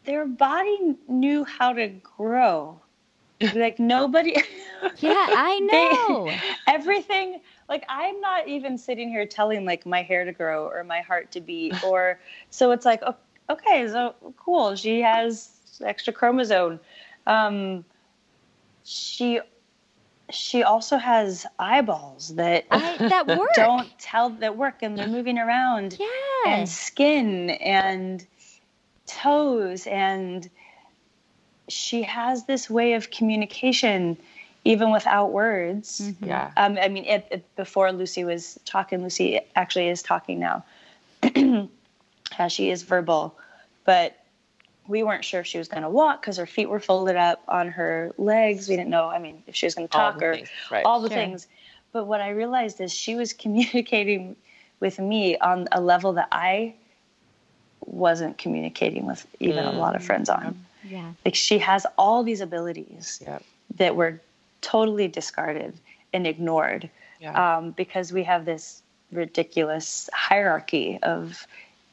their 0.05 0.25
body 0.25 0.95
knew 1.07 1.43
how 1.45 1.73
to 1.73 1.88
grow 1.88 2.81
like 3.53 3.79
nobody 3.79 4.36
yeah, 4.97 5.29
I 5.31 5.60
They- 5.71 6.19
know. 6.19 6.41
everything 6.67 7.41
like 7.69 7.84
i'm 7.89 8.19
not 8.21 8.47
even 8.47 8.77
sitting 8.77 9.10
here 9.10 9.25
telling 9.25 9.65
like 9.65 9.86
my 9.86 10.01
hair 10.03 10.25
to 10.25 10.31
grow 10.34 10.65
or 10.67 10.84
my 10.84 11.01
heart 11.01 11.31
to 11.34 11.41
beat 11.41 11.75
or 11.84 12.19
so 12.49 12.71
it's 12.71 12.86
like 12.86 13.01
okay, 13.49 13.88
so 13.88 14.15
cool. 14.38 14.75
She 14.75 15.01
has 15.01 15.49
extra 15.84 16.13
chromosome. 16.13 16.79
Um, 17.27 17.86
she 18.84 19.39
she 20.31 20.63
also 20.63 20.97
has 20.97 21.45
eyeballs 21.59 22.35
that 22.35 22.65
I, 22.71 22.97
that 22.97 23.27
work. 23.37 23.53
don't 23.53 23.89
tell 23.99 24.29
that 24.29 24.57
work 24.57 24.81
and 24.81 24.97
they're 24.97 25.07
moving 25.07 25.37
around 25.37 25.97
Yeah. 25.99 26.53
and 26.53 26.69
skin 26.69 27.49
and 27.51 28.25
toes 29.07 29.87
and 29.87 30.49
she 31.69 32.03
has 32.03 32.45
this 32.45 32.69
way 32.69 32.93
of 32.93 33.11
communication 33.11 34.17
even 34.63 34.91
without 34.91 35.31
words 35.31 36.01
Mhm. 36.01 36.27
Yeah. 36.27 36.51
um, 36.57 36.77
i 36.81 36.87
mean 36.87 37.05
it, 37.05 37.27
it, 37.31 37.55
before 37.55 37.91
lucy 37.91 38.23
was 38.23 38.59
talking 38.65 39.01
lucy 39.01 39.39
actually 39.55 39.89
is 39.89 40.01
talking 40.03 40.39
now 40.39 40.63
uh, 42.39 42.47
she 42.47 42.69
is 42.69 42.83
verbal 42.83 43.35
but 43.85 44.17
we 44.91 45.01
weren't 45.04 45.23
sure 45.25 45.39
if 45.39 45.47
she 45.47 45.58
was 45.58 45.67
going 45.69 45.84
to 45.84 45.89
walk 45.89 46.21
because 46.21 46.38
her 46.38 46.45
feet 46.45 46.69
were 46.69 46.80
folded 46.80 47.15
up 47.15 47.41
on 47.47 47.69
her 47.69 48.12
legs 48.17 48.67
we 48.69 48.75
didn't 48.75 48.89
know 48.91 49.08
i 49.08 49.17
mean 49.17 49.41
if 49.47 49.56
she 49.56 49.65
was 49.65 49.73
going 49.73 49.88
to 49.88 49.91
talk 49.91 50.21
or 50.21 50.38
right. 50.69 50.86
all 50.86 50.99
the 51.01 51.10
Sure. 51.10 51.17
things. 51.17 51.47
But 51.93 52.06
what 52.08 52.21
I 52.21 52.30
realized 52.30 52.80
is 52.80 52.93
she 52.93 53.15
was 53.15 53.34
communicating 53.43 54.36
with 54.80 54.97
me 54.99 55.38
on 55.38 55.67
a 55.73 55.82
level 55.82 56.13
that 56.13 56.30
I 56.32 56.73
wasn't 57.86 58.38
communicating 58.38 59.06
with 59.06 59.25
even 59.39 59.65
a 59.65 59.71
Mm. 59.71 59.77
lot 59.77 59.95
of 59.95 60.04
friends 60.04 60.30
on. 60.30 60.65
Yeah. 60.84 61.12
Like 61.25 61.36
she 61.36 61.60
has 61.60 61.86
all 61.97 62.23
these 62.23 62.41
abilities 62.41 63.21
Yep. 63.27 63.43
that 63.75 63.95
were 63.95 64.21
totally 64.62 65.08
discarded 65.08 65.73
and 66.13 66.25
ignored 66.27 66.89
Yeah. 67.19 67.58
um, 67.58 67.71
because 67.71 68.13
we 68.13 68.23
have 68.23 68.45
this 68.45 68.82
ridiculous 69.12 70.10
hierarchy 70.13 70.99
of 71.04 71.45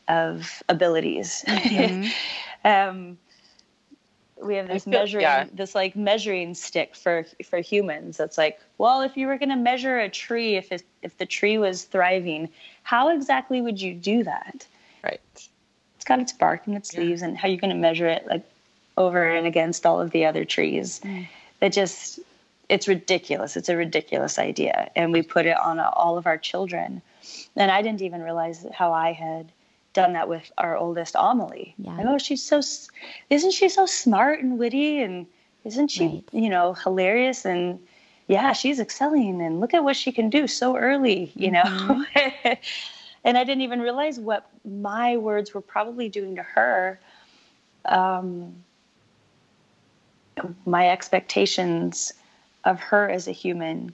of 0.09 0.63
abilities. 0.71 1.45
Mhm. 1.47 2.11
um, 2.65 3.19
we 4.41 4.55
have 4.55 4.69
this 4.69 4.85
feel- 4.85 4.93
measuring 4.93 5.23
yeah. 5.23 5.47
this 5.53 5.75
like 5.75 5.97
measuring 5.97 6.55
stick 6.55 6.95
for 6.95 7.25
for 7.45 7.59
humans 7.59 8.17
that's 8.17 8.39
like 8.39 8.61
well 8.79 9.03
if 9.03 9.17
you 9.17 9.27
were 9.27 9.37
going 9.37 9.49
to 9.49 9.57
measure 9.57 9.99
a 9.99 10.09
tree 10.09 10.55
if 10.57 10.71
it, 10.71 10.83
if 11.03 11.17
the 11.19 11.27
tree 11.27 11.59
was 11.59 11.85
thriving 11.85 12.49
how 12.85 13.09
exactly 13.09 13.61
would 13.61 13.81
you 13.81 13.93
do 13.95 14.23
that 14.23 14.65
right. 15.03 15.21
it's 15.35 16.05
got 16.05 16.21
its 16.21 16.33
bark 16.33 16.67
and 16.67 16.77
its 16.77 16.95
Yeah. 16.95 17.01
leaves 17.01 17.23
and 17.23 17.37
how 17.37 17.49
you're 17.49 17.59
going 17.61 17.71
to 17.75 17.77
measure 17.77 18.07
it 18.07 18.27
like 18.29 18.45
over 18.97 19.29
and 19.29 19.47
against 19.47 19.85
all 19.87 20.01
of 20.01 20.11
the 20.13 20.25
other 20.27 20.45
trees 20.45 21.01
Mm. 21.05 21.27
that 21.61 21.73
just 21.73 22.21
it's 22.69 22.87
ridiculous 22.87 23.57
it's 23.57 23.69
a 23.69 23.77
ridiculous 23.77 24.39
idea 24.39 24.89
and 24.95 25.13
we 25.13 25.23
put 25.23 25.47
it 25.47 25.59
on 25.59 25.81
all 25.81 26.17
of 26.17 26.27
our 26.29 26.39
children 26.39 27.03
and 27.57 27.71
i 27.73 27.83
didn't 27.83 28.03
even 28.03 28.23
realize 28.23 28.65
how 28.73 28.93
i 28.93 29.11
had 29.13 29.51
done 29.95 30.13
that 30.13 30.29
with 30.29 30.51
our 30.59 30.77
oldest 30.77 31.15
amelie 31.19 31.75
Yeah. 31.79 31.97
like 31.97 32.07
oh 32.07 32.19
she's 32.19 32.43
so 32.43 32.61
isn't 33.31 33.53
she 33.53 33.69
so 33.69 33.87
smart 33.87 34.41
and 34.41 34.59
witty 34.59 35.01
and 35.03 35.27
isn't 35.65 35.89
she 35.91 36.07
Right. 36.07 36.25
you 36.33 36.49
know 36.51 36.75
hilarious 36.75 37.45
and 37.45 37.81
yeah 38.27 38.53
she's 38.53 38.79
excelling 38.81 39.41
and 39.43 39.61
look 39.61 39.75
at 39.75 39.83
what 39.83 39.97
she 39.97 40.13
can 40.13 40.31
do 40.31 40.47
so 40.47 40.77
early 40.77 41.33
you 41.35 41.51
know 41.51 41.63
Mm-hmm. 41.65 42.53
and 43.25 43.37
i 43.39 43.45
didn't 43.45 43.63
even 43.63 43.81
realize 43.81 44.21
what 44.21 44.49
my 44.65 45.17
words 45.17 45.53
were 45.55 45.61
probably 45.63 46.09
doing 46.09 46.37
to 46.37 46.43
her 46.43 47.01
um, 47.87 48.55
my 50.67 50.89
expectations 50.91 52.13
of 52.65 52.79
her 52.81 53.09
as 53.09 53.27
a 53.27 53.33
human 53.33 53.93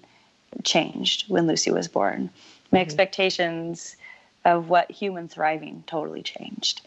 changed 0.62 1.28
when 1.28 1.46
lucy 1.46 1.70
was 1.70 1.88
born 1.88 2.30
my 2.72 2.80
expectations 2.80 3.96
of 4.44 4.68
what 4.68 4.90
human 4.90 5.28
thriving 5.28 5.84
totally 5.86 6.22
changed 6.22 6.82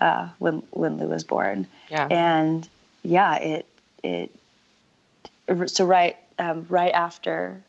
uh, 0.00 0.28
when 0.38 0.62
when 0.70 0.98
lou 0.98 1.08
was 1.08 1.24
born. 1.24 1.66
Yeah. 1.90 2.08
and 2.10 2.68
yeah 3.02 3.36
it 3.36 3.66
it 4.02 4.30
so 5.66 5.84
right 5.84 6.16
um, 6.38 6.66
right 6.68 6.92
after 6.92 7.62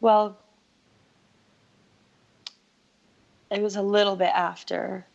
well 0.00 0.36
it 3.50 3.62
was 3.62 3.76
a 3.76 3.82
little 3.82 4.16
bit 4.16 4.30
after 4.34 5.06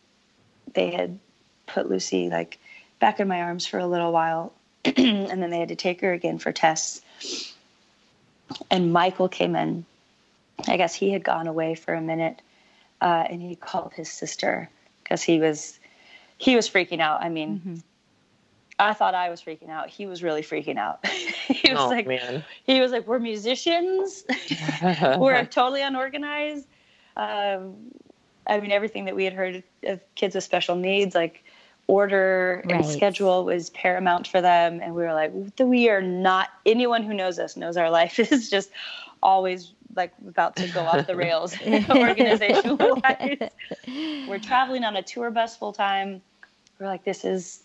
they 0.74 0.90
had 0.90 1.18
put 1.66 1.88
lucy 1.88 2.28
like 2.28 2.58
back 2.98 3.20
in 3.20 3.28
my 3.28 3.42
arms 3.42 3.66
for 3.66 3.78
a 3.78 3.86
little 3.86 4.12
while 4.12 4.52
and 4.84 5.42
then 5.42 5.50
they 5.50 5.58
had 5.60 5.68
to 5.68 5.76
take 5.76 6.00
her 6.00 6.12
again 6.12 6.38
for 6.38 6.50
tests. 6.52 7.02
And 8.70 8.92
michael 8.92 9.28
came 9.28 9.54
in. 9.54 9.84
I 10.66 10.76
guess 10.76 10.94
he 10.94 11.10
had 11.10 11.24
gone 11.24 11.46
away 11.46 11.74
for 11.74 11.94
a 11.94 12.00
minute 12.00 12.40
uh, 13.02 13.24
and 13.28 13.42
he 13.42 13.54
called 13.54 13.92
his 13.92 14.10
sister 14.10 14.70
because 15.02 15.22
he 15.22 15.38
was 15.38 15.78
he 16.38 16.56
was 16.56 16.68
freaking 16.70 17.00
out 17.00 17.22
i 17.22 17.28
mean 17.28 17.60
Mhm. 17.66 17.82
I 18.78 18.94
thought 18.94 19.14
I 19.14 19.28
was 19.28 19.40
freaking 19.40 19.68
out. 19.68 19.90
He 19.90 20.06
was 20.06 20.22
really 20.22 20.42
freaking 20.42 20.76
out. 20.76 21.06
he 21.46 21.70
was 21.70 21.80
oh 21.80 21.88
like, 21.88 22.06
man. 22.06 22.42
he 22.64 22.80
was 22.80 22.90
like, 22.90 23.06
we're 23.06 23.20
musicians. 23.20 24.24
we're 25.18 25.44
totally 25.50 25.82
unorganized. 25.82 26.66
Um, 27.16 27.76
I 28.46 28.58
mean, 28.58 28.72
everything 28.72 29.04
that 29.04 29.14
we 29.14 29.24
had 29.24 29.34
heard 29.34 29.62
of 29.84 30.00
kids 30.16 30.34
with 30.34 30.42
special 30.42 30.74
needs, 30.74 31.14
like 31.14 31.44
order 31.86 32.64
and 32.68 32.84
schedule 32.84 33.44
was 33.44 33.70
paramount 33.70 34.26
for 34.26 34.40
them. 34.40 34.80
And 34.82 34.94
we 34.94 35.02
were 35.02 35.12
like, 35.12 35.32
we 35.60 35.88
are 35.90 36.02
not, 36.02 36.48
anyone 36.66 37.04
who 37.04 37.14
knows 37.14 37.38
us 37.38 37.56
knows 37.56 37.76
our 37.76 37.90
life 37.90 38.18
is 38.18 38.50
just 38.50 38.70
always 39.22 39.72
like 39.94 40.12
about 40.26 40.56
to 40.56 40.68
go 40.68 40.80
off 40.80 41.06
the 41.06 41.16
rails 41.24 41.54
organization 41.90 42.76
wise. 42.78 43.50
We're 44.28 44.38
traveling 44.38 44.84
on 44.84 44.96
a 44.96 45.02
tour 45.02 45.30
bus 45.30 45.56
full 45.56 45.72
time. 45.72 46.22
We're 46.78 46.86
like, 46.86 47.04
this 47.04 47.24
is, 47.24 47.62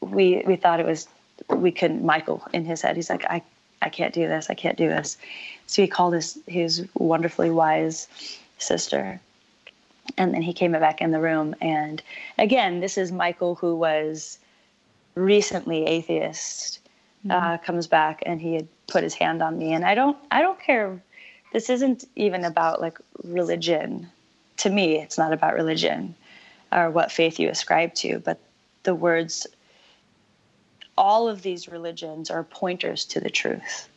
we, 0.00 0.42
we 0.46 0.56
thought 0.56 0.80
it 0.80 0.86
was, 0.86 1.08
we 1.50 1.70
couldn't, 1.70 2.04
Michael 2.04 2.42
in 2.52 2.64
his 2.64 2.82
head, 2.82 2.96
he's 2.96 3.10
like, 3.10 3.24
I, 3.24 3.42
I 3.82 3.88
can't 3.88 4.14
do 4.14 4.26
this. 4.26 4.48
I 4.48 4.54
can't 4.54 4.78
do 4.78 4.88
this. 4.88 5.18
So 5.66 5.82
he 5.82 5.88
called 5.88 6.14
his, 6.14 6.38
his 6.46 6.86
wonderfully 6.94 7.50
wise 7.50 8.08
sister. 8.58 9.20
And 10.16 10.32
then 10.32 10.42
he 10.42 10.52
came 10.52 10.72
back 10.72 11.00
in 11.00 11.10
the 11.10 11.20
room. 11.20 11.54
And 11.60 12.02
again, 12.38 12.80
this 12.80 12.96
is 12.96 13.12
Michael, 13.12 13.56
who 13.56 13.74
was 13.74 14.38
recently 15.14 15.84
atheist, 15.86 16.80
uh, 17.28 17.58
comes 17.58 17.86
back 17.86 18.22
and 18.26 18.40
he 18.40 18.54
had 18.54 18.68
put 18.86 19.02
his 19.02 19.14
hand 19.14 19.42
on 19.42 19.58
me. 19.58 19.72
And 19.72 19.84
I 19.84 19.94
don't, 19.94 20.16
I 20.30 20.42
don't 20.42 20.60
care. 20.60 21.00
This 21.52 21.70
isn't 21.70 22.04
even 22.16 22.44
about 22.44 22.80
like 22.80 22.98
religion. 23.24 24.08
To 24.58 24.70
me, 24.70 25.00
it's 25.00 25.18
not 25.18 25.32
about 25.32 25.54
religion 25.54 26.14
or 26.72 26.90
what 26.90 27.12
faith 27.12 27.38
you 27.38 27.48
ascribe 27.48 27.94
to, 27.94 28.18
but 28.18 28.38
the 28.82 28.94
words, 28.94 29.46
all 30.96 31.28
of 31.28 31.42
these 31.42 31.68
religions 31.68 32.30
are 32.30 32.42
pointers 32.42 33.04
to 33.06 33.20
the 33.20 33.30
truth. 33.30 33.88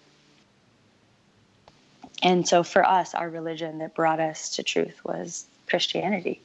And 2.21 2.47
so 2.47 2.63
for 2.63 2.85
us, 2.85 3.15
our 3.15 3.29
religion 3.29 3.77
that 3.79 3.95
brought 3.95 4.19
us 4.19 4.55
to 4.55 4.63
truth 4.63 4.99
was 5.05 5.45
Christianity. 5.67 6.41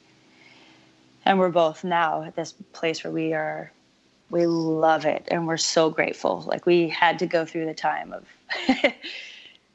And 1.25 1.39
we're 1.39 1.49
both 1.49 1.83
now 1.83 2.23
at 2.23 2.35
this 2.35 2.53
place 2.71 3.03
where 3.03 3.11
we 3.11 3.33
are, 3.33 3.71
we 4.29 4.45
love 4.47 5.05
it 5.05 5.27
and 5.29 5.47
we're 5.47 5.57
so 5.57 5.89
grateful. 5.89 6.41
Like 6.47 6.65
we 6.65 6.89
had 6.89 7.19
to 7.19 7.25
go 7.27 7.45
through 7.45 7.65
the 7.65 7.73
time 7.73 8.13
of 8.13 8.25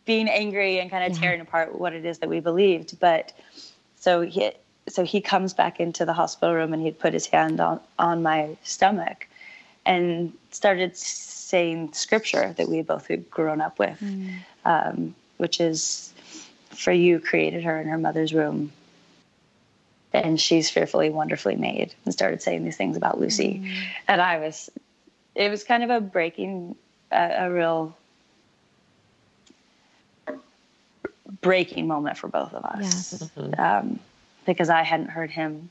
being 0.04 0.28
angry 0.28 0.80
and 0.80 0.90
kind 0.90 1.04
of 1.04 1.16
Yeah. 1.16 1.22
tearing 1.22 1.40
apart 1.40 1.78
what 1.78 1.92
it 1.92 2.04
is 2.04 2.18
that 2.18 2.28
we 2.28 2.40
believed. 2.40 2.98
But 3.00 3.32
so 3.96 4.22
he, 4.22 4.50
so 4.88 5.04
he 5.04 5.20
comes 5.20 5.54
back 5.54 5.78
into 5.80 6.04
the 6.04 6.12
hospital 6.12 6.54
room 6.54 6.72
and 6.72 6.82
he'd 6.82 6.98
put 6.98 7.12
his 7.12 7.26
hand 7.26 7.60
on, 7.60 7.80
on 7.98 8.22
my 8.22 8.56
stomach 8.64 9.28
and 9.86 10.32
started 10.50 10.96
saying 10.96 11.92
scripture 11.92 12.54
that 12.58 12.68
we 12.68 12.82
both 12.82 13.06
had 13.08 13.30
grown 13.30 13.60
up 13.60 13.78
with, 13.78 13.98
um, 14.64 15.14
which 15.38 15.60
is, 15.60 16.12
"For 16.70 16.92
you 16.92 17.18
created 17.18 17.64
her 17.64 17.80
in 17.80 17.88
her 17.88 17.98
mother's 17.98 18.32
womb, 18.32 18.72
and 20.12 20.40
she's 20.40 20.70
fearfully, 20.70 21.10
wonderfully 21.10 21.56
made." 21.56 21.94
And 22.04 22.12
started 22.12 22.42
saying 22.42 22.64
these 22.64 22.76
things 22.76 22.96
about 22.96 23.20
Lucy, 23.20 23.62
and 24.08 24.20
I 24.20 24.38
was, 24.38 24.70
it 25.34 25.50
was 25.50 25.64
kind 25.64 25.82
of 25.82 25.90
a 25.90 26.00
breaking, 26.00 26.76
a, 27.12 27.46
a 27.46 27.50
real 27.50 27.96
breaking 31.40 31.86
moment 31.86 32.18
for 32.18 32.28
both 32.28 32.52
of 32.54 32.64
us, 32.64 33.30
um, 33.58 34.00
because 34.46 34.68
I 34.70 34.82
hadn't 34.82 35.08
heard 35.10 35.30
him 35.30 35.70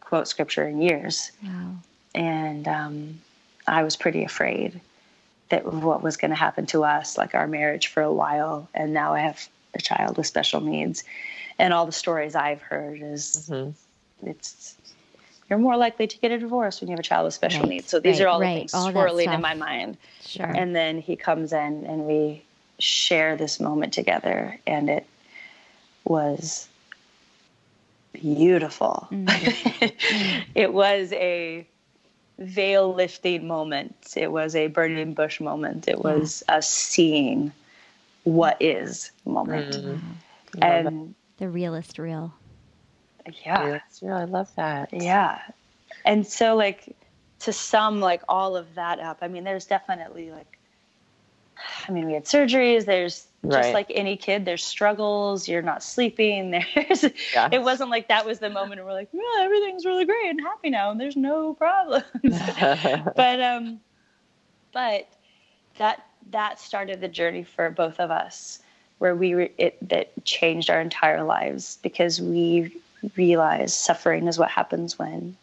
quote 0.00 0.28
scripture 0.28 0.66
in 0.66 0.80
years. 0.80 1.32
Wow. 1.44 1.76
and 2.14 2.66
um, 2.66 3.20
I 3.66 3.82
was 3.82 3.96
pretty 3.96 4.24
afraid 4.24 4.80
that 5.50 5.70
what 5.72 6.02
was 6.02 6.16
going 6.16 6.30
to 6.30 6.36
happen 6.36 6.66
to 6.66 6.84
us, 6.84 7.16
like 7.16 7.34
our 7.34 7.46
marriage 7.46 7.88
for 7.88 8.02
a 8.02 8.12
while, 8.12 8.68
and 8.74 8.92
now 8.92 9.14
I 9.14 9.20
have 9.20 9.48
a 9.74 9.80
child 9.80 10.16
with 10.16 10.26
special 10.26 10.60
needs, 10.60 11.04
and 11.58 11.72
all 11.72 11.86
the 11.86 11.92
stories 11.92 12.34
I've 12.34 12.62
heard 12.62 13.00
is 13.02 13.48
Mhm. 13.50 13.74
it's 14.24 14.76
you're 15.48 15.58
more 15.58 15.76
likely 15.76 16.06
to 16.06 16.18
get 16.18 16.30
a 16.30 16.38
divorce 16.38 16.80
when 16.80 16.88
you 16.88 16.92
have 16.92 17.00
a 17.00 17.02
child 17.02 17.24
with 17.24 17.34
special 17.34 17.62
Right, 17.62 17.70
needs. 17.70 17.88
So 17.88 18.00
these 18.00 18.18
right, 18.20 18.26
are 18.26 18.28
all 18.28 18.40
right, 18.40 18.54
the 18.54 18.58
things 18.60 18.74
all 18.74 18.90
swirling 18.90 19.32
in 19.32 19.40
my 19.40 19.54
mind. 19.54 19.96
Sure. 20.20 20.44
And 20.44 20.76
then 20.76 20.98
he 20.98 21.16
comes 21.16 21.52
in 21.54 21.86
and 21.86 22.06
we 22.06 22.42
share 22.78 23.34
this 23.36 23.58
moment 23.58 23.94
together, 23.94 24.58
and 24.66 24.90
it 24.90 25.06
was 26.04 26.68
beautiful. 28.12 29.08
Mm-hmm. 29.10 29.86
it 30.54 30.72
was 30.72 31.12
a 31.14 31.66
veil 32.38 32.94
lifting 32.94 33.46
moment. 33.46 34.14
It 34.16 34.30
was 34.30 34.54
a 34.54 34.68
burning 34.68 35.14
bush 35.14 35.40
moment. 35.40 35.88
It 35.88 36.04
was 36.04 36.42
yeah. 36.48 36.58
a 36.58 36.62
seeing 36.62 37.52
what 38.24 38.56
is 38.60 39.10
moment. 39.24 39.76
Mm. 39.76 40.00
And 40.60 41.14
the 41.38 41.48
realist 41.48 41.98
real. 41.98 42.32
Yeah. 43.44 43.64
Realist 43.64 44.02
real. 44.02 44.14
I 44.14 44.24
love 44.24 44.54
that. 44.56 44.90
Yeah. 44.92 45.40
And 46.04 46.26
so 46.26 46.56
like 46.56 46.96
to 47.40 47.52
sum 47.52 48.00
like 48.00 48.22
all 48.28 48.56
of 48.56 48.74
that 48.74 48.98
up, 49.00 49.18
I 49.22 49.28
mean 49.28 49.44
there's 49.44 49.66
definitely 49.66 50.30
like 50.30 50.58
I 51.88 51.92
mean 51.92 52.06
we 52.06 52.12
had 52.12 52.24
surgeries, 52.24 52.84
there's 52.84 53.26
just 53.44 53.56
right. 53.56 53.74
like 53.74 53.92
any 53.94 54.16
kid, 54.16 54.44
there's 54.44 54.64
struggles, 54.64 55.48
you're 55.48 55.62
not 55.62 55.82
sleeping, 55.82 56.50
there's 56.74 57.04
yes. 57.32 57.50
it 57.52 57.62
wasn't 57.62 57.90
like 57.90 58.08
that 58.08 58.26
was 58.26 58.38
the 58.38 58.50
moment 58.50 58.80
where 58.80 58.86
we're 58.86 58.92
like, 58.92 59.08
yeah, 59.12 59.42
everything's 59.44 59.84
really 59.84 60.04
great 60.04 60.30
and 60.30 60.40
happy 60.40 60.70
now 60.70 60.90
and 60.90 61.00
there's 61.00 61.16
no 61.16 61.54
problems. 61.54 62.04
but 62.22 63.40
um 63.40 63.80
but 64.72 65.08
that 65.78 66.04
that 66.30 66.60
started 66.60 67.00
the 67.00 67.08
journey 67.08 67.44
for 67.44 67.70
both 67.70 68.00
of 68.00 68.10
us 68.10 68.60
where 68.98 69.14
we 69.14 69.34
re- 69.34 69.52
it 69.58 69.76
that 69.88 70.12
changed 70.24 70.70
our 70.70 70.80
entire 70.80 71.22
lives 71.22 71.78
because 71.82 72.20
we 72.20 72.72
realized 73.16 73.74
suffering 73.74 74.26
is 74.26 74.38
what 74.38 74.50
happens 74.50 74.98
when 74.98 75.36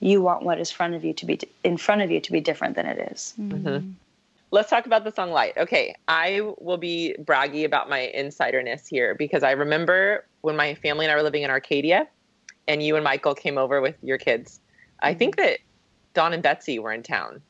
you 0.00 0.20
want 0.20 0.42
what 0.42 0.58
is 0.58 0.70
front 0.70 0.94
of 0.94 1.04
you 1.04 1.12
to 1.14 1.24
be 1.24 1.38
in 1.62 1.76
front 1.76 2.02
of 2.02 2.10
you 2.10 2.20
to 2.20 2.32
be 2.32 2.40
different 2.40 2.74
than 2.74 2.86
it 2.86 3.12
is. 3.12 3.34
Mm-hmm. 3.40 3.68
mm-hmm. 3.68 3.90
Let's 4.50 4.68
talk 4.68 4.84
about 4.84 5.04
the 5.04 5.12
song 5.12 5.30
Light. 5.30 5.56
Okay, 5.56 5.94
I 6.08 6.42
will 6.60 6.76
be 6.76 7.16
braggy 7.22 7.64
about 7.64 7.88
my 7.88 8.08
insiderness 8.08 8.86
here 8.86 9.14
because 9.14 9.42
I 9.42 9.52
remember 9.52 10.26
when 10.42 10.56
my 10.56 10.74
family 10.74 11.06
and 11.06 11.12
I 11.12 11.16
were 11.16 11.22
living 11.22 11.42
in 11.42 11.48
Arcadia 11.48 12.06
and 12.68 12.82
you 12.82 12.96
and 12.96 13.02
Michael 13.02 13.34
came 13.34 13.56
over 13.56 13.80
with 13.80 13.96
your 14.02 14.18
kids. 14.18 14.60
Mm-hmm. 14.60 15.06
I 15.06 15.14
think 15.14 15.36
that 15.36 15.60
Don 16.12 16.34
and 16.34 16.42
Betsy 16.42 16.78
were 16.78 16.92
in 16.92 17.02
town. 17.02 17.40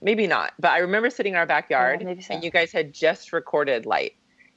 Maybe 0.00 0.28
not, 0.28 0.52
but 0.60 0.70
I 0.70 0.78
remember 0.78 1.10
sitting 1.10 1.32
in 1.32 1.38
our 1.38 1.46
backyard 1.46 2.02
yeah, 2.02 2.14
so. 2.20 2.34
and 2.34 2.44
you 2.44 2.50
guys 2.50 2.70
had 2.70 2.92
just 2.92 3.32
recorded 3.32 3.84
Light. 3.84 4.14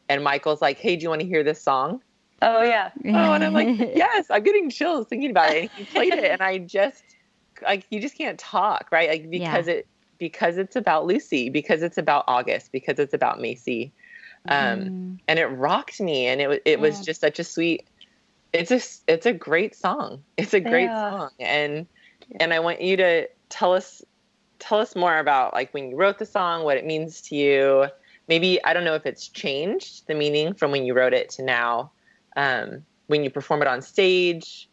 And 0.10 0.24
Michael's 0.24 0.62
like, 0.62 0.78
"Hey, 0.78 0.96
do 0.96 1.04
you 1.04 1.10
want 1.10 1.22
to 1.22 1.28
hear 1.28 1.44
this 1.44 1.62
song?" 1.62 2.02
Oh 2.42 2.64
yeah. 2.64 2.92
oh, 3.06 3.34
and 3.34 3.44
I'm 3.44 3.54
like, 3.54 3.78
"Yes." 3.96 4.28
I'm 4.30 4.44
getting 4.44 4.70
chills 4.70 5.08
thinking 5.08 5.32
about 5.32 5.52
it. 5.52 5.62
And 5.62 5.72
he 5.72 5.86
played 5.86 6.14
it, 6.14 6.26
and 6.26 6.42
I 6.42 6.58
just 6.78 7.04
like 7.62 7.86
you 7.90 8.00
just 8.00 8.18
can't 8.18 8.40
talk, 8.40 8.88
right? 8.92 9.10
Like 9.10 9.30
because 9.30 9.68
yeah. 9.68 9.76
it 9.76 9.88
because 10.18 10.58
it's 10.58 10.76
about 10.76 11.06
Lucy, 11.06 11.50
because 11.50 11.82
it's 11.84 11.98
about 11.98 12.26
August, 12.28 12.72
because 12.72 13.00
it's 13.00 13.14
about 13.14 13.40
Macy. 13.40 13.94
Um, 14.48 14.80
mm. 14.80 15.20
and 15.28 15.38
it 15.38 15.48
rocked 15.48 16.00
me 16.00 16.28
and 16.28 16.40
it 16.40 16.62
it 16.66 16.80
was 16.80 17.06
just 17.06 17.20
such 17.20 17.40
a 17.40 17.44
sweet 17.44 17.86
it's 18.54 18.72
a 18.72 19.12
it's 19.12 19.26
a 19.26 19.34
great 19.34 19.76
song. 19.76 20.24
It's 20.38 20.54
a 20.54 20.60
great 20.60 20.86
yeah. 20.86 21.12
song. 21.12 21.30
And 21.40 21.88
and 22.40 22.54
I 22.54 22.60
want 22.60 22.82
you 22.82 22.98
to 22.98 23.28
tell 23.50 23.74
us 23.74 24.02
tell 24.60 24.80
us 24.80 24.96
more 24.96 25.18
about 25.18 25.54
like 25.54 25.74
when 25.74 25.90
you 25.90 25.96
wrote 25.96 26.18
the 26.18 26.26
song, 26.26 26.64
what 26.64 26.78
it 26.78 26.86
means 26.86 27.22
to 27.22 27.36
you, 27.36 27.86
maybe 28.30 28.64
I 28.64 28.74
don't 28.74 28.86
know 28.86 28.94
if 28.94 29.06
it's 29.06 29.28
changed 29.28 30.08
the 30.08 30.14
meaning 30.14 30.54
from 30.54 30.72
when 30.72 30.86
you 30.86 30.94
wrote 30.94 31.14
it 31.14 31.30
to 31.32 31.44
now, 31.44 31.92
um, 32.38 32.86
when 33.08 33.24
you 33.24 33.30
perform 33.30 33.62
it 33.62 33.68
on 33.68 33.82
stage, 33.82 34.70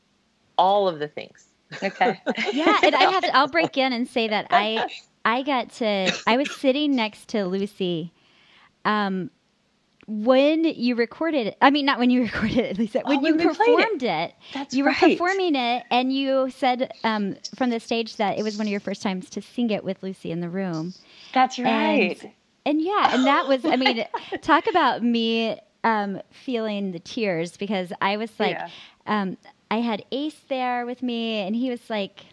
all 0.57 0.87
of 0.87 1.01
the 1.01 1.09
things. 1.09 1.47
Okay. 1.83 2.21
yeah, 2.53 2.79
and 2.85 2.95
I 2.95 3.11
have 3.11 3.25
to, 3.25 3.35
I'll 3.35 3.49
break 3.49 3.77
in 3.77 3.93
and 3.93 4.07
say 4.07 4.29
that 4.29 4.47
I 4.51 4.89
I 5.25 5.43
got 5.43 5.71
to 5.73 6.13
I 6.27 6.37
was 6.37 6.55
sitting 6.55 6.95
next 6.95 7.29
to 7.31 7.47
Lucy. 7.47 8.13
Um, 8.85 9.31
when 10.09 10.63
you 10.63 10.95
recorded 10.95 11.49
it, 11.49 11.57
I 11.61 11.71
mean, 11.71 11.85
not 11.85 11.99
when 11.99 12.11
you 12.11 12.23
recorded 12.25 12.59
it, 12.59 12.79
Lisa, 12.79 13.01
when, 13.05 13.19
oh, 13.19 13.27
you 13.27 13.37
performed 13.37 14.05
it. 14.05 14.07
it. 14.07 14.35
That's 14.55 14.75
you 14.75 14.87
right. 14.87 15.03
were 15.03 15.09
performing 15.09 15.57
it, 15.57 15.83
and 15.91 16.13
you 16.13 16.51
said 16.51 16.93
um, 17.03 17.37
from 17.57 17.71
the 17.71 17.81
stage 17.81 18.17
that 18.17 18.39
it 18.39 18.45
was 18.45 18.57
one 18.57 18.69
of 18.69 18.71
your 18.71 18.79
first 18.79 19.03
times 19.03 19.29
to 19.31 19.43
sing 19.43 19.71
it 19.71 19.83
with 19.83 20.05
Lucy 20.05 20.31
in 20.31 20.41
the 20.41 20.49
room. 20.49 20.95
That's 21.35 21.59
right. 21.59 22.23
And 22.23 22.33
and 22.67 22.83
yeah, 22.83 23.15
and 23.15 23.25
that 23.27 23.47
was, 23.47 23.65
I 23.65 23.77
mean, 23.77 24.05
talk 24.43 24.67
about 24.67 25.03
me 25.03 25.59
um, 25.85 26.21
feeling 26.33 26.91
the 26.91 26.99
tears 26.99 27.57
because 27.57 27.93
I 28.03 28.17
was 28.17 28.31
like, 28.41 28.57
yeah. 28.57 28.69
um, 29.07 29.39
I 29.71 29.77
had 29.77 30.05
Ace 30.11 30.41
there 30.49 30.85
with 30.85 31.01
me, 31.01 31.37
and 31.37 31.55
he 31.55 31.71
was 31.71 31.89
like, 31.89 32.27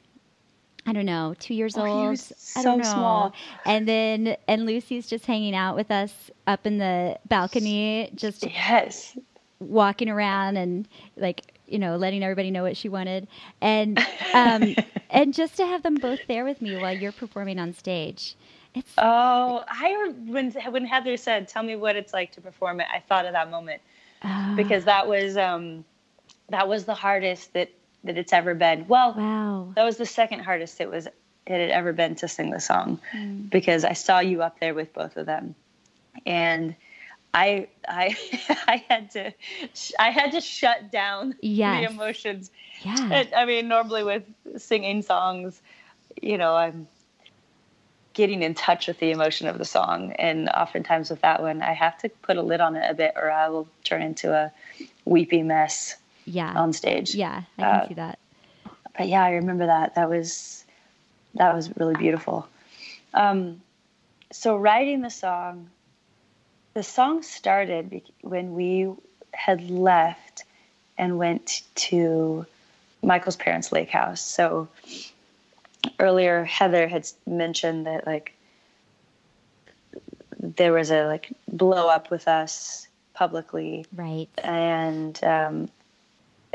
I 0.87 0.91
don't 0.91 1.05
know, 1.05 1.35
two 1.39 1.53
years 1.53 1.77
oh, 1.77 1.85
old. 1.85 2.19
so 2.19 2.59
I 2.59 2.63
don't 2.63 2.79
know. 2.79 2.83
small. 2.83 3.33
And 3.63 3.87
then, 3.87 4.35
and 4.47 4.65
Lucy's 4.65 5.07
just 5.07 5.27
hanging 5.27 5.55
out 5.55 5.75
with 5.75 5.91
us 5.91 6.31
up 6.47 6.65
in 6.65 6.79
the 6.79 7.19
balcony, 7.27 8.09
just 8.15 8.43
yes, 8.43 9.15
walking 9.59 10.09
around 10.09 10.57
and 10.57 10.87
like 11.15 11.41
you 11.67 11.79
know 11.79 11.95
letting 11.95 12.21
everybody 12.23 12.49
know 12.49 12.63
what 12.63 12.75
she 12.75 12.89
wanted, 12.89 13.27
and 13.61 13.99
um, 14.33 14.75
and 15.11 15.31
just 15.33 15.57
to 15.57 15.65
have 15.67 15.83
them 15.83 15.95
both 15.95 16.19
there 16.27 16.43
with 16.43 16.59
me 16.59 16.75
while 16.75 16.91
you're 16.91 17.11
performing 17.11 17.59
on 17.59 17.71
stage. 17.73 18.35
It's 18.75 18.91
oh, 18.97 19.63
I 19.67 20.13
when 20.25 20.51
when 20.51 20.85
Heather 20.85 21.17
said, 21.17 21.47
"Tell 21.47 21.63
me 21.63 21.75
what 21.75 21.95
it's 21.95 22.13
like 22.13 22.31
to 22.33 22.41
perform 22.41 22.79
it," 22.79 22.87
I 22.93 22.99
thought 22.99 23.25
of 23.25 23.33
that 23.33 23.51
moment 23.51 23.81
uh, 24.21 24.55
because 24.55 24.85
that 24.85 25.07
was 25.07 25.37
um, 25.37 25.85
that 26.49 26.67
was 26.67 26.85
the 26.85 26.95
hardest 26.95 27.53
that 27.53 27.71
that 28.03 28.17
it's 28.17 28.33
ever 28.33 28.55
been. 28.55 28.87
Well, 28.87 29.13
wow, 29.13 29.73
that 29.75 29.83
was 29.83 29.97
the 29.97 30.05
second 30.05 30.39
hardest 30.39 30.81
it 30.81 30.89
was 30.89 31.07
it 31.07 31.13
had 31.47 31.69
ever 31.69 31.93
been 31.93 32.15
to 32.15 32.27
sing 32.27 32.49
the 32.51 32.59
song 32.59 32.99
mm. 33.13 33.49
because 33.49 33.83
I 33.83 33.93
saw 33.93 34.19
you 34.19 34.41
up 34.41 34.59
there 34.59 34.73
with 34.73 34.93
both 34.93 35.17
of 35.17 35.25
them, 35.25 35.55
and 36.25 36.75
I 37.33 37.67
I 37.87 38.15
I 38.67 38.83
had 38.89 39.11
to 39.11 39.33
I 39.99 40.09
had 40.09 40.31
to 40.31 40.41
shut 40.41 40.91
down 40.91 41.35
yes. 41.41 41.85
the 41.85 41.93
emotions. 41.93 42.51
Yeah. 42.81 43.25
I 43.35 43.45
mean, 43.45 43.67
normally 43.67 44.03
with 44.03 44.23
singing 44.57 45.01
songs, 45.03 45.61
you 46.21 46.37
know, 46.37 46.55
I'm 46.55 46.87
getting 48.13 48.43
in 48.43 48.53
touch 48.53 48.87
with 48.87 48.99
the 48.99 49.11
emotion 49.11 49.47
of 49.47 49.57
the 49.57 49.65
song. 49.65 50.13
And 50.13 50.49
oftentimes 50.49 51.09
with 51.09 51.21
that 51.21 51.41
one, 51.41 51.61
I 51.61 51.73
have 51.73 51.97
to 51.99 52.09
put 52.09 52.37
a 52.37 52.41
lid 52.41 52.61
on 52.61 52.75
it 52.75 52.89
a 52.89 52.93
bit, 52.93 53.13
or 53.15 53.31
I 53.31 53.49
will 53.49 53.67
turn 53.83 54.01
into 54.01 54.33
a 54.33 54.51
weepy 55.05 55.43
mess. 55.43 55.95
Yeah. 56.25 56.53
On 56.55 56.71
stage. 56.71 57.15
Yeah, 57.15 57.41
I 57.57 57.61
can 57.61 57.81
uh, 57.81 57.87
see 57.87 57.93
that. 57.95 58.19
But 58.97 59.07
yeah, 59.07 59.23
I 59.23 59.31
remember 59.31 59.65
that. 59.65 59.95
That 59.95 60.09
was 60.09 60.63
that 61.35 61.53
was 61.53 61.75
really 61.77 61.95
beautiful. 61.95 62.47
Um, 63.13 63.61
so 64.31 64.55
writing 64.55 65.01
the 65.01 65.09
song, 65.09 65.69
the 66.73 66.83
song 66.83 67.23
started 67.23 68.01
when 68.21 68.53
we 68.53 68.89
had 69.33 69.69
left 69.69 70.43
and 70.97 71.17
went 71.17 71.63
to 71.75 72.45
Michael's 73.01 73.35
parents' 73.35 73.71
lake 73.71 73.89
house. 73.89 74.21
So 74.21 74.69
earlier 75.99 76.43
Heather 76.43 76.87
had 76.87 77.07
mentioned 77.25 77.87
that 77.87 78.05
like 78.05 78.33
there 80.39 80.73
was 80.73 80.91
a 80.91 81.05
like 81.05 81.31
blow 81.47 81.87
up 81.87 82.11
with 82.11 82.27
us 82.27 82.87
publicly, 83.13 83.85
right? 83.95 84.27
And 84.43 85.21
um, 85.23 85.69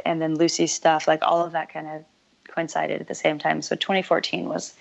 and 0.05 0.21
then 0.21 0.37
Lucy's 0.37 0.73
stuff, 0.73 1.09
like 1.09 1.21
all 1.23 1.45
of 1.45 1.53
that 1.53 1.73
kind 1.73 1.87
of 1.89 2.05
coincided 2.49 3.01
at 3.01 3.09
the 3.09 3.15
same 3.15 3.39
time. 3.39 3.63
So 3.63 3.77
2014 3.77 4.49
was 4.49 4.75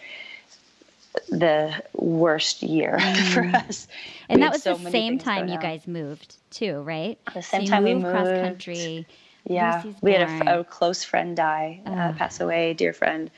the 1.30 1.74
worst 1.94 2.64
year 2.64 2.98
mm. 3.02 3.34
for 3.34 3.44
us. 3.56 3.88
And 4.30 4.40
we 4.40 4.42
that 4.44 4.54
was 4.54 4.64
so 4.64 4.76
the 4.76 4.92
same 4.92 5.20
time 5.20 5.48
you 5.48 5.60
guys 5.60 5.88
moved 5.88 6.36
too, 6.52 6.82
right? 6.82 7.20
The 7.34 7.42
same 7.42 7.66
so 7.66 7.72
time 7.72 7.84
we 7.84 7.94
moved 7.94 8.08
cross 8.08 8.28
country. 8.28 9.06
Yeah, 9.46 9.82
Lucy's 9.84 10.02
we 10.02 10.12
born. 10.12 10.28
had 10.28 10.48
a, 10.48 10.60
a, 10.60 10.64
close 10.66 11.04
friend 11.04 11.38
die, 11.38 11.80
uh, 11.86 12.12
pass 12.14 12.42
away, 12.42 12.74
dear 12.74 12.92
friend, 12.92 13.32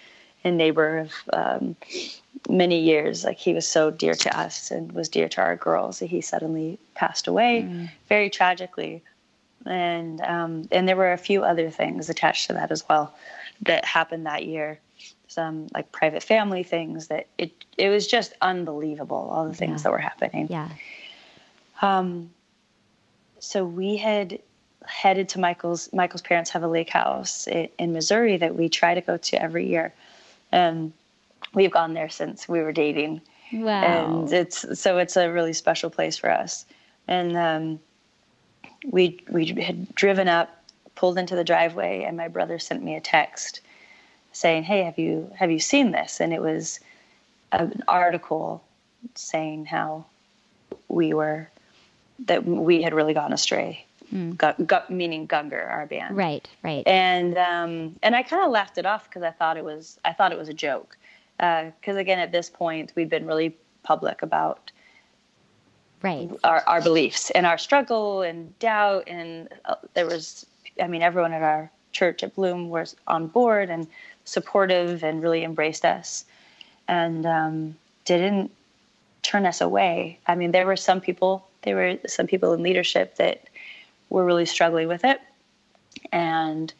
and 0.43 0.57
neighbor 0.57 0.99
of 0.99 1.13
um, 1.33 1.75
many 2.47 2.79
years. 2.79 3.23
Like 3.23 3.37
he 3.37 3.53
was 3.53 3.67
so 3.67 3.91
dear 3.91 4.13
to 4.13 4.37
us 4.37 4.71
and 4.71 4.91
was 4.91 5.09
dear 5.09 5.27
to 5.29 5.41
our 5.41 5.55
girls. 5.55 5.99
He 5.99 6.21
suddenly 6.21 6.79
passed 6.95 7.27
away 7.27 7.63
mm. 7.63 7.89
very 8.07 8.29
tragically, 8.29 9.03
and 9.65 10.21
um, 10.21 10.67
and 10.71 10.87
there 10.87 10.95
were 10.95 11.11
a 11.11 11.17
few 11.17 11.43
other 11.43 11.69
things 11.69 12.09
attached 12.09 12.47
to 12.47 12.53
that 12.53 12.71
as 12.71 12.87
well 12.87 13.13
that 13.63 13.85
happened 13.85 14.25
that 14.25 14.45
year. 14.45 14.79
Some 15.27 15.67
like 15.73 15.91
private 15.91 16.23
family 16.23 16.63
things 16.63 17.07
that 17.07 17.27
it 17.37 17.51
it 17.77 17.89
was 17.89 18.07
just 18.07 18.33
unbelievable. 18.41 19.29
All 19.31 19.47
the 19.47 19.53
things 19.53 19.81
yeah. 19.81 19.83
that 19.83 19.91
were 19.91 19.99
happening. 19.99 20.47
Yeah. 20.49 20.69
Um. 21.81 22.31
So 23.41 23.63
we 23.63 23.95
had 23.95 24.39
headed 24.85 25.29
to 25.29 25.39
Michael's. 25.39 25.93
Michael's 25.93 26.23
parents 26.23 26.49
have 26.49 26.63
a 26.63 26.67
lake 26.67 26.89
house 26.89 27.47
in, 27.47 27.69
in 27.77 27.93
Missouri 27.93 28.37
that 28.37 28.55
we 28.55 28.69
try 28.69 28.95
to 28.95 29.01
go 29.01 29.17
to 29.17 29.41
every 29.41 29.67
year 29.67 29.93
and 30.51 30.93
we've 31.53 31.71
gone 31.71 31.93
there 31.93 32.09
since 32.09 32.47
we 32.47 32.61
were 32.61 32.71
dating. 32.71 33.21
Wow. 33.51 34.21
And 34.21 34.33
it's 34.33 34.79
so 34.79 34.97
it's 34.97 35.17
a 35.17 35.31
really 35.31 35.53
special 35.53 35.89
place 35.89 36.17
for 36.17 36.29
us. 36.29 36.65
And 37.07 37.35
um, 37.35 37.79
we 38.85 39.23
we 39.29 39.47
had 39.61 39.93
driven 39.95 40.27
up, 40.27 40.63
pulled 40.95 41.17
into 41.17 41.35
the 41.35 41.43
driveway, 41.43 42.03
and 42.03 42.15
my 42.15 42.27
brother 42.27 42.59
sent 42.59 42.83
me 42.83 42.95
a 42.95 43.01
text 43.01 43.61
saying, 44.31 44.63
"Hey, 44.63 44.83
have 44.83 44.99
you 44.99 45.31
have 45.35 45.51
you 45.51 45.59
seen 45.59 45.91
this?" 45.91 46.19
And 46.19 46.33
it 46.33 46.41
was 46.41 46.79
an 47.51 47.83
article 47.87 48.63
saying 49.15 49.65
how 49.65 50.05
we 50.87 51.13
were 51.13 51.49
that 52.25 52.45
we 52.45 52.81
had 52.81 52.93
really 52.93 53.13
gone 53.13 53.33
astray 53.33 53.85
mm. 54.13 54.37
gu- 54.37 54.63
gu- 54.65 54.93
meaning 54.93 55.27
Gungor, 55.27 55.69
our 55.69 55.85
band. 55.85 56.15
Right, 56.15 56.47
right. 56.63 56.87
And 56.87 57.37
um, 57.37 57.95
and 58.03 58.15
I 58.15 58.23
kind 58.23 58.43
of 58.43 58.51
laughed 58.51 58.77
it 58.77 58.85
off 58.85 59.09
because 59.09 59.23
I 59.23 59.31
thought 59.31 59.57
it 59.57 59.63
was 59.63 59.99
I 60.05 60.13
thought 60.13 60.31
it 60.31 60.37
was 60.37 60.49
a 60.49 60.53
joke. 60.53 60.97
Because 61.37 61.95
uh, 61.95 61.99
again, 61.99 62.19
at 62.19 62.31
this 62.31 62.49
point, 62.49 62.91
we'd 62.95 63.09
been 63.09 63.25
really 63.25 63.55
public 63.83 64.21
about 64.21 64.71
right 66.01 66.29
our, 66.43 66.63
our 66.67 66.81
beliefs 66.81 67.29
and 67.31 67.45
our 67.45 67.57
struggle 67.57 68.21
and 68.21 68.57
doubt, 68.59 69.05
and 69.07 69.47
uh, 69.65 69.75
there 69.93 70.05
was, 70.05 70.45
I 70.81 70.87
mean, 70.87 71.01
everyone 71.01 71.33
at 71.33 71.41
our 71.41 71.71
church 71.91 72.23
at 72.23 72.35
Bloom 72.35 72.69
was 72.69 72.95
on 73.07 73.27
board 73.27 73.69
and 73.69 73.87
supportive 74.25 75.03
and 75.03 75.23
really 75.23 75.43
embraced 75.43 75.85
us, 75.85 76.25
and 76.87 77.25
um, 77.25 77.75
didn't 78.05 78.51
turn 79.21 79.45
us 79.45 79.61
away. 79.61 80.19
I 80.27 80.35
mean, 80.35 80.51
there 80.51 80.65
were 80.65 80.75
some 80.75 81.01
people, 81.01 81.47
there 81.61 81.75
were 81.75 81.97
some 82.07 82.27
people 82.27 82.53
in 82.53 82.63
leadership 82.63 83.15
that 83.15 83.48
were 84.09 84.25
really 84.25 84.45
struggling 84.45 84.87
with 84.87 85.05
it. 85.05 85.19
And 86.11 86.73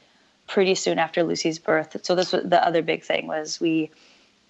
pretty 0.48 0.76
soon 0.76 1.00
after 1.00 1.24
Lucy's 1.24 1.60
birth, 1.60 1.96
so 2.04 2.16
this 2.16 2.32
was 2.32 2.44
the 2.44 2.66
other 2.66 2.82
big 2.82 3.04
thing 3.04 3.28
was 3.28 3.60
we, 3.60 3.92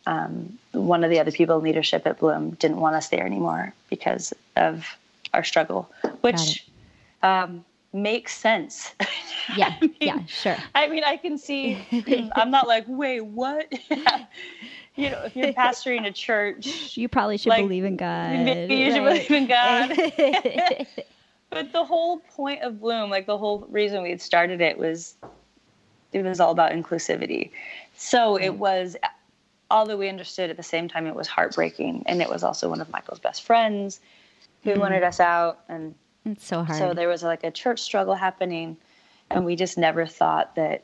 um, 0.05 0.57
one 0.71 1.03
of 1.03 1.09
the 1.09 1.19
other 1.19 1.31
people 1.31 1.57
in 1.57 1.63
leadership 1.63 2.07
at 2.07 2.19
Bloom 2.19 2.51
didn't 2.51 2.79
want 2.79 2.95
us 2.95 3.09
there 3.09 3.25
anymore 3.25 3.73
because 3.89 4.33
of 4.55 4.85
our 5.33 5.43
struggle, 5.43 5.89
which 6.21 6.67
um, 7.21 7.65
makes 7.93 8.35
sense. 8.35 8.93
Yeah, 9.57 9.73
I 9.81 9.81
mean, 9.81 9.95
yeah, 9.99 10.25
sure. 10.27 10.57
I 10.75 10.87
mean, 10.89 11.03
I 11.03 11.17
can 11.17 11.39
see. 11.39 11.83
I'm 12.35 12.51
not 12.51 12.67
like, 12.67 12.85
wait, 12.87 13.21
what? 13.21 13.65
you 14.95 15.09
know, 15.09 15.23
if 15.23 15.35
you're 15.35 15.53
pastoring 15.53 16.05
a 16.05 16.11
church, 16.11 16.95
you 16.95 17.07
probably 17.09 17.37
should 17.37 17.49
like, 17.49 17.63
believe 17.63 17.83
in 17.83 17.97
God. 17.97 18.29
Maybe 18.29 18.75
you 18.75 18.91
should 18.91 19.03
believe 19.03 19.31
in 19.31 19.47
God. 19.47 20.87
But 21.49 21.71
the 21.71 21.83
whole 21.83 22.19
point 22.19 22.61
of 22.61 22.79
Bloom, 22.79 23.09
like 23.09 23.25
the 23.25 23.37
whole 23.37 23.67
reason 23.69 24.03
we 24.03 24.09
had 24.09 24.21
started 24.21 24.61
it 24.61 24.77
was, 24.77 25.15
it 26.13 26.23
was 26.23 26.39
all 26.39 26.51
about 26.51 26.71
inclusivity. 26.71 27.51
So 27.95 28.37
it 28.37 28.55
was, 28.55 28.95
although 29.71 29.97
we 29.97 30.09
understood 30.09 30.49
at 30.49 30.57
the 30.57 30.63
same 30.63 30.87
time, 30.87 31.07
it 31.07 31.15
was 31.15 31.27
heartbreaking, 31.27 32.03
and 32.05 32.21
it 32.21 32.29
was 32.29 32.43
also 32.43 32.69
one 32.69 32.81
of 32.81 32.89
Michael's 32.91 33.19
best 33.19 33.43
friends 33.43 33.99
who 34.63 34.71
mm. 34.71 34.77
wanted 34.77 35.03
us 35.03 35.19
out, 35.19 35.59
and 35.67 35.95
it's 36.25 36.45
so 36.45 36.63
hard. 36.63 36.77
So 36.77 36.93
there 36.93 37.07
was 37.07 37.23
like 37.23 37.43
a 37.43 37.51
church 37.51 37.79
struggle 37.79 38.15
happening, 38.15 38.77
and 39.29 39.45
we 39.45 39.55
just 39.55 39.77
never 39.77 40.05
thought 40.05 40.55
that 40.55 40.83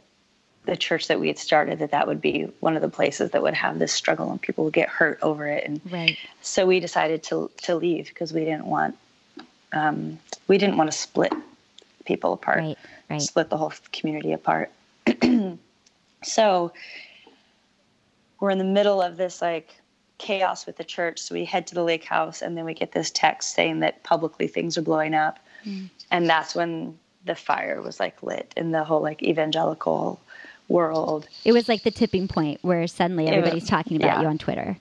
the 0.66 0.76
church 0.76 1.08
that 1.08 1.20
we 1.20 1.28
had 1.28 1.38
started 1.38 1.80
that 1.80 1.92
that 1.92 2.08
would 2.08 2.20
be 2.20 2.44
one 2.60 2.76
of 2.76 2.82
the 2.82 2.90
places 2.90 3.32
that 3.32 3.44
would 3.44 3.54
have 3.54 3.78
this 3.78 3.94
struggle 3.94 4.32
and 4.32 4.42
people 4.42 4.64
would 4.64 4.74
get 4.74 4.90
hurt 4.90 5.20
over 5.22 5.48
it 5.48 5.64
and 5.64 5.80
right. 5.92 6.18
so 6.42 6.66
we 6.66 6.80
decided 6.80 7.22
to 7.22 7.52
to 7.58 7.76
leave 7.76 8.08
because 8.08 8.34
we 8.34 8.40
didn't 8.40 8.66
want 8.66 8.98
um, 9.76 10.20
we 10.48 10.58
didn't 10.58 10.78
want 10.78 10.92
to 10.92 10.98
split 10.98 11.34
people 12.06 12.34
apart 12.34 12.60
right, 12.60 12.78
right. 13.10 13.22
split 13.22 13.50
the 13.50 13.58
whole 13.58 13.74
community 13.92 14.32
apart 14.32 14.72
so 16.24 16.72
we're 18.40 18.50
in 18.50 18.58
the 18.58 18.64
middle 18.64 19.02
of 19.02 19.18
this 19.18 19.42
like 19.42 19.76
chaos 20.18 20.66
with 20.66 20.78
the 20.78 20.84
church 20.84 21.20
so 21.20 21.36
we 21.36 21.44
head 21.44 21.68
to 21.68 21.76
the 21.76 21.84
lake 21.84 22.06
house 22.06 22.42
and 22.42 22.58
then 22.58 22.64
we 22.64 22.74
get 22.74 22.92
this 22.92 23.12
text 23.12 23.54
saying 23.54 23.80
that 23.82 24.02
publicly 24.04 24.48
things 24.48 24.78
are 24.78 24.82
blowing 24.82 25.14
up 25.14 25.40
mm. 25.66 25.90
and 26.12 26.30
that's 26.30 26.56
when 26.56 26.98
the 27.26 27.36
fire 27.36 27.82
was 27.82 28.00
like 28.00 28.22
lit 28.24 28.54
in 28.56 28.72
the 28.72 28.84
whole 28.84 29.02
like 29.02 29.22
evangelical 29.24 30.20
world. 30.68 31.28
It 31.44 31.52
was 31.52 31.68
like 31.68 31.84
the 31.84 31.92
tipping 31.92 32.28
point 32.28 32.60
where 32.62 32.88
suddenly 32.88 33.28
everybody's 33.28 33.64
was, 33.64 33.70
talking 33.70 33.98
about 33.98 34.18
yeah. 34.18 34.22
you 34.22 34.28
on 34.28 34.38
Twitter. 34.38 34.78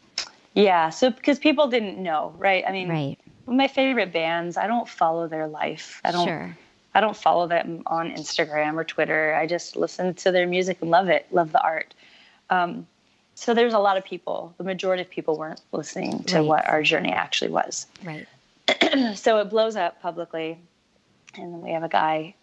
Yeah, 0.54 0.90
so 0.90 1.10
because 1.10 1.38
people 1.38 1.66
didn't 1.68 2.00
know, 2.00 2.34
right? 2.38 2.64
I 2.66 2.72
mean, 2.72 2.88
right. 2.88 3.18
My 3.46 3.68
favorite 3.68 4.12
bands, 4.12 4.56
I 4.56 4.66
don't 4.66 4.88
follow 4.88 5.28
their 5.28 5.46
life. 5.46 6.00
I 6.04 6.12
don't. 6.12 6.26
Sure. 6.26 6.56
I 6.96 7.00
don't 7.00 7.16
follow 7.16 7.48
them 7.48 7.82
on 7.86 8.10
Instagram 8.10 8.74
or 8.74 8.84
Twitter. 8.84 9.34
I 9.34 9.48
just 9.48 9.74
listen 9.76 10.14
to 10.14 10.30
their 10.30 10.46
music 10.46 10.78
and 10.80 10.90
love 10.90 11.08
it, 11.08 11.26
love 11.32 11.50
the 11.50 11.60
art. 11.60 11.92
Um, 12.50 12.86
so 13.34 13.52
there's 13.52 13.74
a 13.74 13.80
lot 13.80 13.96
of 13.96 14.04
people. 14.04 14.54
The 14.58 14.64
majority 14.64 15.02
of 15.02 15.10
people 15.10 15.36
weren't 15.36 15.60
listening 15.72 16.22
to 16.24 16.36
right. 16.36 16.46
what 16.46 16.68
our 16.68 16.84
journey 16.84 17.10
actually 17.10 17.50
was. 17.50 17.88
Right. 18.04 18.28
so 19.16 19.38
it 19.38 19.50
blows 19.50 19.74
up 19.74 20.00
publicly, 20.00 20.56
and 21.36 21.52
then 21.52 21.62
we 21.62 21.72
have 21.72 21.82
a 21.82 21.88
guy 21.88 22.36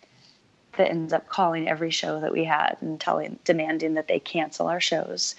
that 0.78 0.90
ends 0.90 1.14
up 1.14 1.28
calling 1.28 1.68
every 1.68 1.92
show 1.92 2.20
that 2.20 2.32
we 2.32 2.44
had 2.44 2.78
and 2.82 3.00
telling 3.00 3.40
demanding 3.44 3.96
that 3.96 4.08
they 4.08 4.20
cancel 4.20 4.68
our 4.68 4.80
shows 4.80 5.36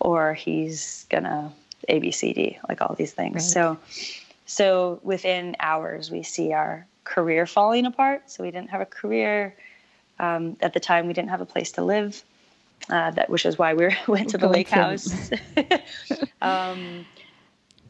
or 0.00 0.34
he's 0.34 1.06
gonna 1.10 1.52
abcd 1.88 2.58
like 2.68 2.80
all 2.80 2.94
these 2.96 3.12
things 3.12 3.34
right. 3.34 3.42
so 3.42 3.78
so 4.46 5.00
within 5.02 5.56
hours 5.60 6.10
we 6.10 6.22
see 6.22 6.52
our 6.52 6.86
career 7.04 7.46
falling 7.46 7.86
apart 7.86 8.30
so 8.30 8.42
we 8.42 8.50
didn't 8.50 8.70
have 8.70 8.80
a 8.80 8.86
career 8.86 9.54
um, 10.18 10.56
at 10.60 10.72
the 10.72 10.80
time 10.80 11.06
we 11.06 11.12
didn't 11.12 11.30
have 11.30 11.40
a 11.40 11.46
place 11.46 11.72
to 11.72 11.82
live 11.82 12.22
uh, 12.90 13.10
that 13.12 13.30
which 13.30 13.46
is 13.46 13.58
why 13.58 13.74
we 13.74 13.88
went 14.06 14.30
to 14.30 14.38
the 14.38 14.48
lake 14.48 14.68
house 14.68 15.30
um, 16.42 17.04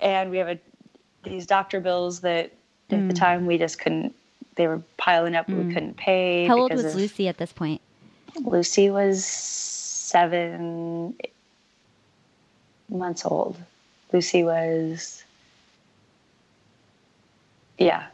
and 0.01 0.31
we 0.31 0.39
have 0.39 0.49
a, 0.49 0.59
these 1.25 1.47
doctor 1.47 1.81
bills 1.81 2.21
that 2.21 2.53
at 2.91 2.99
mm. 2.99 3.09
the 3.09 3.15
time 3.15 3.47
we 3.47 3.57
just 3.59 3.79
couldn't 3.79 4.15
they 4.55 4.67
were 4.67 4.83
piling 4.97 5.35
up. 5.35 5.47
Mm. 5.47 5.67
We 5.67 5.75
couldn't 5.75 5.97
pay. 5.97 6.47
How 6.47 6.59
old 6.59 6.73
was 6.73 6.85
of, 6.85 6.95
Lucy 6.95 7.29
at 7.29 7.39
this 7.39 7.53
point? 7.53 7.81
Lucy 8.45 8.91
was 8.91 9.25
seven 9.25 11.15
months 12.89 13.25
old. 13.25 13.57
Lucy 14.13 14.45
was, 14.45 15.22
yeah, 17.79 18.07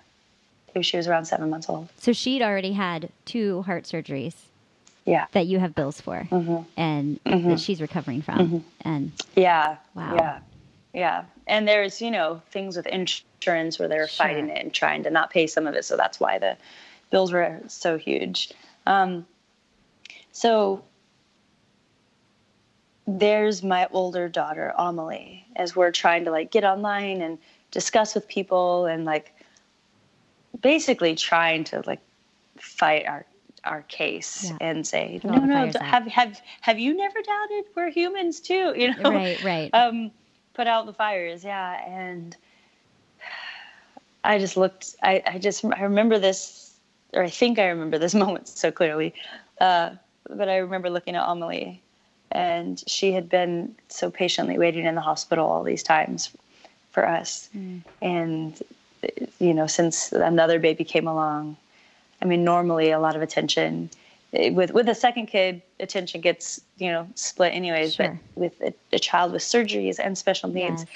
she 0.80 0.96
was 0.96 1.08
around 1.08 1.24
seven 1.26 1.50
months 1.50 1.68
old. 1.68 1.88
So 1.98 2.12
she'd 2.12 2.42
already 2.42 2.72
had 2.72 3.10
two 3.24 3.62
heart 3.62 3.84
surgeries. 3.84 4.34
Yeah. 5.04 5.24
That 5.32 5.46
you 5.46 5.58
have 5.58 5.74
bills 5.74 6.02
for, 6.02 6.28
mm-hmm. 6.30 6.68
and 6.76 7.24
mm-hmm. 7.24 7.48
that 7.48 7.60
she's 7.60 7.80
recovering 7.80 8.20
from, 8.20 8.38
mm-hmm. 8.38 8.58
and 8.82 9.12
yeah, 9.34 9.78
wow, 9.94 10.14
yeah, 10.14 10.38
yeah. 10.92 11.24
And 11.46 11.66
there's 11.66 12.02
you 12.02 12.10
know 12.10 12.42
things 12.50 12.76
with 12.76 12.86
insurance 12.86 13.24
insurance 13.38 13.78
where 13.78 13.88
they're 13.88 14.08
sure. 14.08 14.26
fighting 14.26 14.48
it 14.48 14.62
and 14.62 14.72
trying 14.72 15.02
to 15.04 15.10
not 15.10 15.30
pay 15.30 15.46
some 15.46 15.66
of 15.66 15.74
it. 15.74 15.84
So 15.84 15.96
that's 15.96 16.18
why 16.18 16.38
the 16.38 16.56
bills 17.10 17.32
were 17.32 17.60
so 17.68 17.96
huge. 17.96 18.52
Um, 18.86 19.26
so 20.32 20.84
there's 23.06 23.62
my 23.62 23.88
older 23.90 24.28
daughter, 24.28 24.72
Amelie, 24.76 25.46
as 25.56 25.74
we're 25.74 25.92
trying 25.92 26.24
to 26.24 26.30
like 26.30 26.50
get 26.50 26.64
online 26.64 27.20
and 27.20 27.38
discuss 27.70 28.14
with 28.14 28.28
people 28.28 28.86
and 28.86 29.04
like 29.04 29.32
basically 30.60 31.14
trying 31.14 31.64
to 31.64 31.82
like 31.86 32.00
fight 32.58 33.06
our 33.06 33.24
our 33.64 33.82
case 33.82 34.44
yeah. 34.48 34.56
and 34.60 34.86
say 34.86 35.20
no 35.24 35.34
no 35.34 35.70
have 35.80 36.06
have 36.06 36.40
have 36.60 36.78
you 36.78 36.96
never 36.96 37.20
doubted 37.20 37.64
we're 37.74 37.90
humans 37.90 38.40
too 38.40 38.72
you 38.76 38.94
know 38.96 39.10
right 39.10 39.42
right 39.42 39.74
um 39.74 40.10
put 40.54 40.66
out 40.66 40.86
the 40.86 40.92
fires 40.92 41.44
yeah 41.44 41.84
and 41.86 42.36
I 44.24 44.38
just 44.38 44.56
looked. 44.56 44.94
I, 45.02 45.22
I 45.26 45.38
just 45.38 45.64
I 45.64 45.82
remember 45.82 46.18
this, 46.18 46.74
or 47.14 47.22
I 47.22 47.30
think 47.30 47.58
I 47.58 47.68
remember 47.68 47.98
this 47.98 48.14
moment 48.24 48.48
so 48.48 48.70
clearly. 48.70 49.14
Uh, 49.60 49.90
but 50.28 50.48
I 50.48 50.58
remember 50.58 50.90
looking 50.90 51.16
at 51.16 51.26
Amelie, 51.26 51.82
and 52.30 52.82
she 52.86 53.12
had 53.12 53.28
been 53.28 53.74
so 53.88 54.10
patiently 54.10 54.58
waiting 54.58 54.84
in 54.84 54.94
the 54.94 55.00
hospital 55.00 55.46
all 55.46 55.64
these 55.64 55.82
times 55.82 56.30
for 56.90 57.08
us. 57.08 57.48
Mm. 57.56 57.82
And 58.02 58.62
you 59.38 59.54
know, 59.54 59.66
since 59.66 60.12
another 60.12 60.58
baby 60.58 60.84
came 60.84 61.06
along, 61.06 61.56
I 62.20 62.24
mean, 62.24 62.44
normally 62.44 62.90
a 62.90 62.98
lot 62.98 63.16
of 63.16 63.22
attention 63.22 63.90
eh, 64.32 64.50
with 64.50 64.72
with 64.72 64.88
a 64.88 64.94
second 64.94 65.26
kid, 65.26 65.62
attention 65.80 66.20
gets 66.20 66.60
you 66.78 66.90
know 66.90 67.08
split 67.14 67.54
anyways. 67.54 67.94
Sure. 67.94 68.18
But 68.34 68.40
with 68.40 68.60
a, 68.60 68.74
a, 68.92 68.98
child 68.98 69.32
with 69.32 69.42
surgeries 69.42 69.98
and 70.02 70.16
special 70.16 70.48
needs, 70.50 70.82
yes. 70.82 70.86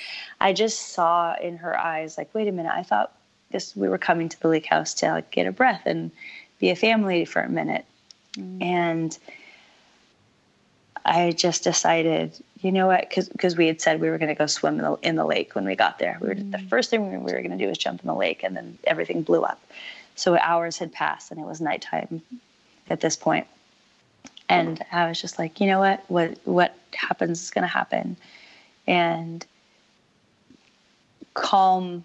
I 0.40 0.52
just 0.52 0.92
saw 0.92 1.34
in 1.40 1.56
her 1.58 1.78
eyes 1.78 2.18
like, 2.18 2.34
wait 2.34 2.48
a 2.48 2.52
minute, 2.52 2.72
I 2.74 2.82
thought 2.82 3.12
this 3.50 3.76
we 3.76 3.88
were 3.88 3.98
coming 3.98 4.28
to 4.28 4.40
the 4.40 4.48
lake 4.48 4.66
house 4.66 4.94
to 4.94 5.12
like, 5.12 5.30
get 5.30 5.46
a 5.46 5.52
breath 5.52 5.82
and 5.86 6.10
be 6.58 6.70
a 6.70 6.76
family 6.76 7.24
for 7.24 7.42
a 7.42 7.48
minute, 7.48 7.84
mm. 8.36 8.62
and 8.62 9.18
I 11.04 11.32
just 11.32 11.64
decided, 11.64 12.32
you 12.60 12.70
know 12.70 12.86
what, 12.86 13.08
because 13.08 13.56
we 13.56 13.66
had 13.66 13.80
said 13.80 14.00
we 14.00 14.08
were 14.08 14.18
going 14.18 14.28
to 14.28 14.34
go 14.34 14.46
swim 14.46 14.78
in 14.78 14.84
the, 14.84 14.94
in 15.02 15.16
the 15.16 15.24
lake 15.24 15.54
when 15.54 15.64
we 15.64 15.74
got 15.74 15.98
there. 15.98 16.16
We 16.20 16.28
were 16.28 16.34
mm. 16.34 16.52
the 16.52 16.58
first 16.58 16.90
thing 16.90 17.10
we 17.10 17.32
were 17.32 17.40
going 17.40 17.50
to 17.50 17.56
do 17.56 17.68
was 17.68 17.78
jump 17.78 18.00
in 18.00 18.06
the 18.06 18.14
lake, 18.14 18.42
and 18.44 18.56
then 18.56 18.78
everything 18.84 19.22
blew 19.22 19.42
up. 19.42 19.60
So 20.14 20.38
hours 20.38 20.78
had 20.78 20.92
passed, 20.92 21.30
and 21.30 21.40
it 21.40 21.46
was 21.46 21.60
nighttime 21.60 22.22
at 22.88 23.00
this 23.00 23.16
point. 23.16 23.46
and 24.48 24.84
I 24.92 25.08
was 25.08 25.20
just 25.20 25.38
like, 25.38 25.60
you 25.60 25.66
know 25.66 25.80
what, 25.80 26.04
what 26.08 26.38
what 26.44 26.76
happens 26.94 27.42
is 27.42 27.50
going 27.50 27.62
to 27.62 27.68
happen, 27.68 28.16
and 28.86 29.44
calm. 31.34 32.04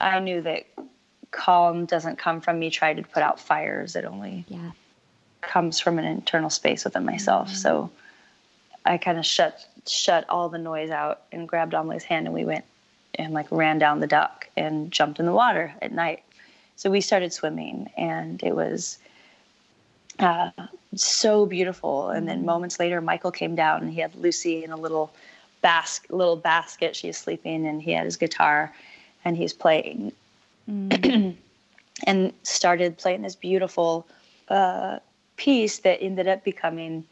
I 0.00 0.20
knew 0.20 0.42
that 0.42 0.66
calm 1.30 1.86
doesn't 1.86 2.16
come 2.16 2.40
from 2.40 2.58
me 2.58 2.70
trying 2.70 2.96
to 2.96 3.02
put 3.02 3.22
out 3.22 3.40
fires. 3.40 3.96
It 3.96 4.04
only 4.04 4.44
yeah. 4.48 4.72
comes 5.40 5.80
from 5.80 5.98
an 5.98 6.04
internal 6.04 6.50
space 6.50 6.84
within 6.84 7.04
myself. 7.04 7.48
Mm-hmm. 7.48 7.56
So 7.56 7.90
I 8.84 8.98
kind 8.98 9.18
of 9.18 9.26
shut 9.26 9.66
shut 9.86 10.24
all 10.28 10.48
the 10.48 10.58
noise 10.58 10.90
out 10.90 11.22
and 11.32 11.48
grabbed 11.48 11.74
Amelie's 11.74 12.04
hand, 12.04 12.26
and 12.26 12.34
we 12.34 12.44
went 12.44 12.64
and 13.16 13.32
like 13.32 13.46
ran 13.50 13.78
down 13.78 14.00
the 14.00 14.06
dock 14.06 14.48
and 14.56 14.90
jumped 14.90 15.20
in 15.20 15.26
the 15.26 15.32
water 15.32 15.74
at 15.82 15.92
night. 15.92 16.22
so 16.76 16.90
we 16.90 17.00
started 17.00 17.32
swimming, 17.32 17.90
and 17.96 18.42
it 18.42 18.54
was 18.54 18.98
uh, 20.18 20.50
so 20.94 21.46
beautiful. 21.46 22.10
And 22.10 22.28
then 22.28 22.44
moments 22.44 22.78
later, 22.78 23.00
Michael 23.00 23.30
came 23.30 23.54
down 23.54 23.82
and 23.82 23.92
he 23.92 24.00
had 24.00 24.14
Lucy 24.16 24.64
in 24.64 24.70
a 24.70 24.76
little 24.76 25.12
basket, 25.60 26.12
little 26.12 26.36
basket. 26.36 26.96
She's 26.96 27.16
sleeping, 27.16 27.66
and 27.66 27.80
he 27.80 27.92
had 27.92 28.04
his 28.04 28.16
guitar, 28.16 28.72
and 29.24 29.36
he's 29.36 29.52
playing, 29.52 30.12
mm. 30.68 31.36
and 32.06 32.32
started 32.42 32.98
playing 32.98 33.22
this 33.22 33.36
beautiful 33.36 34.06
uh, 34.48 34.98
piece 35.36 35.78
that 35.78 36.02
ended 36.02 36.28
up 36.28 36.44
becoming 36.44 37.04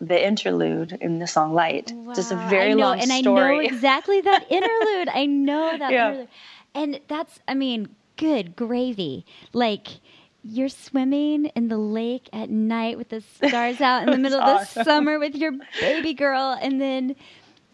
the 0.00 0.26
interlude 0.26 0.98
in 1.00 1.18
the 1.18 1.26
song 1.26 1.54
Light. 1.54 1.92
Wow. 1.92 2.14
Just 2.14 2.32
a 2.32 2.36
very 2.36 2.74
know, 2.74 2.86
long 2.86 3.00
and 3.00 3.10
story. 3.10 3.18
And 3.18 3.38
I 3.38 3.54
know 3.54 3.60
exactly 3.60 4.20
that 4.20 4.46
interlude. 4.50 5.08
I 5.08 5.26
know 5.26 5.78
that 5.78 5.92
yeah. 5.92 6.08
interlude. 6.08 6.28
And 6.74 7.00
that's, 7.08 7.40
I 7.46 7.54
mean, 7.54 7.88
good 8.16 8.56
gravy. 8.56 9.26
Like, 9.52 9.88
you're 10.44 10.68
swimming 10.68 11.46
in 11.46 11.68
the 11.68 11.78
lake 11.78 12.28
at 12.32 12.50
night 12.50 12.98
with 12.98 13.10
the 13.10 13.20
stars 13.20 13.80
out 13.80 14.02
in 14.04 14.10
the 14.10 14.18
middle 14.28 14.40
of 14.40 14.74
the 14.74 14.84
summer 14.84 15.18
with 15.18 15.34
your 15.34 15.52
baby 15.80 16.14
girl, 16.14 16.58
and 16.60 16.80
then 16.80 17.14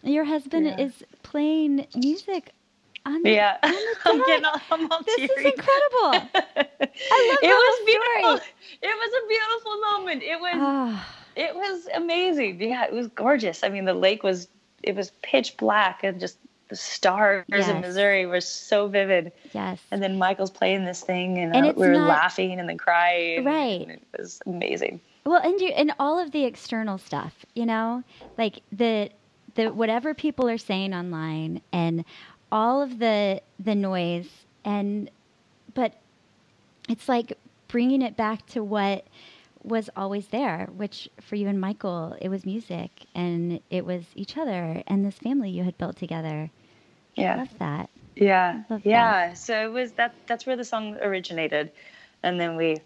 your 0.03 0.23
husband 0.23 0.67
yeah. 0.67 0.79
is 0.79 1.03
playing 1.23 1.87
music 1.95 2.53
on 3.05 3.23
the, 3.23 3.31
yeah. 3.31 3.57
On 3.63 3.71
the 3.71 3.95
I'm 4.05 4.25
getting 4.25 4.45
all, 4.45 4.61
I'm 4.71 4.91
all 4.91 5.01
This 5.03 5.15
teary. 5.15 5.29
is 5.29 5.53
incredible. 5.53 5.67
I 6.03 7.27
love 7.29 7.39
it 7.41 7.47
was 7.47 7.85
beautiful. 7.85 8.37
Story. 8.37 8.51
It 8.81 8.95
was 8.95 9.11
a 9.17 9.27
beautiful 9.27 9.81
moment. 9.81 10.23
It 10.23 10.39
was 10.39 10.53
ah. 10.55 11.15
It 11.39 11.55
was 11.55 11.87
amazing. 11.95 12.61
Yeah, 12.61 12.85
it 12.85 12.93
was 12.93 13.07
gorgeous. 13.07 13.63
I 13.63 13.69
mean, 13.69 13.85
the 13.85 13.93
lake 13.93 14.23
was 14.23 14.47
it 14.83 14.95
was 14.95 15.11
pitch 15.21 15.57
black 15.57 16.03
and 16.03 16.19
just 16.19 16.37
the 16.67 16.75
stars 16.75 17.45
yes. 17.47 17.67
in 17.67 17.81
Missouri 17.81 18.25
were 18.25 18.41
so 18.41 18.87
vivid. 18.87 19.31
Yes. 19.53 19.79
And 19.89 20.03
then 20.03 20.17
Michael's 20.17 20.51
playing 20.51 20.85
this 20.85 21.01
thing, 21.01 21.39
and, 21.39 21.55
and 21.55 21.65
uh, 21.67 21.73
we 21.75 21.87
were 21.87 21.93
not, 21.93 22.07
laughing 22.07 22.59
and 22.59 22.69
then 22.69 22.77
crying. 22.77 23.43
Right. 23.43 23.89
it 23.89 24.03
was 24.17 24.39
amazing. 24.45 25.01
Well, 25.25 25.41
and 25.41 25.59
you 25.59 25.69
and 25.69 25.93
all 25.97 26.19
of 26.19 26.31
the 26.31 26.43
external 26.43 26.97
stuff, 26.97 27.45
you 27.55 27.65
know, 27.65 28.03
like 28.37 28.61
the 28.71 29.09
the 29.55 29.71
whatever 29.73 30.13
people 30.13 30.49
are 30.49 30.57
saying 30.57 30.93
online 30.93 31.61
and 31.71 32.03
all 32.51 32.81
of 32.81 32.99
the 32.99 33.41
the 33.59 33.75
noise 33.75 34.29
and 34.65 35.09
but 35.73 35.93
it's 36.87 37.07
like 37.07 37.37
bringing 37.67 38.01
it 38.01 38.17
back 38.17 38.45
to 38.47 38.63
what 38.63 39.05
was 39.63 39.89
always 39.95 40.27
there, 40.27 40.69
which 40.75 41.09
for 41.21 41.35
you 41.35 41.47
and 41.47 41.59
Michael, 41.59 42.15
it 42.21 42.29
was 42.29 42.45
music 42.45 42.91
and 43.13 43.59
it 43.69 43.85
was 43.85 44.05
each 44.15 44.37
other 44.37 44.81
and 44.87 45.05
this 45.05 45.17
family 45.17 45.49
you 45.49 45.63
had 45.63 45.77
built 45.77 45.97
together. 45.97 46.49
Yeah. 47.15 47.33
I 47.33 47.37
love 47.37 47.59
that. 47.59 47.89
Yeah. 48.15 48.63
Love 48.69 48.85
yeah. 48.85 49.27
That. 49.27 49.37
So 49.37 49.65
it 49.65 49.71
was 49.71 49.91
that 49.93 50.13
that's 50.27 50.45
where 50.45 50.55
the 50.55 50.63
song 50.63 50.97
originated. 51.01 51.71
And 52.23 52.39
then 52.39 52.55
we 52.55 52.77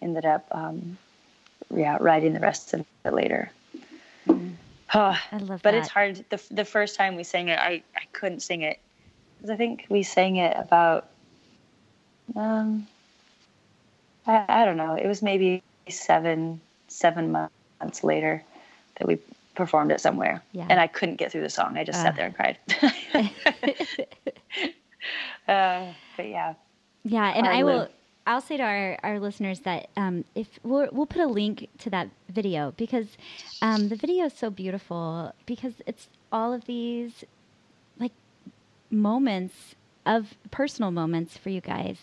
ended 0.00 0.24
up 0.24 0.46
um, 0.50 0.96
yeah, 1.74 1.98
writing 2.00 2.34
the 2.34 2.40
rest 2.40 2.74
of 2.74 2.84
it 3.04 3.12
later. 3.12 3.50
Mm. 4.26 4.52
Oh, 4.94 5.18
I 5.32 5.38
love 5.38 5.62
but 5.62 5.72
that. 5.72 5.74
it's 5.74 5.88
hard. 5.88 6.24
The, 6.28 6.42
the 6.50 6.64
first 6.64 6.96
time 6.96 7.16
we 7.16 7.24
sang 7.24 7.48
it, 7.48 7.58
I, 7.58 7.82
I 7.96 8.04
couldn't 8.12 8.40
sing 8.40 8.62
it. 8.62 8.78
Because 9.38 9.50
I 9.50 9.56
think 9.56 9.86
we 9.88 10.02
sang 10.02 10.36
it 10.36 10.54
about, 10.56 11.08
um, 12.36 12.86
I, 14.26 14.44
I 14.48 14.64
don't 14.64 14.76
know. 14.76 14.94
It 14.94 15.06
was 15.06 15.22
maybe 15.22 15.62
seven, 15.88 16.60
seven 16.88 17.32
months 17.80 18.04
later 18.04 18.42
that 18.96 19.06
we 19.06 19.18
performed 19.54 19.92
it 19.92 20.00
somewhere. 20.00 20.42
Yeah. 20.52 20.66
And 20.68 20.80
I 20.80 20.86
couldn't 20.86 21.16
get 21.16 21.32
through 21.32 21.42
the 21.42 21.50
song. 21.50 21.76
I 21.76 21.84
just 21.84 21.98
uh. 21.98 22.02
sat 22.04 22.16
there 22.16 22.26
and 22.26 22.34
cried. 22.34 22.58
uh, 25.48 25.92
but 26.16 26.28
yeah. 26.28 26.54
Yeah, 27.04 27.32
and 27.34 27.46
I 27.46 27.64
will. 27.64 27.88
I'll 28.24 28.40
say 28.40 28.56
to 28.56 28.62
our, 28.62 28.98
our 29.02 29.18
listeners 29.18 29.60
that 29.60 29.88
um, 29.96 30.24
if 30.36 30.46
we'll, 30.62 30.88
we'll 30.92 31.06
put 31.06 31.20
a 31.20 31.26
link 31.26 31.68
to 31.78 31.90
that 31.90 32.08
video 32.28 32.72
because 32.76 33.16
um, 33.60 33.88
the 33.88 33.96
video 33.96 34.26
is 34.26 34.32
so 34.32 34.48
beautiful 34.48 35.34
because 35.44 35.74
it's 35.86 36.08
all 36.30 36.52
of 36.52 36.66
these 36.66 37.24
like 37.98 38.12
moments 38.90 39.74
of 40.06 40.34
personal 40.52 40.92
moments 40.92 41.36
for 41.36 41.50
you 41.50 41.60
guys 41.60 41.98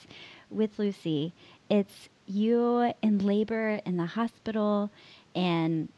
with 0.50 0.78
Lucy. 0.78 1.32
It's 1.70 2.10
you 2.30 2.94
in 3.02 3.20
labor 3.20 3.82
in 3.86 3.98
the 3.98 4.06
hospital 4.06 4.90
and 5.36 5.90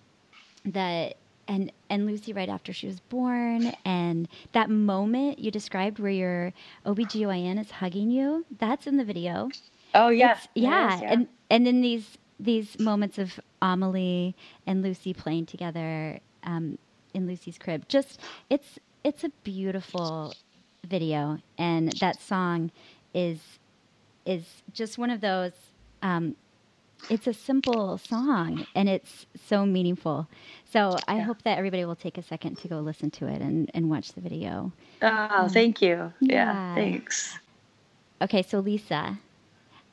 that 0.65 1.15
and 1.47 1.71
and 1.89 2.05
Lucy 2.05 2.33
right 2.33 2.49
after 2.49 2.71
she 2.71 2.87
was 2.87 2.99
born 3.01 3.73
and 3.83 4.27
that 4.53 4.69
moment 4.69 5.39
you 5.39 5.51
described 5.51 5.99
where 5.99 6.11
your 6.11 6.53
OBGYN 6.85 7.59
is 7.59 7.71
hugging 7.71 8.09
you, 8.09 8.45
that's 8.59 8.87
in 8.87 8.97
the 8.97 9.03
video. 9.03 9.49
Oh 9.93 10.09
yeah. 10.09 10.37
Yeah. 10.55 10.95
Is, 10.95 11.01
yeah. 11.01 11.11
And 11.11 11.27
and 11.49 11.65
then 11.65 11.81
these 11.81 12.17
these 12.39 12.79
moments 12.79 13.17
of 13.17 13.39
Amelie 13.61 14.35
and 14.65 14.81
Lucy 14.81 15.13
playing 15.13 15.45
together 15.45 16.19
um, 16.43 16.77
in 17.13 17.27
Lucy's 17.27 17.57
crib. 17.57 17.87
Just 17.87 18.19
it's 18.49 18.79
it's 19.03 19.23
a 19.23 19.29
beautiful 19.43 20.33
video 20.87 21.39
and 21.57 21.91
that 21.99 22.21
song 22.21 22.71
is 23.13 23.39
is 24.25 24.61
just 24.73 24.97
one 24.97 25.09
of 25.09 25.21
those 25.21 25.51
um, 26.01 26.35
it's 27.09 27.27
a 27.27 27.33
simple 27.33 27.97
song 27.97 28.65
and 28.75 28.87
it's 28.87 29.25
so 29.47 29.65
meaningful. 29.65 30.27
So 30.71 30.97
I 31.07 31.17
yeah. 31.17 31.23
hope 31.23 31.41
that 31.43 31.57
everybody 31.57 31.83
will 31.85 31.95
take 31.95 32.17
a 32.17 32.23
second 32.23 32.57
to 32.59 32.67
go 32.67 32.79
listen 32.79 33.11
to 33.11 33.27
it 33.27 33.41
and, 33.41 33.71
and 33.73 33.89
watch 33.89 34.13
the 34.13 34.21
video. 34.21 34.71
Oh, 35.01 35.07
um, 35.07 35.49
thank 35.49 35.81
you. 35.81 36.13
Yeah. 36.19 36.53
yeah. 36.53 36.75
thanks. 36.75 37.37
Okay, 38.21 38.43
so 38.43 38.59
Lisa, 38.59 39.17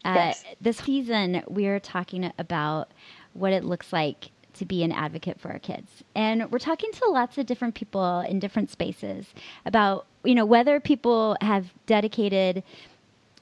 uh, 0.04 0.12
yes. 0.14 0.44
this 0.60 0.78
season 0.78 1.42
we're 1.48 1.80
talking 1.80 2.30
about 2.38 2.90
what 3.32 3.52
it 3.52 3.64
looks 3.64 3.92
like 3.92 4.30
to 4.54 4.64
be 4.64 4.82
an 4.82 4.92
advocate 4.92 5.40
for 5.40 5.50
our 5.50 5.58
kids. 5.58 6.04
And 6.14 6.50
we're 6.50 6.58
talking 6.58 6.90
to 6.92 7.08
lots 7.08 7.38
of 7.38 7.46
different 7.46 7.74
people 7.74 8.20
in 8.20 8.38
different 8.38 8.70
spaces 8.70 9.26
about, 9.64 10.06
you 10.24 10.34
know, 10.34 10.44
whether 10.44 10.80
people 10.80 11.36
have 11.40 11.72
dedicated 11.86 12.62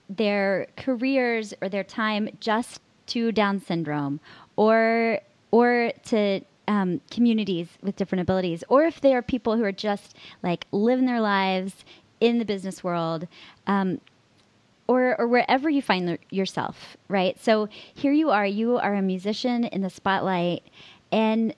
their 0.08 0.66
careers 0.76 1.54
or 1.60 1.68
their 1.68 1.84
time 1.84 2.28
just 2.40 2.80
to 3.06 3.32
Down 3.32 3.60
syndrome 3.60 4.20
or 4.56 5.20
or 5.50 5.92
to 6.06 6.40
um, 6.68 7.00
communities 7.10 7.68
with 7.82 7.96
different 7.96 8.22
abilities, 8.22 8.64
or 8.68 8.84
if 8.84 9.00
they 9.00 9.14
are 9.14 9.22
people 9.22 9.56
who 9.56 9.64
are 9.64 9.72
just 9.72 10.16
like 10.42 10.66
living 10.72 11.06
their 11.06 11.20
lives 11.20 11.84
in 12.20 12.38
the 12.38 12.44
business 12.44 12.82
world, 12.82 13.28
um, 13.66 14.00
or 14.88 15.18
or 15.20 15.28
wherever 15.28 15.70
you 15.70 15.82
find 15.82 16.18
yourself, 16.30 16.96
right? 17.08 17.40
So 17.42 17.68
here 17.94 18.12
you 18.12 18.30
are, 18.30 18.46
you 18.46 18.78
are 18.78 18.94
a 18.94 19.02
musician 19.02 19.64
in 19.64 19.82
the 19.82 19.90
spotlight, 19.90 20.62
and 21.12 21.54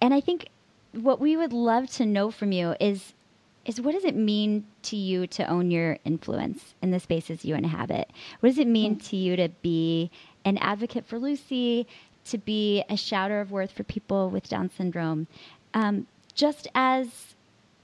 and 0.00 0.12
I 0.12 0.20
think 0.20 0.48
what 0.92 1.20
we 1.20 1.36
would 1.36 1.52
love 1.52 1.90
to 1.92 2.06
know 2.06 2.30
from 2.30 2.52
you 2.52 2.74
is 2.80 3.14
is 3.66 3.80
what 3.80 3.92
does 3.92 4.04
it 4.04 4.14
mean 4.14 4.64
to 4.82 4.96
you 4.96 5.26
to 5.26 5.44
own 5.46 5.70
your 5.70 5.98
influence 6.04 6.74
in 6.80 6.92
the 6.92 7.00
spaces 7.00 7.44
you 7.44 7.54
inhabit? 7.54 8.08
What 8.40 8.48
does 8.48 8.58
it 8.58 8.68
mean 8.68 8.94
mm-hmm. 8.94 9.06
to 9.08 9.16
you 9.16 9.36
to 9.36 9.48
be 9.60 10.10
an 10.44 10.56
advocate 10.58 11.04
for 11.04 11.18
Lucy, 11.18 11.86
to 12.26 12.38
be 12.38 12.84
a 12.88 12.96
shouter 12.96 13.40
of 13.40 13.50
worth 13.50 13.72
for 13.72 13.82
people 13.82 14.30
with 14.30 14.48
Down 14.48 14.70
syndrome, 14.70 15.26
um, 15.74 16.06
just 16.34 16.68
as 16.74 17.34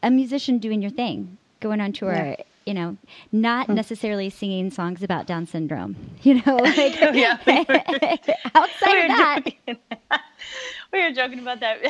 a 0.03 0.11
musician 0.11 0.59
doing 0.59 0.81
your 0.81 0.91
thing, 0.91 1.37
going 1.61 1.81
on 1.81 1.93
tour? 1.93 2.15
Yeah. 2.15 2.37
You 2.65 2.75
know, 2.75 2.97
not 3.33 3.65
mm-hmm. 3.67 3.75
necessarily 3.75 4.31
singing 4.31 4.71
songs 4.71 5.03
about 5.03 5.27
Down 5.27 5.47
syndrome. 5.47 5.97
You 6.23 6.35
know, 6.35 6.57
like 6.63 7.01
yeah, 7.13 7.39
outside 8.55 8.95
we 8.95 9.03
of 9.03 9.09
that. 9.09 10.21
we 10.93 11.03
were 11.03 11.11
joking 11.11 11.41
about 11.41 11.59
that 11.59 11.81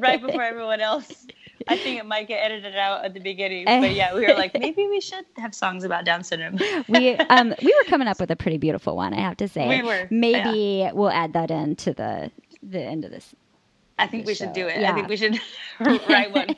right 0.00 0.20
before 0.20 0.42
everyone 0.42 0.80
else 0.80 1.28
I 1.68 1.76
think 1.76 1.98
it 1.98 2.06
might 2.06 2.28
get 2.28 2.38
edited 2.38 2.76
out 2.76 3.04
at 3.04 3.14
the 3.14 3.20
beginning, 3.20 3.66
but 3.66 3.92
yeah, 3.92 4.14
we 4.14 4.26
were 4.26 4.34
like, 4.34 4.52
maybe 4.58 4.86
we 4.86 5.00
should 5.00 5.24
have 5.36 5.54
songs 5.54 5.84
about 5.84 6.04
Down 6.04 6.24
syndrome. 6.24 6.58
we 6.88 7.14
um 7.16 7.54
we 7.62 7.74
were 7.74 7.90
coming 7.90 8.08
up 8.08 8.18
with 8.18 8.30
a 8.30 8.36
pretty 8.36 8.58
beautiful 8.58 8.96
one, 8.96 9.12
I 9.12 9.20
have 9.20 9.36
to 9.38 9.48
say. 9.48 9.68
We 9.68 9.82
were. 9.82 10.08
Maybe 10.10 10.80
yeah. 10.80 10.92
we'll 10.92 11.10
add 11.10 11.34
that 11.34 11.50
into 11.50 11.92
the 11.92 12.30
the 12.62 12.80
end 12.80 13.04
of 13.04 13.10
this. 13.10 13.34
I 13.98 14.06
think 14.06 14.26
we 14.26 14.34
show. 14.34 14.44
should 14.44 14.54
do 14.54 14.66
it. 14.66 14.80
Yeah. 14.80 14.92
I 14.92 14.94
think 14.94 15.08
we 15.08 15.16
should 15.16 15.40
write 15.80 16.32
one. 16.32 16.56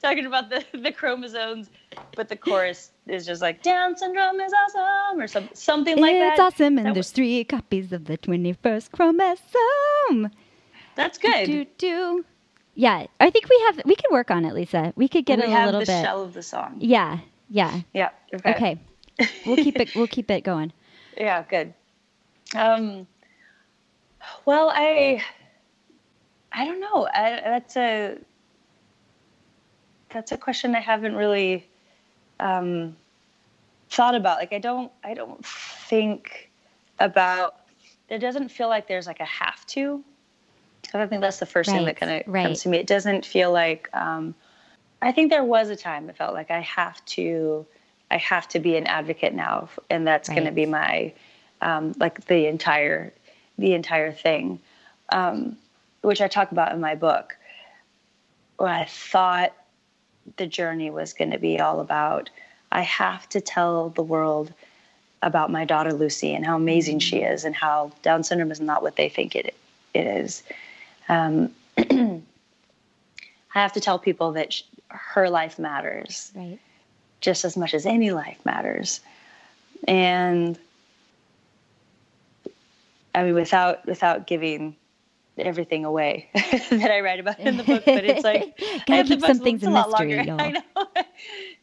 Talking 0.00 0.26
about 0.26 0.50
the, 0.50 0.62
the 0.72 0.92
chromosomes, 0.92 1.70
but 2.14 2.28
the 2.28 2.36
chorus 2.36 2.90
is 3.06 3.24
just 3.24 3.40
like 3.40 3.62
Down 3.62 3.96
syndrome 3.96 4.38
is 4.38 4.52
awesome 4.52 5.20
or 5.20 5.26
some, 5.26 5.48
something 5.54 5.96
like 5.98 6.14
it's 6.14 6.20
that. 6.20 6.32
It's 6.32 6.40
awesome, 6.54 6.78
and 6.78 6.86
that 6.86 6.94
there's 6.94 7.06
was... 7.06 7.10
three 7.12 7.42
copies 7.44 7.90
of 7.92 8.04
the 8.04 8.18
21st 8.18 8.90
chromosome. 8.92 10.30
That's 10.94 11.18
good. 11.18 11.46
Do, 11.46 11.64
do, 11.64 11.70
do. 11.78 12.24
Yeah, 12.74 13.06
I 13.20 13.30
think 13.30 13.48
we 13.48 13.64
have. 13.66 13.84
We 13.84 13.94
could 13.94 14.10
work 14.10 14.30
on 14.30 14.44
it, 14.44 14.54
Lisa. 14.54 14.92
We 14.96 15.08
could 15.08 15.24
get 15.24 15.38
we 15.38 15.44
it 15.44 15.50
a 15.50 15.64
little 15.64 15.80
the 15.80 15.86
bit. 15.86 16.02
shell 16.02 16.22
of 16.22 16.34
the 16.34 16.42
song. 16.42 16.76
Yeah, 16.80 17.18
yeah, 17.48 17.80
yeah. 17.92 18.10
Okay. 18.34 18.50
okay. 18.50 18.80
we'll 19.46 19.56
keep 19.56 19.80
it. 19.80 19.94
We'll 19.94 20.08
keep 20.08 20.30
it 20.30 20.42
going. 20.42 20.72
Yeah, 21.16 21.44
good. 21.48 21.72
Um, 22.56 23.06
well, 24.44 24.68
I, 24.74 25.22
I 26.50 26.64
don't 26.64 26.80
know. 26.80 27.06
I, 27.06 27.40
that's 27.44 27.76
a, 27.76 28.18
that's 30.12 30.32
a 30.32 30.36
question 30.36 30.74
I 30.74 30.80
haven't 30.80 31.14
really, 31.14 31.68
um, 32.40 32.96
thought 33.90 34.16
about. 34.16 34.38
Like 34.38 34.52
I 34.52 34.58
don't 34.58 34.90
I 35.04 35.14
don't 35.14 35.44
think 35.46 36.50
about. 36.98 37.60
It 38.08 38.18
doesn't 38.18 38.48
feel 38.48 38.68
like 38.68 38.88
there's 38.88 39.06
like 39.06 39.20
a 39.20 39.24
have 39.24 39.64
to. 39.68 40.02
I 41.00 41.06
think 41.06 41.20
that's 41.20 41.38
the 41.38 41.46
first 41.46 41.70
thing 41.70 41.84
that 41.86 41.96
kind 41.96 42.22
of 42.22 42.32
right. 42.32 42.44
comes 42.44 42.62
to 42.62 42.68
me. 42.68 42.78
It 42.78 42.86
doesn't 42.86 43.26
feel 43.26 43.52
like. 43.52 43.88
Um, 43.92 44.34
I 45.02 45.12
think 45.12 45.30
there 45.30 45.44
was 45.44 45.68
a 45.68 45.76
time 45.76 46.08
it 46.08 46.16
felt 46.16 46.34
like 46.34 46.50
I 46.50 46.60
have 46.60 47.04
to. 47.06 47.66
I 48.10 48.16
have 48.18 48.48
to 48.48 48.60
be 48.60 48.76
an 48.76 48.86
advocate 48.86 49.34
now, 49.34 49.68
and 49.90 50.06
that's 50.06 50.28
going 50.28 50.44
to 50.44 50.52
be 50.52 50.66
my 50.66 51.12
um, 51.60 51.94
like 51.98 52.24
the 52.26 52.46
entire 52.46 53.12
the 53.58 53.74
entire 53.74 54.12
thing, 54.12 54.60
um, 55.10 55.56
which 56.02 56.20
I 56.20 56.28
talk 56.28 56.52
about 56.52 56.72
in 56.72 56.80
my 56.80 56.94
book. 56.94 57.36
Where 58.56 58.68
I 58.68 58.84
thought 58.84 59.52
the 60.36 60.46
journey 60.46 60.90
was 60.90 61.12
going 61.12 61.32
to 61.32 61.38
be 61.38 61.58
all 61.58 61.80
about. 61.80 62.30
I 62.70 62.82
have 62.82 63.28
to 63.30 63.40
tell 63.40 63.90
the 63.90 64.02
world 64.02 64.52
about 65.22 65.50
my 65.50 65.64
daughter 65.64 65.92
Lucy 65.92 66.34
and 66.34 66.46
how 66.46 66.56
amazing 66.56 67.00
she 67.00 67.18
is, 67.18 67.44
and 67.44 67.54
how 67.54 67.92
Down 68.02 68.22
syndrome 68.22 68.52
is 68.52 68.60
not 68.60 68.82
what 68.82 68.96
they 68.96 69.08
think 69.08 69.34
it 69.34 69.54
it 69.92 70.06
is. 70.06 70.42
Um, 71.08 71.54
I 71.78 72.20
have 73.52 73.72
to 73.74 73.80
tell 73.80 73.98
people 73.98 74.32
that 74.32 74.52
sh- 74.52 74.62
her 74.88 75.28
life 75.30 75.58
matters 75.58 76.32
Right. 76.34 76.58
just 77.20 77.44
as 77.44 77.56
much 77.56 77.74
as 77.74 77.86
any 77.86 78.10
life 78.10 78.38
matters. 78.44 79.00
And 79.86 80.58
I 83.14 83.24
mean, 83.24 83.34
without 83.34 83.86
without 83.86 84.26
giving 84.26 84.76
everything 85.36 85.84
away 85.84 86.28
that 86.34 86.90
I 86.90 87.00
write 87.00 87.20
about 87.20 87.38
in 87.40 87.56
the 87.56 87.64
book, 87.64 87.84
but 87.84 88.04
it's 88.04 88.24
like 88.24 88.56
I 88.88 89.02
keep 89.02 89.20
some 89.20 89.38
things 89.40 89.62
a 89.62 89.70
lot 89.70 89.90
mystery, 89.90 90.16
longer. 90.16 90.22
y'all. 90.30 90.40
I 90.40 90.50
know, 90.50 90.86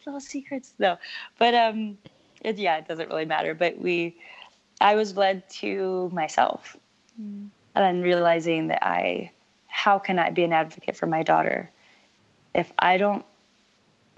little 0.05 0.19
secrets 0.21 0.73
though. 0.77 0.97
But 1.39 1.53
um, 1.55 1.97
it, 2.41 2.57
yeah, 2.57 2.77
it 2.77 2.87
doesn't 2.87 3.09
really 3.09 3.25
matter. 3.25 3.53
But 3.53 3.77
we, 3.77 4.15
I 4.79 4.95
was 4.95 5.15
led 5.17 5.49
to 5.61 6.09
myself, 6.13 6.77
Mm. 7.21 7.49
And 7.75 7.83
then 7.83 8.01
realizing 8.01 8.67
that 8.67 8.85
I, 8.85 9.31
how 9.67 9.99
can 9.99 10.19
I 10.19 10.29
be 10.29 10.43
an 10.43 10.53
advocate 10.53 10.95
for 10.95 11.07
my 11.07 11.23
daughter 11.23 11.69
if 12.53 12.71
I 12.77 12.97
don't, 12.97 13.25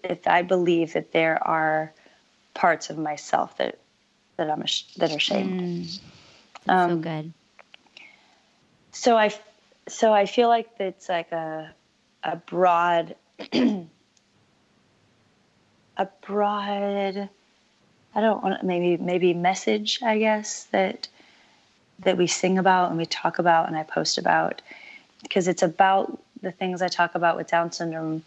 if 0.04 0.28
I 0.28 0.42
believe 0.42 0.94
that 0.94 1.12
there 1.12 1.42
are 1.48 1.94
parts 2.54 2.90
of 2.90 2.98
myself 2.98 3.58
that 3.58 3.80
that 4.38 4.50
I'm 4.50 4.64
ash- 4.64 4.86
that 4.98 5.12
are 5.12 5.20
shamed. 5.20 5.60
Mm. 5.62 6.00
That's 6.66 6.88
so 6.88 6.94
Um, 6.94 7.02
good. 7.02 7.34
so 8.92 9.18
I, 9.18 9.34
so 9.88 10.12
I 10.14 10.26
feel 10.26 10.48
like 10.50 10.70
it's 10.80 11.08
like 11.10 11.32
a, 11.32 11.74
a 12.24 12.36
broad, 12.38 13.16
a 13.54 13.88
broad, 16.26 17.30
I 18.16 18.22
don't 18.22 18.44
want 18.44 18.64
maybe 18.64 18.98
maybe 18.98 19.34
message 19.34 20.02
I 20.02 20.18
guess 20.18 20.66
that 20.66 21.08
that 22.00 22.18
we 22.18 22.28
sing 22.28 22.58
about 22.58 22.90
and 22.90 22.98
we 22.98 23.06
talk 23.06 23.40
about 23.40 23.68
and 23.68 23.78
I 23.78 23.84
post 23.84 24.18
about 24.18 24.62
because 25.22 25.48
it's 25.48 25.64
about 25.64 26.20
the 26.42 26.52
things 26.52 26.82
I 26.82 26.88
talk 26.88 27.16
about 27.16 27.38
with 27.38 27.48
Down 27.48 27.72
syndrome 27.72 28.24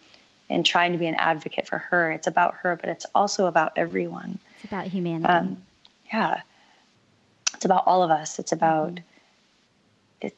and 0.48 0.64
trying 0.64 0.92
to 0.92 0.98
be 0.98 1.06
an 1.06 1.14
advocate 1.16 1.66
for 1.66 1.78
her. 1.78 2.10
It's 2.10 2.26
about 2.26 2.54
her, 2.62 2.76
but 2.76 2.88
it's 2.88 3.06
also 3.14 3.46
about 3.46 3.72
everyone. 3.76 4.38
It's 4.56 4.64
about 4.64 4.86
humanity. 4.86 5.26
Um, 5.26 5.62
yeah. 6.12 6.40
It's 7.54 7.64
about 7.64 7.86
all 7.86 8.02
of 8.02 8.10
us. 8.10 8.38
It's 8.38 8.52
about, 8.52 9.00
it, 10.20 10.36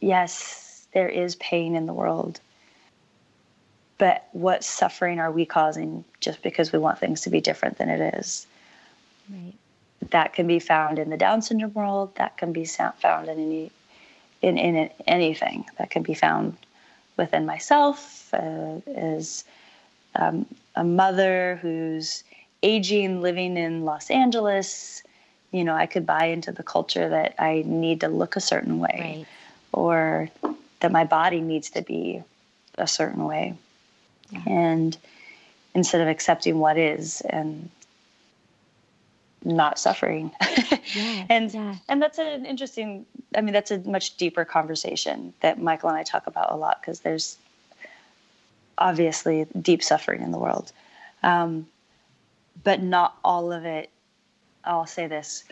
yes, 0.00 0.86
there 0.92 1.08
is 1.08 1.36
pain 1.36 1.76
in 1.76 1.86
the 1.86 1.92
world. 1.92 2.40
But 3.98 4.26
what 4.32 4.64
suffering 4.64 5.20
are 5.20 5.30
we 5.30 5.46
causing 5.46 6.04
just 6.20 6.42
because 6.42 6.72
we 6.72 6.78
want 6.78 6.98
things 6.98 7.22
to 7.22 7.30
be 7.30 7.40
different 7.40 7.78
than 7.78 7.88
it 7.88 8.14
is? 8.18 8.46
right. 9.30 9.54
That 10.10 10.34
can 10.34 10.46
be 10.46 10.58
found 10.58 10.98
in 10.98 11.10
the 11.10 11.16
Down 11.16 11.42
syndrome 11.42 11.74
world. 11.74 12.14
That 12.16 12.36
can 12.36 12.52
be 12.52 12.64
found 12.64 13.28
in 13.28 13.38
any, 13.38 13.70
in, 14.42 14.58
in 14.58 14.90
anything. 15.06 15.64
That 15.78 15.90
can 15.90 16.02
be 16.02 16.14
found 16.14 16.56
within 17.16 17.46
myself 17.46 18.32
uh, 18.34 18.80
as 18.94 19.44
um, 20.14 20.46
a 20.74 20.84
mother 20.84 21.58
who's 21.62 22.24
aging, 22.62 23.22
living 23.22 23.56
in 23.56 23.84
Los 23.84 24.10
Angeles. 24.10 25.02
You 25.50 25.64
know, 25.64 25.74
I 25.74 25.86
could 25.86 26.06
buy 26.06 26.26
into 26.26 26.52
the 26.52 26.62
culture 26.62 27.08
that 27.08 27.34
I 27.38 27.62
need 27.66 28.00
to 28.00 28.08
look 28.08 28.36
a 28.36 28.40
certain 28.40 28.78
way 28.78 28.98
Right. 28.98 29.26
or 29.72 30.28
that 30.80 30.92
my 30.92 31.04
body 31.04 31.40
needs 31.40 31.70
to 31.70 31.82
be 31.82 32.22
a 32.76 32.86
certain 32.86 33.24
way. 33.24 33.54
Yeah. 34.30 34.42
And 34.46 34.96
instead 35.74 36.00
of 36.00 36.08
accepting 36.08 36.58
what 36.58 36.76
is 36.76 37.22
and 37.22 37.70
not 39.46 39.78
suffering. 39.78 40.30
Yeah, 40.94 41.26
and 41.30 41.54
yeah. 41.54 41.76
and 41.88 42.02
that's 42.02 42.18
an 42.18 42.44
interesting 42.44 43.06
I 43.36 43.40
mean 43.40 43.54
that's 43.54 43.70
a 43.70 43.78
much 43.78 44.16
deeper 44.16 44.44
conversation 44.44 45.32
that 45.40 45.60
Michael 45.60 45.88
and 45.88 45.98
I 45.98 46.02
talk 46.02 46.26
about 46.26 46.52
a 46.52 46.56
lot 46.56 46.80
because 46.80 47.00
there's 47.00 47.38
obviously 48.78 49.46
deep 49.62 49.82
suffering 49.82 50.22
in 50.22 50.32
the 50.32 50.38
world. 50.38 50.72
Um, 51.22 51.66
but 52.64 52.82
not 52.82 53.16
all 53.24 53.52
of 53.52 53.64
it 53.64 53.88
I'll 54.64 54.86
say 54.86 55.06
this 55.06 55.44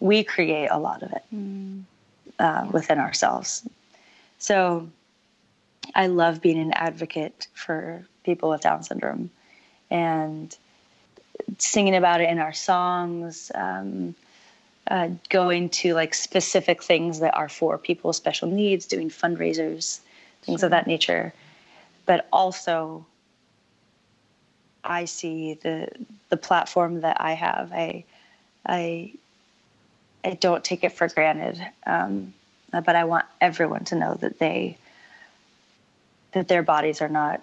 we 0.00 0.24
create 0.24 0.68
a 0.70 0.78
lot 0.78 1.02
of 1.02 1.12
it 1.12 1.22
Mm. 1.34 1.84
uh, 2.38 2.66
within 2.70 2.98
ourselves. 2.98 3.66
So 4.38 4.88
I 5.94 6.08
love 6.08 6.42
being 6.42 6.58
an 6.58 6.72
advocate 6.72 7.46
for 7.54 8.04
people 8.24 8.50
with 8.50 8.60
Down 8.62 8.82
syndrome 8.82 9.30
and 9.90 10.54
singing 11.58 11.94
about 11.94 12.20
it 12.20 12.28
in 12.28 12.38
our 12.38 12.52
songs, 12.52 13.50
um, 13.54 14.14
uh, 14.88 15.08
going 15.30 15.68
to 15.68 15.94
like 15.94 16.14
specific 16.14 16.82
things 16.82 17.20
that 17.20 17.34
are 17.34 17.48
for 17.48 17.78
people 17.78 18.08
with 18.08 18.16
special 18.16 18.48
needs, 18.48 18.86
doing 18.86 19.10
fundraisers, 19.10 20.00
things 20.42 20.62
of 20.62 20.70
that 20.70 20.86
nature. 20.86 21.32
But 22.04 22.28
also, 22.32 23.04
I 24.84 25.06
see 25.06 25.54
the 25.54 25.88
the 26.28 26.36
platform 26.36 27.00
that 27.00 27.20
I 27.20 27.32
have. 27.32 27.72
I 27.72 28.04
I 28.64 29.12
I 30.24 30.34
don't 30.34 30.64
take 30.64 30.84
it 30.84 30.92
for 30.92 31.08
granted, 31.08 31.64
um, 31.86 32.32
but 32.70 32.94
I 32.94 33.04
want 33.04 33.26
everyone 33.40 33.84
to 33.86 33.96
know 33.96 34.14
that 34.14 34.38
they 34.38 34.78
that 36.32 36.48
their 36.48 36.62
bodies 36.62 37.00
are 37.00 37.08
not 37.08 37.40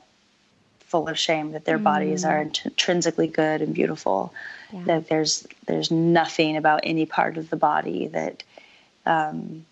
full 0.94 1.10
of 1.10 1.18
shame, 1.18 1.54
that 1.54 1.66
their 1.66 1.80
bodies 1.80 2.24
are 2.24 2.44
int- 2.44 2.66
intrinsically 2.66 3.26
good 3.26 3.64
and 3.64 3.74
beautiful, 3.74 4.32
Yeah. 4.72 4.84
that 4.84 5.08
there's 5.10 5.48
there's 5.66 5.89
nothing 5.89 6.56
about 6.56 6.82
any 6.84 7.08
part 7.08 7.36
of 7.38 7.50
the 7.50 7.56
body 7.56 8.10
that 8.10 8.44
um, 9.08 9.66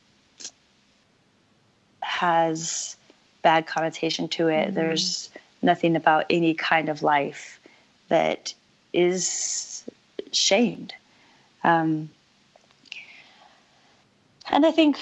has 2.02 2.98
bad 3.44 3.68
connotation 3.68 4.30
to 4.30 4.48
it. 4.48 4.74
There's 4.74 5.30
nothing 5.62 5.96
about 5.96 6.26
any 6.32 6.56
kind 6.56 6.90
of 6.90 7.04
life 7.04 7.60
that 8.08 8.56
is 8.92 9.84
shamed. 10.32 10.96
Um, 11.64 12.10
and 14.50 14.66
I 14.66 14.72
think, 14.72 14.98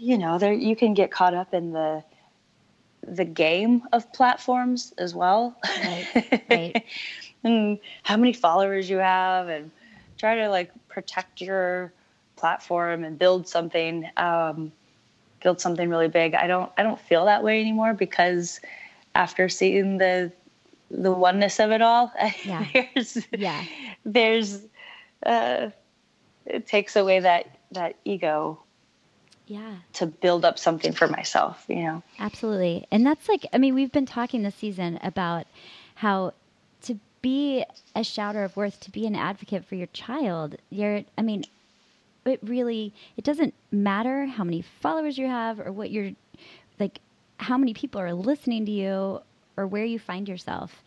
you 0.00 0.18
know, 0.18 0.38
there 0.38 0.52
you 0.52 0.74
can 0.74 0.94
get 0.94 1.12
caught 1.12 1.32
up 1.32 1.54
in 1.54 1.72
the 1.72 2.02
the 3.06 3.24
game 3.24 3.82
of 3.92 4.12
platforms 4.12 4.92
as 4.98 5.14
well. 5.14 5.56
Right, 5.84 6.06
right. 6.50 6.84
and 7.44 7.78
how 8.02 8.16
many 8.16 8.32
followers 8.32 8.88
you 8.88 8.98
have, 8.98 9.48
and 9.48 9.70
try 10.18 10.36
to 10.36 10.48
like 10.48 10.70
protect 10.88 11.40
your 11.40 11.92
platform 12.36 13.04
and 13.04 13.18
build 13.18 13.48
something, 13.48 14.08
um, 14.16 14.72
build 15.42 15.60
something 15.60 15.88
really 15.88 16.08
big. 16.08 16.34
I 16.34 16.46
don't, 16.46 16.70
I 16.78 16.82
don't 16.82 17.00
feel 17.00 17.24
that 17.26 17.42
way 17.42 17.60
anymore 17.60 17.94
because 17.94 18.60
after 19.14 19.48
seeing 19.48 19.98
the 19.98 20.32
the 20.90 21.10
oneness 21.10 21.58
of 21.58 21.70
it 21.70 21.80
all, 21.82 22.12
Yeah. 22.44 22.66
there's 22.72 23.26
Yeah. 23.32 23.64
there's 24.04 24.60
uh, 25.24 25.70
it 26.46 26.66
takes 26.66 26.96
away 26.96 27.20
that 27.20 27.46
that 27.72 27.96
ego 28.04 28.61
Yeah. 29.46 29.76
to 29.94 30.06
build 30.06 30.44
up 30.44 30.58
something 30.58 30.92
for 30.92 31.08
myself 31.08 31.64
you 31.68 31.82
know 31.82 32.02
Absolutely. 32.18 32.86
And 32.90 33.04
that's 33.04 33.28
like, 33.28 33.46
I 33.52 33.58
mean, 33.58 33.74
we've 33.74 33.90
been 33.92 34.06
talking 34.06 34.42
this 34.42 34.54
season 34.54 34.98
about 35.02 35.46
how 35.96 36.34
to 36.82 36.98
be 37.20 37.64
a 37.96 38.04
shouter 38.04 38.44
of 38.44 38.56
worth, 38.56 38.80
to 38.80 38.90
be 38.90 39.06
an 39.06 39.16
advocate 39.16 39.64
for 39.64 39.74
your 39.74 39.88
child, 39.88 40.56
you're, 40.70 41.02
I 41.18 41.22
mean, 41.22 41.44
it 42.24 42.38
really, 42.42 42.92
it 43.16 43.24
doesn't 43.24 43.54
matter 43.72 44.26
how 44.26 44.44
many 44.44 44.62
followers 44.80 45.18
you 45.18 45.26
have 45.26 45.58
or 45.58 45.72
what 45.72 45.90
you're, 45.90 46.12
like, 46.78 47.00
how 47.38 47.58
many 47.58 47.74
people 47.74 48.00
are 48.00 48.14
listening 48.14 48.64
to 48.66 48.72
you 48.72 49.20
or 49.56 49.66
where 49.66 49.84
you 49.84 49.98
find 49.98 50.28
yourself. 50.28 50.82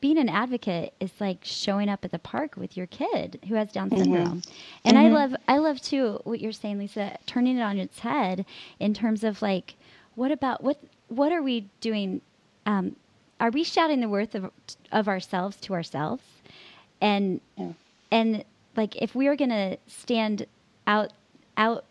Being 0.00 0.18
an 0.18 0.28
advocate 0.28 0.94
is 1.00 1.10
like 1.20 1.38
showing 1.42 1.88
up 1.88 2.04
at 2.04 2.12
the 2.12 2.18
park 2.18 2.56
with 2.56 2.76
your 2.76 2.86
kid 2.86 3.40
who 3.48 3.54
has 3.54 3.72
Down 3.72 3.90
syndrome. 3.90 4.42
And 4.84 4.96
I 4.98 5.08
love 5.08 5.34
I 5.48 5.58
love 5.58 5.80
too 5.80 6.20
what 6.24 6.40
you're 6.40 6.52
saying, 6.52 6.78
Lisa, 6.78 7.18
turning 7.26 7.58
it 7.58 7.62
on 7.62 7.78
its 7.78 8.00
head 8.00 8.46
in 8.78 8.94
terms 8.94 9.24
of 9.24 9.42
like 9.42 9.74
what 10.14 10.30
about 10.30 10.62
what 10.62 10.78
what 11.08 11.32
are 11.32 11.42
we 11.42 11.68
doing 11.80 12.20
um, 12.66 12.96
are 13.40 13.50
we 13.50 13.64
shouting 13.64 14.00
the 14.00 14.08
worth 14.08 14.34
of 14.34 14.50
of 14.92 15.08
ourselves 15.08 15.56
to 15.62 15.74
ourselves? 15.74 16.22
And 17.00 17.40
Yeah. 17.56 17.72
and 18.10 18.44
like 18.76 18.96
if 18.96 19.14
we 19.14 19.26
are 19.26 19.36
going 19.36 19.50
to 19.50 19.78
stand 19.86 20.46
out 20.86 21.12
out 21.56 21.84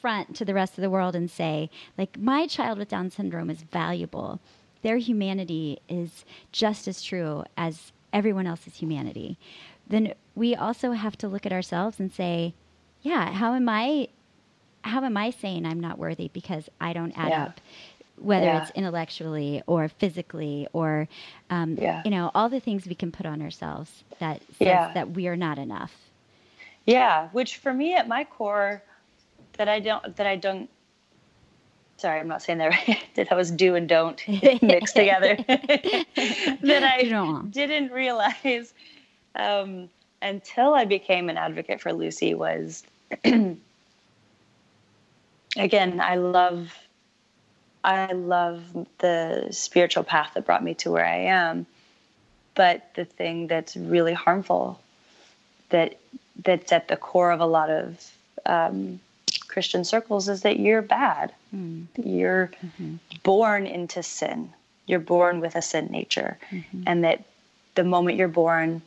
front 0.00 0.36
to 0.36 0.44
the 0.44 0.52
rest 0.54 0.76
of 0.76 0.82
the 0.82 0.90
world 0.90 1.16
and 1.16 1.30
say 1.30 1.70
like 1.96 2.18
my 2.18 2.46
child 2.46 2.78
with 2.78 2.88
down 2.88 3.10
syndrome 3.10 3.48
is 3.48 3.62
valuable 3.62 4.38
their 4.84 4.98
humanity 4.98 5.80
is 5.88 6.24
just 6.52 6.88
as 6.88 7.02
true 7.02 7.44
as 7.58 7.92
everyone 8.12 8.46
else's 8.46 8.76
humanity 8.76 9.38
then 9.88 10.14
we 10.36 10.54
also 10.54 10.92
have 10.92 11.18
to 11.18 11.28
look 11.28 11.46
at 11.46 11.52
ourselves 11.52 12.00
and 12.00 12.12
say 12.12 12.54
yeah 13.02 13.32
how 13.32 13.54
am 13.54 13.68
i 13.68 14.08
how 14.82 15.02
am 15.04 15.16
i 15.16 15.30
saying 15.30 15.66
i'm 15.66 15.80
not 15.80 15.98
worthy 15.98 16.28
because 16.32 16.70
i 16.80 16.92
don't 16.92 17.12
add 17.18 17.30
Yeah. 17.30 17.44
up 17.44 17.60
whether 18.18 18.46
Yeah. 18.46 18.62
it's 18.62 18.70
intellectually 18.72 19.62
or 19.66 19.88
physically 19.88 20.68
or 20.72 21.08
um, 21.50 21.76
Yeah. 21.80 22.02
you 22.04 22.12
know 22.12 22.30
all 22.34 22.48
the 22.48 22.60
things 22.60 22.86
we 22.86 22.94
can 22.94 23.12
put 23.12 23.26
on 23.26 23.42
ourselves 23.42 24.04
that 24.20 24.42
says 24.58 24.94
that 24.94 25.10
we 25.12 25.28
are 25.28 25.36
not 25.36 25.58
enough 25.58 25.92
Yeah, 26.86 27.28
which 27.32 27.56
for 27.58 27.72
me 27.74 27.94
at 27.96 28.08
my 28.08 28.24
core, 28.24 28.82
that 29.58 29.68
I 29.68 29.80
don't 29.80 30.16
that 30.16 30.26
I 30.26 30.36
don't. 30.36 30.68
Sorry, 31.96 32.18
I'm 32.20 32.28
not 32.28 32.42
saying 32.42 32.58
that 32.58 32.66
right. 32.66 32.98
that 33.14 33.32
I 33.32 33.34
was 33.34 33.50
do 33.50 33.74
and 33.74 33.88
don't 33.88 34.22
mixed 34.62 34.96
together. 34.96 35.36
that 35.46 36.82
I 36.82 37.08
Don't. 37.08 37.50
didn't 37.50 37.92
realize 37.92 38.74
um, 39.34 39.88
until 40.20 40.74
I 40.74 40.84
became 40.84 41.28
an 41.28 41.36
advocate 41.36 41.80
for 41.80 41.92
Lucy 41.92 42.34
was. 42.34 42.82
again, 45.56 46.00
I 46.00 46.16
love. 46.16 46.76
I 47.84 48.12
love 48.12 48.62
the 48.98 49.48
spiritual 49.50 50.04
path 50.04 50.30
that 50.34 50.46
brought 50.46 50.64
me 50.64 50.72
to 50.76 50.90
where 50.90 51.04
I 51.04 51.16
am, 51.16 51.66
but 52.54 52.94
the 52.94 53.04
thing 53.04 53.46
that's 53.46 53.76
really 53.76 54.14
harmful 54.14 54.80
that 55.68 55.98
that's 56.42 56.72
at 56.72 56.88
the 56.88 56.96
core 56.96 57.30
of 57.30 57.40
a 57.40 57.46
lot 57.46 57.68
of 57.68 58.10
um, 58.46 59.00
Christian 59.54 59.84
circles 59.84 60.28
is 60.28 60.42
that 60.42 60.58
you're 60.58 60.82
bad. 60.82 61.32
Hmm. 61.52 61.84
You're 61.96 62.50
mm-hmm. 62.60 62.96
born 63.22 63.66
into 63.68 64.02
sin. 64.02 64.52
You're 64.86 64.98
born 64.98 65.38
with 65.38 65.54
a 65.54 65.62
sin 65.62 65.86
nature, 65.92 66.36
mm-hmm. 66.50 66.82
and 66.88 67.04
that 67.04 67.24
the 67.76 67.84
moment 67.84 68.18
you're 68.18 68.26
born, 68.26 68.82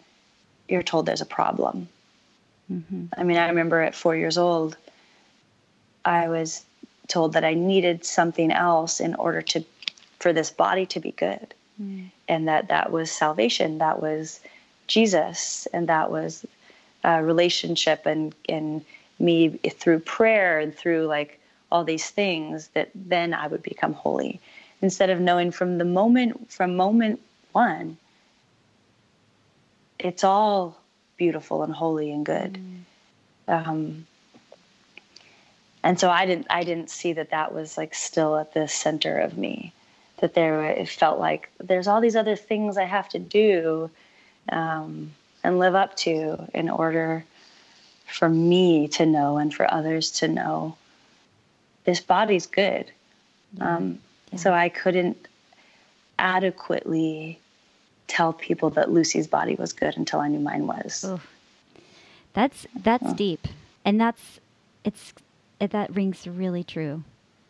you're 0.67 0.83
told 0.83 1.05
there's 1.05 1.21
a 1.21 1.25
problem. 1.25 1.87
Mm-hmm. 2.69 3.05
I 3.17 3.23
mean, 3.23 3.37
I 3.37 3.47
remember 3.47 3.81
at 3.81 3.95
four 3.95 4.13
years 4.13 4.37
old, 4.37 4.75
I 6.03 6.27
was 6.27 6.65
told 7.07 7.31
that 7.33 7.45
I 7.45 7.53
needed 7.53 8.03
something 8.03 8.51
else 8.51 8.99
in 8.99 9.15
order 9.15 9.41
to 9.41 9.63
for 10.19 10.33
this 10.33 10.51
body 10.51 10.85
to 10.87 10.99
be 10.99 11.13
good, 11.13 11.53
hmm. 11.77 12.07
and 12.27 12.49
that 12.49 12.67
that 12.67 12.91
was 12.91 13.09
salvation. 13.09 13.77
That 13.77 14.01
was 14.01 14.41
Jesus, 14.87 15.65
and 15.71 15.87
that 15.87 16.11
was 16.11 16.45
uh, 17.05 17.21
relationship 17.23 18.05
and 18.05 18.35
and 18.49 18.83
me 19.19 19.49
through 19.49 19.99
prayer 19.99 20.59
and 20.59 20.75
through 20.75 21.05
like 21.05 21.39
all 21.71 21.83
these 21.83 22.09
things 22.09 22.69
that 22.69 22.89
then 22.95 23.33
I 23.33 23.47
would 23.47 23.63
become 23.63 23.93
holy. 23.93 24.39
Instead 24.81 25.09
of 25.09 25.19
knowing 25.19 25.51
from 25.51 25.77
the 25.77 25.85
moment 25.85 26.51
from 26.51 26.75
moment 26.75 27.19
one 27.51 27.97
it's 29.99 30.23
all 30.23 30.79
beautiful 31.17 31.63
and 31.63 31.73
holy 31.73 32.11
and 32.11 32.25
good. 32.25 32.59
Um, 33.47 34.05
and 35.83 35.99
so 35.99 36.09
I 36.09 36.25
didn't 36.25 36.47
I 36.49 36.63
didn't 36.63 36.89
see 36.89 37.13
that 37.13 37.31
that 37.31 37.53
was 37.53 37.77
like 37.77 37.95
still 37.95 38.37
at 38.37 38.53
the 38.53 38.67
center 38.67 39.19
of 39.19 39.37
me 39.37 39.73
that 40.17 40.33
there 40.33 40.63
it 40.65 40.89
felt 40.89 41.19
like 41.19 41.49
there's 41.59 41.87
all 41.87 42.01
these 42.01 42.15
other 42.15 42.35
things 42.35 42.77
I 42.77 42.83
have 42.83 43.09
to 43.09 43.19
do 43.19 43.89
um, 44.49 45.11
and 45.43 45.59
live 45.59 45.75
up 45.75 45.95
to 45.97 46.49
in 46.53 46.69
order 46.69 47.23
for 48.07 48.29
me 48.29 48.87
to 48.89 49.05
know 49.05 49.37
and 49.37 49.53
for 49.53 49.71
others 49.71 50.11
to 50.11 50.27
know 50.27 50.75
this 51.83 51.99
body's 52.01 52.45
good. 52.45 52.91
Um, 53.59 53.99
So 54.35 54.53
I 54.53 54.69
couldn't 54.69 55.27
adequately 56.19 57.39
tell 58.07 58.33
people 58.33 58.69
that 58.71 58.91
Lucy's 58.91 59.27
body 59.27 59.55
was 59.55 59.73
good 59.73 59.95
until 59.97 60.19
I 60.19 60.27
knew 60.27 60.39
mine 60.39 60.67
was. 60.67 61.05
That's 62.33 62.67
that's 62.75 63.13
deep, 63.13 63.47
and 63.85 63.99
that's 63.99 64.39
it's 64.83 65.13
it, 65.59 65.71
that 65.71 65.95
rings 65.95 66.27
really 66.27 66.63
true 66.63 67.03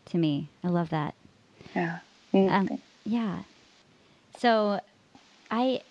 to 0.06 0.18
me. 0.18 0.50
I 0.64 0.68
love 0.68 0.90
that. 0.90 1.14
Yeah. 1.76 2.00
Um, 2.34 2.80
yeah. 3.06 3.40
So, 4.38 4.80
I 5.50 5.82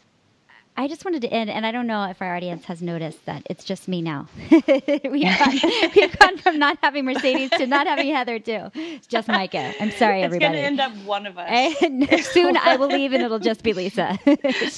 I 0.78 0.88
just 0.88 1.04
wanted 1.04 1.22
to 1.22 1.28
end, 1.28 1.48
and 1.48 1.64
I 1.64 1.72
don't 1.72 1.86
know 1.86 2.04
if 2.04 2.20
our 2.20 2.36
audience 2.36 2.66
has 2.66 2.82
noticed 2.82 3.24
that 3.24 3.46
it's 3.48 3.64
just 3.64 3.88
me 3.88 4.02
now. 4.02 4.28
we've, 4.50 4.62
gone, 4.62 5.60
we've 5.96 6.18
gone 6.18 6.36
from 6.38 6.58
not 6.58 6.78
having 6.82 7.06
Mercedes 7.06 7.50
to 7.50 7.66
not 7.66 7.86
having 7.86 8.14
Heather 8.14 8.38
too. 8.38 8.70
It's 8.74 9.06
just 9.06 9.28
Micah. 9.28 9.72
I'm 9.80 9.90
sorry, 9.92 10.20
it's 10.20 10.26
everybody. 10.26 10.58
It's 10.58 10.68
going 10.68 10.76
to 10.76 10.82
end 10.84 10.98
up 10.98 11.06
one 11.06 11.26
of 11.26 11.38
us. 11.38 11.48
And 11.82 12.08
soon 12.24 12.56
I 12.58 12.76
will 12.76 12.88
leave 12.88 13.14
and 13.14 13.22
it'll 13.22 13.38
just 13.38 13.62
be 13.62 13.72
Lisa. 13.72 14.18
she 14.24 14.32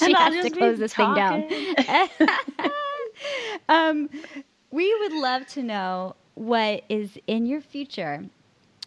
And 0.06 0.16
has 0.16 0.44
to 0.44 0.50
close 0.50 0.78
this 0.78 0.94
thing 0.94 1.14
down. 1.14 1.44
um, 3.68 4.08
we 4.70 4.94
would 5.00 5.12
love 5.12 5.46
to 5.48 5.62
know 5.62 6.14
what 6.34 6.84
is 6.88 7.18
in 7.26 7.46
your 7.46 7.60
future 7.60 8.24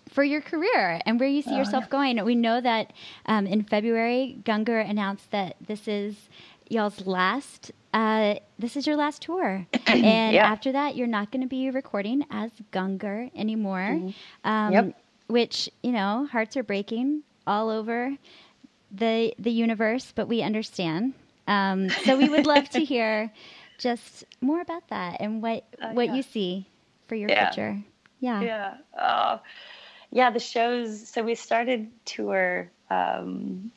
for 0.09 0.24
your 0.24 0.41
career 0.41 1.01
and 1.05 1.20
where 1.20 1.30
you 1.30 1.41
see 1.41 1.55
yourself 1.55 1.89
going. 1.89 2.24
We 2.24 2.36
know 2.36 2.59
that 2.62 2.91
um, 3.26 3.47
in 3.47 3.64
February, 3.64 4.38
Gungor 4.43 4.88
announced 4.88 5.32
that 5.32 5.55
this 5.66 5.88
is 5.88 6.16
y'all's 6.72 7.05
last. 7.05 7.72
Uh, 7.93 8.36
this 8.57 8.76
is 8.78 8.88
your 8.88 8.95
last 8.95 9.22
tour, 9.24 9.67
and 9.88 10.36
Yeah. 10.36 10.43
after 10.43 10.72
that, 10.72 10.95
you're 10.95 11.07
not 11.07 11.32
going 11.32 11.41
to 11.41 11.47
be 11.47 11.69
recording 11.69 12.26
as 12.32 12.51
Gungor 12.72 13.32
anymore. 13.36 14.01
Um, 14.43 14.74
Yep. 14.74 14.95
Which 15.28 15.69
you 15.84 15.91
know, 15.91 16.28
hearts 16.32 16.57
are 16.57 16.63
breaking 16.63 17.24
all 17.47 17.69
over 17.69 18.17
the 18.91 19.34
the 19.39 19.51
universe, 19.51 20.11
but 20.15 20.28
we 20.28 20.41
understand. 20.41 21.13
Um, 21.47 21.93
so 21.95 22.17
we 22.17 22.30
would 22.30 22.45
love 22.45 22.69
to 22.72 22.84
hear 22.84 23.32
just 23.78 24.26
more 24.41 24.61
about 24.61 24.88
that 24.89 25.17
and 25.19 25.41
what 25.41 25.63
Oh, 25.82 25.91
what 25.91 26.05
yeah. 26.05 26.15
you 26.15 26.22
see 26.24 26.67
for 27.07 27.15
your 27.15 27.30
Yeah. 27.30 27.45
future. 27.45 27.84
Yeah. 28.19 28.43
yeah 28.43 28.78
oh 28.99 29.39
yeah 30.11 30.30
the 30.32 30.39
shows 30.39 31.07
so 31.07 31.24
we 31.24 31.36
started 31.36 31.89
tour 32.05 32.72
um 32.89 33.72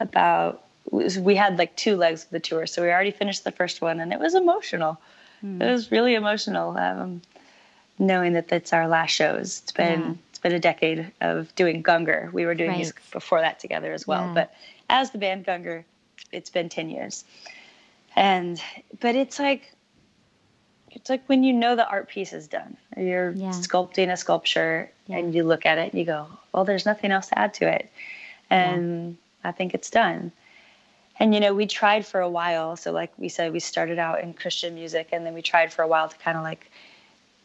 about 0.00 0.64
we 0.90 1.34
had 1.36 1.58
like 1.58 1.74
two 1.76 1.96
legs 1.96 2.24
of 2.24 2.30
the 2.30 2.40
tour 2.40 2.66
so 2.66 2.82
we 2.82 2.90
already 2.90 3.10
finished 3.10 3.44
the 3.44 3.52
first 3.52 3.80
one 3.80 4.00
and 4.00 4.12
it 4.12 4.18
was 4.18 4.34
emotional 4.34 4.98
it 5.44 5.70
was 5.70 5.90
really 5.90 6.14
emotional 6.14 6.76
um 6.76 7.20
knowing 7.98 8.32
that 8.32 8.48
that's 8.48 8.72
our 8.72 8.86
last 8.88 9.10
shows 9.10 9.60
it's 9.62 9.72
been 9.72 10.00
Yeah. 10.00 10.14
it's 10.30 10.38
been 10.38 10.52
a 10.52 10.58
decade 10.60 11.10
of 11.20 11.54
doing 11.54 11.82
gungor 11.82 12.32
we 12.32 12.46
were 12.46 12.54
doing 12.54 12.70
Right. 12.70 12.76
music 12.76 13.00
before 13.12 13.40
that 13.40 13.58
together 13.60 13.92
as 13.92 14.06
well 14.06 14.26
Yeah. 14.26 14.34
but 14.34 14.54
as 14.90 15.10
the 15.10 15.18
band 15.18 15.46
gungor 15.46 15.84
it's 16.32 16.50
been 16.50 16.68
10 16.68 16.90
years 16.90 17.24
and 18.16 18.60
but 19.00 19.14
it's 19.14 19.38
like 19.38 19.72
it's 20.90 21.08
like 21.08 21.22
when 21.26 21.42
you 21.42 21.54
know 21.54 21.74
the 21.74 21.88
art 21.88 22.06
piece 22.10 22.34
is 22.34 22.46
done. 22.46 22.76
You're 22.98 23.30
Yeah. 23.32 23.48
sculpting 23.52 24.12
a 24.12 24.16
sculpture 24.18 24.90
and 25.08 25.34
you 25.34 25.42
look 25.42 25.64
at 25.64 25.78
it 25.78 25.90
and 25.92 25.98
you 25.98 26.04
go, 26.04 26.26
well, 26.52 26.66
there's 26.66 26.84
nothing 26.84 27.10
else 27.10 27.28
to 27.28 27.38
add 27.38 27.54
to 27.54 27.66
it. 27.66 27.90
And 28.50 29.16
I 29.42 29.52
think 29.52 29.72
it's 29.72 29.88
done. 29.88 30.32
And, 31.22 31.32
you 31.32 31.38
know, 31.38 31.54
we 31.54 31.66
tried 31.66 32.04
for 32.04 32.20
a 32.20 32.28
while. 32.28 32.74
So, 32.76 32.90
like 32.90 33.12
we 33.16 33.28
said, 33.28 33.52
we 33.52 33.60
started 33.60 33.96
out 33.96 34.20
in 34.22 34.34
Christian 34.34 34.74
music 34.74 35.10
and 35.12 35.24
then 35.24 35.34
we 35.34 35.40
tried 35.40 35.72
for 35.72 35.82
a 35.82 35.86
while 35.86 36.08
to 36.08 36.16
kind 36.18 36.36
of 36.36 36.42
like, 36.42 36.68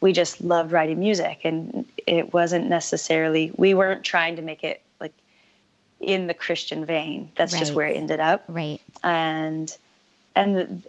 we 0.00 0.12
just 0.12 0.40
loved 0.40 0.72
writing 0.72 0.98
music. 0.98 1.42
And 1.44 1.86
it 2.04 2.34
wasn't 2.34 2.68
necessarily, 2.68 3.52
we 3.56 3.74
weren't 3.74 4.02
trying 4.02 4.34
to 4.34 4.42
make 4.42 4.64
it 4.64 4.82
like 5.00 5.12
in 6.00 6.26
the 6.26 6.34
Christian 6.34 6.84
vein. 6.84 7.30
That's 7.36 7.56
just 7.56 7.72
where 7.72 7.86
it 7.86 7.96
ended 7.96 8.18
up 8.18 8.42
Right. 8.48 8.80
and 9.04 9.76
and 10.34 10.82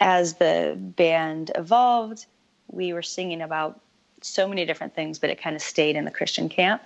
as 0.00 0.34
the 0.34 0.76
band 0.78 1.52
evolved 1.54 2.26
we 2.70 2.92
were 2.92 3.02
singing 3.02 3.40
about 3.40 3.80
so 4.20 4.48
many 4.48 4.64
different 4.64 4.94
things 4.94 5.18
but 5.18 5.30
it 5.30 5.40
kind 5.40 5.56
of 5.56 5.62
stayed 5.62 5.96
in 5.96 6.04
the 6.04 6.10
christian 6.10 6.48
camp 6.48 6.82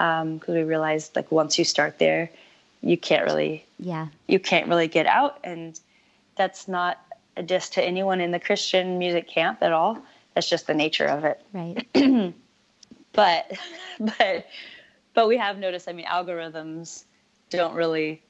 um, 0.00 0.38
because 0.38 0.54
we 0.54 0.62
realized 0.62 1.14
like 1.16 1.30
once 1.32 1.58
you 1.58 1.64
start 1.64 1.98
there 1.98 2.30
you 2.82 2.96
can't 2.96 3.24
really 3.24 3.64
Yeah. 3.78 4.08
you 4.26 4.38
can't 4.38 4.68
really 4.68 4.88
get 4.88 5.06
out 5.06 5.38
and 5.44 5.78
that's 6.36 6.66
not 6.68 6.98
a 7.36 7.42
diss 7.42 7.70
to 7.70 7.82
anyone 7.82 8.20
in 8.20 8.30
the 8.30 8.40
christian 8.40 8.98
music 8.98 9.28
camp 9.28 9.58
at 9.62 9.72
all 9.72 9.98
that's 10.34 10.48
just 10.48 10.66
the 10.66 10.74
nature 10.74 11.06
of 11.06 11.24
it 11.24 11.40
Right. 11.52 11.86
but 13.12 13.52
but 14.00 14.46
but 15.14 15.28
we 15.28 15.36
have 15.38 15.58
noticed 15.58 15.88
i 15.88 15.92
mean 15.92 16.06
algorithms 16.06 17.04
don't 17.50 17.74
really 17.74 18.22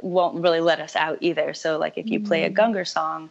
won't 0.00 0.40
really 0.42 0.60
let 0.60 0.80
us 0.80 0.94
out 0.94 1.18
either 1.20 1.52
so 1.54 1.78
like 1.78 1.98
if 1.98 2.06
you 2.08 2.20
play 2.20 2.44
a 2.44 2.50
mm. 2.50 2.54
gungor 2.56 2.86
song 2.86 3.28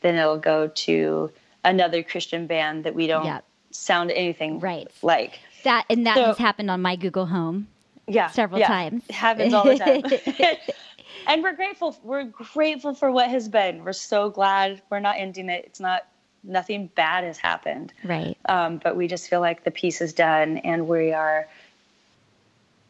then 0.00 0.14
it'll 0.14 0.38
go 0.38 0.68
to 0.68 1.30
another 1.64 2.02
christian 2.02 2.46
band 2.46 2.84
that 2.84 2.94
we 2.94 3.06
don't 3.06 3.26
Yep. 3.26 3.44
sound 3.72 4.10
anything 4.12 4.60
Right. 4.60 4.88
like 5.02 5.40
That 5.64 5.84
and 5.90 6.06
that 6.06 6.14
So- 6.16 6.24
has 6.26 6.38
happened 6.38 6.70
on 6.70 6.80
my 6.80 6.96
Google 6.96 7.26
Home. 7.26 7.66
Yeah 8.06 8.28
Several 8.30 8.60
yeah. 8.60 8.68
times. 8.68 9.02
it 9.08 9.14
happens 9.14 9.52
all 9.52 9.64
the 9.64 9.78
time 9.78 10.02
and 11.26 11.42
we're 11.42 11.54
grateful. 11.54 11.96
We're 12.02 12.24
grateful 12.24 12.94
for 12.94 13.10
what 13.10 13.28
has 13.28 13.48
been. 13.48 13.84
We're 13.84 13.92
so 13.92 14.30
glad 14.30 14.82
we're 14.90 15.00
not 15.00 15.16
ending 15.18 15.48
it. 15.48 15.64
It's 15.66 15.80
not 15.80 16.06
nothing 16.44 16.88
bad 16.94 17.24
has 17.24 17.38
happened. 17.38 17.92
Right. 18.04 18.36
Um, 18.48 18.78
but 18.82 18.96
we 18.96 19.08
just 19.08 19.28
feel 19.28 19.40
like 19.40 19.64
the 19.64 19.70
piece 19.70 20.00
is 20.00 20.12
done, 20.12 20.58
and 20.58 20.88
we 20.88 21.12
are. 21.12 21.48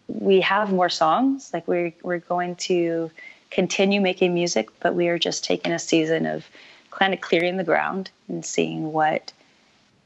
We 0.08 0.40
have 0.42 0.72
more 0.72 0.88
songs. 0.88 1.50
Like 1.52 1.66
we're 1.66 1.92
we're 2.02 2.18
going 2.18 2.56
to 2.56 3.10
continue 3.50 4.00
making 4.00 4.34
music, 4.34 4.68
but 4.80 4.94
we 4.94 5.08
are 5.08 5.18
just 5.18 5.44
taking 5.44 5.72
a 5.72 5.78
season 5.78 6.26
of 6.26 6.46
kind 6.90 7.12
of 7.12 7.20
clearing 7.20 7.56
the 7.56 7.64
ground 7.64 8.10
and 8.28 8.44
seeing 8.44 8.92
what 8.92 9.32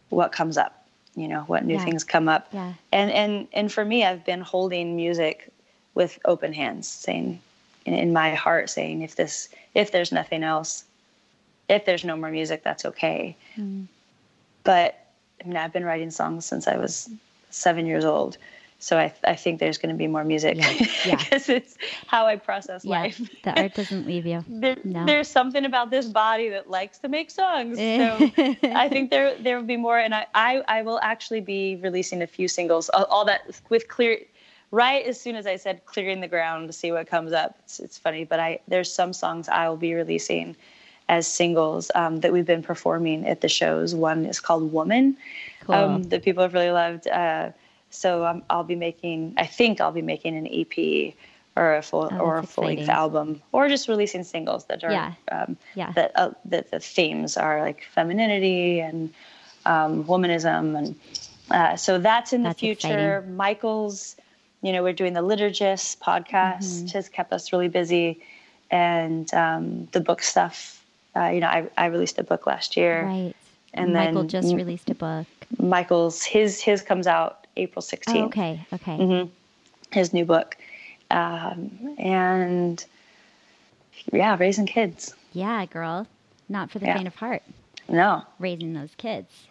what 0.09 0.33
comes 0.33 0.57
up. 0.57 0.80
You 1.21 1.29
know, 1.29 1.43
what 1.43 1.65
new 1.65 1.75
Yeah. 1.75 1.85
things 1.85 2.03
come 2.05 2.29
up. 2.29 2.49
Yeah. 2.53 2.73
And 2.93 3.11
and 3.11 3.49
and 3.53 3.71
for 3.71 3.85
me, 3.85 4.05
I've 4.05 4.25
been 4.25 4.41
holding 4.41 4.97
music 4.97 5.53
with 5.95 6.19
open 6.25 6.53
hands, 6.53 6.89
saying 6.89 7.41
in, 7.85 7.95
in 7.95 8.13
my 8.13 8.35
heart, 8.35 8.71
saying 8.71 9.03
if 9.03 9.17
this 9.17 9.49
if 9.75 9.93
there's 9.93 10.13
nothing 10.13 10.43
else, 10.43 10.85
if 11.69 11.85
there's 11.85 12.05
no 12.05 12.17
more 12.17 12.31
music, 12.31 12.63
that's 12.63 12.85
okay. 12.85 13.37
Mm. 13.59 13.87
But 14.65 14.99
I 15.43 15.47
mean, 15.47 15.57
I've 15.57 15.73
been 15.73 15.85
writing 15.85 16.11
songs 16.11 16.47
since 16.47 16.67
I 16.67 16.77
was 16.77 17.09
seven 17.51 17.87
years 17.87 18.05
old. 18.05 18.37
So 18.81 18.99
I, 18.99 19.13
I 19.25 19.37
think 19.37 19.61
there's 19.61 19.77
going 19.79 19.95
to 19.95 19.99
be 19.99 20.07
more 20.07 20.25
music 20.25 20.57
Yeah, 20.57 20.73
yeah. 21.07 21.17
because 21.19 21.49
it's 21.51 21.77
how 22.07 22.27
I 22.27 22.37
process 22.37 22.85
Yeah. 22.85 22.91
life. 23.03 23.21
The 23.43 23.53
art 23.53 23.75
doesn't 23.75 24.07
leave 24.07 24.27
you. 24.27 24.43
There, 24.49 24.77
No. 24.85 25.05
There's 25.07 25.29
something 25.29 25.65
about 25.67 25.91
this 25.91 26.07
body 26.07 26.49
that 26.49 26.69
likes 26.71 26.99
to 27.01 27.09
make 27.09 27.31
songs. 27.31 27.77
So 27.79 28.31
I 28.65 28.89
think 28.89 29.11
there 29.11 29.37
there 29.45 29.57
will 29.59 29.67
be 29.67 29.77
more, 29.77 29.99
and 29.99 30.15
I, 30.15 30.27
I 30.35 30.63
I 30.67 30.83
will 30.83 30.99
actually 31.03 31.43
be 31.43 31.77
releasing 31.77 32.23
a 32.23 32.27
few 32.27 32.49
singles. 32.49 32.89
All, 32.89 33.05
all 33.05 33.25
that 33.27 33.43
with 33.69 33.87
clear, 33.89 34.19
right 34.71 35.05
as 35.07 35.21
soon 35.21 35.37
as 35.37 35.47
I 35.47 35.57
said 35.57 35.85
clearing 35.85 36.21
the 36.21 36.29
ground 36.29 36.69
to 36.69 36.73
see 36.73 36.91
what 36.91 37.07
comes 37.07 37.33
up. 37.33 37.57
It's 37.65 37.81
it's 37.81 37.99
funny, 37.99 38.25
but 38.25 38.41
I 38.41 38.61
there's 38.67 38.93
some 38.93 39.13
songs 39.13 39.49
I 39.49 39.69
will 39.69 39.77
be 39.77 39.93
releasing 39.95 40.57
as 41.09 41.27
singles 41.27 41.91
um, 41.95 42.21
that 42.21 42.33
we've 42.33 42.47
been 42.47 42.63
performing 42.63 43.27
at 43.27 43.41
the 43.43 43.49
shows. 43.49 43.95
One 43.95 44.25
is 44.25 44.41
called 44.41 44.73
Woman, 44.73 45.17
Cool. 45.61 45.75
um, 45.77 46.03
that 46.05 46.23
people 46.23 46.43
have 46.43 46.55
really 46.55 46.71
loved. 46.71 47.07
Uh, 47.07 47.51
so 47.91 48.25
um, 48.25 48.43
I'll 48.49 48.65
be 48.65 48.77
making, 48.77 49.35
I 49.37 49.47
think 49.47 49.81
I'll 49.81 49.93
be 49.93 50.03
making 50.03 50.37
an 50.37 50.47
EP 50.47 51.15
or 51.57 51.75
a 51.77 51.83
full 51.83 52.09
Oh, 52.13 52.19
or 52.19 52.39
a 52.39 52.43
full 52.47 52.65
length 52.65 52.89
album, 52.89 53.43
or 53.53 53.69
just 53.69 53.89
releasing 53.89 54.23
singles 54.25 54.65
that 54.67 54.85
are 54.85 54.93
Yeah. 54.93 55.13
um, 55.33 55.57
Yeah. 55.75 55.93
that 55.93 56.13
uh, 56.15 56.31
that 56.47 56.71
the 56.71 56.79
themes 56.81 57.37
are 57.37 57.61
like 57.61 57.83
femininity 57.93 58.81
and 58.81 59.13
um, 59.67 60.05
womanism, 60.05 60.77
and 60.79 60.95
uh, 61.51 61.77
so 61.77 61.99
that's 61.99 62.33
in 62.33 62.45
That's 62.45 62.61
the 62.61 62.67
future. 62.75 63.23
Michael's, 63.29 64.17
you 64.63 64.73
know, 64.73 64.83
we're 64.83 64.93
doing 64.95 65.13
the 65.13 65.23
Liturgist 65.23 65.99
podcast 65.99 66.63
Mm-hmm. 66.63 66.87
has 66.89 67.09
kept 67.09 67.33
us 67.33 67.53
really 67.53 67.69
busy, 67.69 68.21
and 68.71 69.33
um, 69.35 69.89
the 69.93 70.01
book 70.01 70.23
stuff. 70.23 70.83
Uh, 71.17 71.27
you 71.27 71.41
know, 71.41 71.49
I, 71.49 71.69
I 71.77 71.87
released 71.87 72.19
a 72.21 72.23
book 72.25 72.47
last 72.47 72.77
year. 72.77 73.05
Right. 73.05 73.35
And 73.75 73.93
Michael 73.93 74.23
then 74.23 74.29
just 74.29 74.55
released 74.55 74.89
a 74.91 74.95
book. 74.95 75.27
Michael's 75.59 76.23
his 76.23 76.61
his 76.61 76.83
comes 76.83 77.07
out 77.09 77.40
April 77.57 77.83
16th. 77.83 78.17
Oh, 78.17 78.25
okay. 78.27 78.67
Okay. 78.73 78.97
hmm 78.97 79.29
His 79.93 80.13
new 80.13 80.25
book, 80.25 80.57
um, 81.11 81.97
and 81.99 82.85
yeah, 84.13 84.37
raising 84.39 84.67
kids. 84.67 85.15
Yeah, 85.33 85.67
girl. 85.67 86.07
Not 86.49 86.71
for 86.71 86.79
the 86.79 86.87
Yeah. 86.87 86.95
faint 86.95 87.07
of 87.09 87.15
heart. 87.17 87.43
No, 87.89 88.23
raising 88.39 88.73
those 88.73 88.95
kids. 88.97 89.47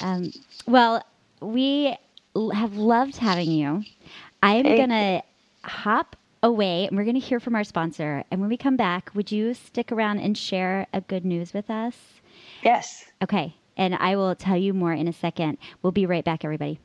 Um, 0.00 0.32
well, 0.66 1.04
we 1.40 1.96
l- 2.34 2.50
have 2.50 2.76
loved 2.76 3.16
having 3.16 3.50
you. 3.50 3.84
I'm 4.42 4.64
Thank 4.64 4.76
going 4.76 4.88
to 4.90 5.22
hop 5.64 6.16
away 6.42 6.86
and 6.88 6.96
we're 6.96 7.04
going 7.04 7.20
to 7.20 7.24
hear 7.26 7.38
from 7.38 7.54
our 7.54 7.62
sponsor. 7.64 8.24
And 8.30 8.40
when 8.40 8.50
we 8.50 8.56
come 8.56 8.76
back, 8.76 9.10
would 9.14 9.30
you 9.30 9.54
stick 9.54 9.92
around 9.92 10.18
and 10.18 10.36
share 10.36 10.86
a 10.92 11.00
good 11.00 11.24
news 11.24 11.52
with 11.54 11.70
us? 11.70 11.96
yes, 12.62 13.04
Okay. 13.22 13.54
And 13.76 13.94
I 13.94 14.16
will 14.16 14.34
tell 14.34 14.56
you 14.56 14.74
more 14.74 14.92
in 14.92 15.06
a 15.08 15.12
second. 15.12 15.58
We'll 15.82 15.92
be 15.92 16.04
right 16.06 16.24
back, 16.24 16.44
everybody. 16.44 16.78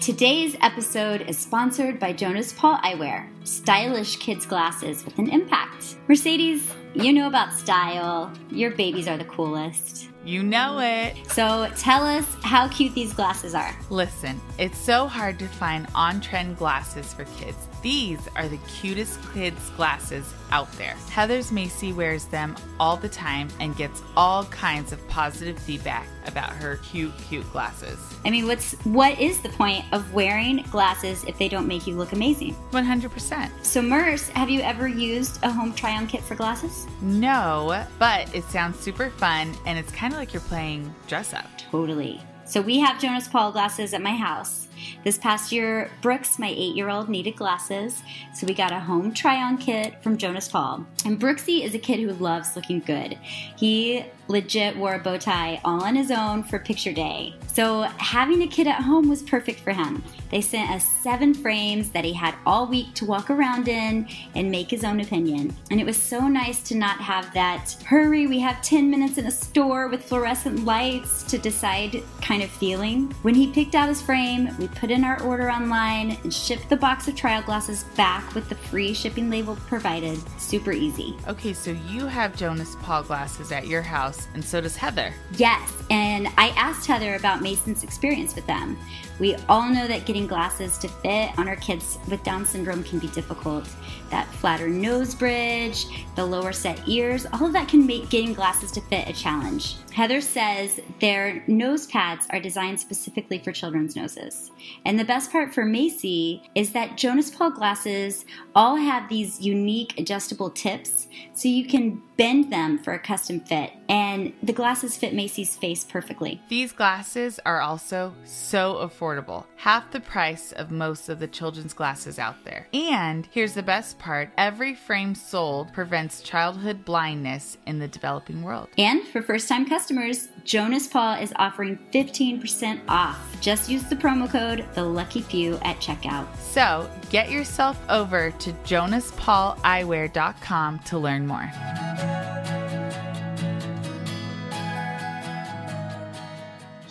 Today's 0.00 0.56
episode 0.60 1.22
is 1.22 1.36
sponsored 1.36 1.98
by 1.98 2.12
Jonas 2.12 2.52
Paul 2.52 2.78
Eyewear, 2.78 3.28
stylish 3.44 4.16
kids' 4.18 4.46
glasses 4.46 5.04
with 5.04 5.18
an 5.18 5.28
impact. 5.28 5.96
Mercedes, 6.06 6.72
you 6.94 7.12
know 7.12 7.26
about 7.26 7.52
style. 7.52 8.32
Your 8.50 8.70
babies 8.70 9.08
are 9.08 9.18
the 9.18 9.24
coolest. 9.24 10.08
You 10.24 10.44
know 10.44 10.78
it. 10.78 11.16
So 11.32 11.68
tell 11.76 12.06
us 12.06 12.26
how 12.42 12.68
cute 12.68 12.94
these 12.94 13.12
glasses 13.12 13.56
are. 13.56 13.76
Listen, 13.90 14.40
it's 14.58 14.78
so 14.78 15.08
hard 15.08 15.40
to 15.40 15.48
find 15.48 15.88
on 15.92 16.20
trend 16.20 16.56
glasses 16.56 17.12
for 17.12 17.24
kids. 17.36 17.68
These 17.82 18.28
are 18.36 18.46
the 18.46 18.58
cutest 18.58 19.18
kids' 19.34 19.70
glasses 19.70 20.32
out 20.52 20.70
there. 20.74 20.94
Heather's 21.10 21.50
Macy 21.50 21.92
wears 21.92 22.26
them 22.26 22.54
all 22.78 22.96
the 22.96 23.08
time 23.08 23.48
and 23.58 23.76
gets 23.76 24.02
all 24.16 24.44
kinds 24.46 24.92
of 24.92 25.06
positive 25.08 25.58
feedback 25.58 26.06
about 26.26 26.50
her 26.50 26.76
cute, 26.76 27.12
cute 27.28 27.50
glasses. 27.52 27.98
I 28.24 28.30
mean, 28.30 28.46
what's 28.46 28.74
what 28.84 29.18
is 29.18 29.40
the 29.40 29.48
point 29.48 29.84
of 29.92 30.14
wearing 30.14 30.64
glasses 30.70 31.24
if 31.24 31.36
they 31.38 31.48
don't 31.48 31.66
make 31.66 31.88
you 31.88 31.96
look 31.96 32.12
amazing? 32.12 32.54
100%. 32.70 33.50
So, 33.64 33.82
Merce, 33.82 34.28
have 34.28 34.48
you 34.48 34.60
ever 34.60 34.86
used 34.86 35.42
a 35.42 35.50
home 35.50 35.72
try-on 35.74 36.06
kit 36.06 36.22
for 36.22 36.36
glasses? 36.36 36.86
No, 37.00 37.84
but 37.98 38.32
it 38.32 38.44
sounds 38.44 38.78
super 38.78 39.10
fun 39.10 39.54
and 39.66 39.76
it's 39.76 39.90
kind 39.90 40.12
of 40.12 40.20
like 40.20 40.32
you're 40.32 40.42
playing 40.42 40.94
dress 41.08 41.34
up. 41.34 41.46
Totally. 41.58 42.20
So 42.44 42.60
we 42.60 42.78
have 42.78 43.00
Jonas 43.00 43.28
Paul 43.28 43.50
glasses 43.50 43.94
at 43.94 44.02
my 44.02 44.14
house. 44.14 44.61
This 45.04 45.18
past 45.18 45.52
year, 45.52 45.90
Brooks, 46.00 46.38
my 46.38 46.48
eight 46.48 46.74
year 46.74 46.88
old, 46.88 47.08
needed 47.08 47.36
glasses, 47.36 48.02
so 48.34 48.46
we 48.46 48.54
got 48.54 48.72
a 48.72 48.80
home 48.80 49.12
try 49.12 49.42
on 49.42 49.58
kit 49.58 50.02
from 50.02 50.16
Jonas 50.16 50.48
Paul. 50.48 50.86
And 51.04 51.20
Brooksy 51.20 51.64
is 51.64 51.74
a 51.74 51.78
kid 51.78 52.00
who 52.00 52.12
loves 52.12 52.56
looking 52.56 52.80
good. 52.80 53.18
He 53.56 54.04
legit 54.28 54.76
wore 54.76 54.94
a 54.94 54.98
bow 54.98 55.18
tie 55.18 55.60
all 55.64 55.82
on 55.82 55.94
his 55.94 56.10
own 56.10 56.42
for 56.42 56.58
picture 56.58 56.92
day. 56.92 57.34
So 57.46 57.82
having 57.82 58.42
a 58.42 58.46
kid 58.46 58.66
at 58.66 58.80
home 58.80 59.08
was 59.08 59.22
perfect 59.22 59.60
for 59.60 59.72
him. 59.72 60.02
They 60.30 60.40
sent 60.40 60.70
us 60.70 60.84
seven 60.84 61.34
frames 61.34 61.90
that 61.90 62.04
he 62.04 62.14
had 62.14 62.34
all 62.46 62.66
week 62.66 62.94
to 62.94 63.04
walk 63.04 63.28
around 63.28 63.68
in 63.68 64.08
and 64.34 64.50
make 64.50 64.70
his 64.70 64.84
own 64.84 65.00
opinion. 65.00 65.54
And 65.70 65.78
it 65.78 65.84
was 65.84 65.98
so 65.98 66.28
nice 66.28 66.62
to 66.64 66.74
not 66.74 66.98
have 66.98 67.32
that 67.34 67.76
hurry, 67.84 68.26
we 68.26 68.38
have 68.40 68.62
10 68.62 68.88
minutes 68.88 69.18
in 69.18 69.26
a 69.26 69.30
store 69.30 69.88
with 69.88 70.04
fluorescent 70.04 70.64
lights 70.64 71.24
to 71.24 71.36
decide 71.36 72.02
kind 72.22 72.42
of 72.42 72.50
feeling. 72.50 73.10
When 73.22 73.34
he 73.34 73.52
picked 73.52 73.74
out 73.74 73.88
his 73.88 74.00
frame, 74.00 74.48
we 74.58 74.68
put 74.74 74.90
in 74.90 75.04
our 75.04 75.22
order 75.22 75.50
online 75.50 76.18
and 76.22 76.32
ship 76.32 76.60
the 76.68 76.76
box 76.76 77.08
of 77.08 77.14
trial 77.14 77.42
glasses 77.42 77.84
back 77.96 78.34
with 78.34 78.48
the 78.48 78.54
free 78.54 78.94
shipping 78.94 79.30
label 79.30 79.56
provided. 79.66 80.18
Super 80.40 80.72
easy. 80.72 81.16
Okay, 81.28 81.52
so 81.52 81.70
you 81.88 82.06
have 82.06 82.36
Jonas 82.36 82.76
Paul 82.82 83.02
glasses 83.02 83.52
at 83.52 83.66
your 83.66 83.82
house, 83.82 84.28
and 84.34 84.44
so 84.44 84.60
does 84.60 84.76
Heather. 84.76 85.12
Yes, 85.36 85.72
and 85.90 86.28
I 86.36 86.48
asked 86.56 86.86
Heather 86.86 87.14
about 87.14 87.42
Mason's 87.42 87.84
experience 87.84 88.34
with 88.34 88.46
them. 88.46 88.78
We 89.18 89.36
all 89.48 89.68
know 89.68 89.86
that 89.86 90.06
getting 90.06 90.26
glasses 90.26 90.78
to 90.78 90.88
fit 90.88 91.38
on 91.38 91.48
our 91.48 91.56
kids 91.56 91.98
with 92.08 92.22
Down 92.24 92.44
syndrome 92.44 92.82
can 92.82 92.98
be 92.98 93.08
difficult. 93.08 93.68
That 94.12 94.28
flatter 94.28 94.68
nose 94.68 95.14
bridge, 95.14 95.86
the 96.16 96.24
lower 96.24 96.52
set 96.52 96.86
ears, 96.86 97.26
all 97.32 97.46
of 97.46 97.54
that 97.54 97.66
can 97.66 97.86
make 97.86 98.10
getting 98.10 98.34
glasses 98.34 98.70
to 98.72 98.80
fit 98.82 99.08
a 99.08 99.12
challenge. 99.14 99.76
Heather 99.92 100.20
says 100.20 100.80
their 101.00 101.42
nose 101.46 101.86
pads 101.86 102.26
are 102.30 102.40
designed 102.40 102.78
specifically 102.78 103.38
for 103.38 103.52
children's 103.52 103.96
noses. 103.96 104.50
And 104.84 104.98
the 104.98 105.04
best 105.04 105.32
part 105.32 105.54
for 105.54 105.64
Macy 105.64 106.42
is 106.54 106.72
that 106.72 106.96
Jonas 106.96 107.30
Paul 107.30 107.50
glasses 107.50 108.24
all 108.54 108.76
have 108.76 109.08
these 109.08 109.40
unique 109.40 109.98
adjustable 109.98 110.50
tips 110.50 111.08
so 111.34 111.48
you 111.48 111.66
can 111.66 112.02
bend 112.16 112.52
them 112.52 112.78
for 112.78 112.92
a 112.92 112.98
custom 112.98 113.40
fit. 113.40 113.72
And 113.88 114.32
the 114.42 114.52
glasses 114.52 114.96
fit 114.96 115.14
Macy's 115.14 115.56
face 115.56 115.84
perfectly. 115.84 116.40
These 116.48 116.72
glasses 116.72 117.40
are 117.44 117.60
also 117.60 118.14
so 118.24 118.74
affordable, 118.86 119.44
half 119.56 119.90
the 119.90 120.00
price 120.00 120.52
of 120.52 120.70
most 120.70 121.08
of 121.08 121.18
the 121.18 121.26
children's 121.26 121.74
glasses 121.74 122.18
out 122.18 122.44
there. 122.44 122.68
And 122.72 123.28
here's 123.30 123.54
the 123.54 123.62
best 123.62 123.98
part 124.02 124.28
every 124.36 124.74
frame 124.74 125.14
sold 125.14 125.72
prevents 125.72 126.20
childhood 126.20 126.84
blindness 126.84 127.56
in 127.66 127.78
the 127.78 127.88
developing 127.88 128.42
world. 128.42 128.68
And 128.76 129.08
for 129.08 129.22
first 129.22 129.48
time 129.48 129.66
customers, 129.66 130.28
Jonas 130.44 130.86
Paul 130.88 131.14
is 131.14 131.32
offering 131.36 131.78
15% 131.92 132.82
off. 132.88 133.40
Just 133.40 133.70
use 133.70 133.84
the 133.84 133.96
promo 133.96 134.28
code 134.28 134.66
The 134.74 134.82
Lucky 134.82 135.22
Few 135.22 135.54
at 135.62 135.76
checkout. 135.76 136.26
So 136.36 136.90
get 137.10 137.30
yourself 137.30 137.80
over 137.88 138.32
to 138.32 138.52
jonaspauleyewear.com 138.52 140.78
to 140.80 140.98
learn 140.98 141.26
more. 141.26 141.50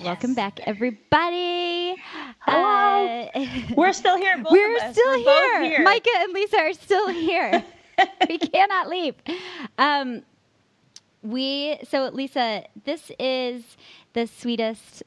Welcome 0.04 0.34
back, 0.34 0.60
everybody. 0.66 1.96
Hello. 2.40 3.30
Uh, 3.36 3.46
we're 3.76 3.94
still 3.94 4.18
here. 4.18 4.44
We're 4.50 4.92
still 4.92 5.12
We're 5.12 5.18
here. 5.18 5.64
here. 5.64 5.84
Micah 5.84 6.10
and 6.16 6.34
Lisa 6.34 6.58
are 6.58 6.74
still 6.74 7.10
here. 7.10 7.64
we 8.30 8.40
cannot 8.40 8.90
leave. 8.90 9.14
Um, 9.78 10.24
we 11.22 11.78
so 11.88 12.10
Lisa, 12.10 12.64
this 12.84 13.12
is 13.20 13.64
the 14.14 14.26
sweetest 14.26 15.04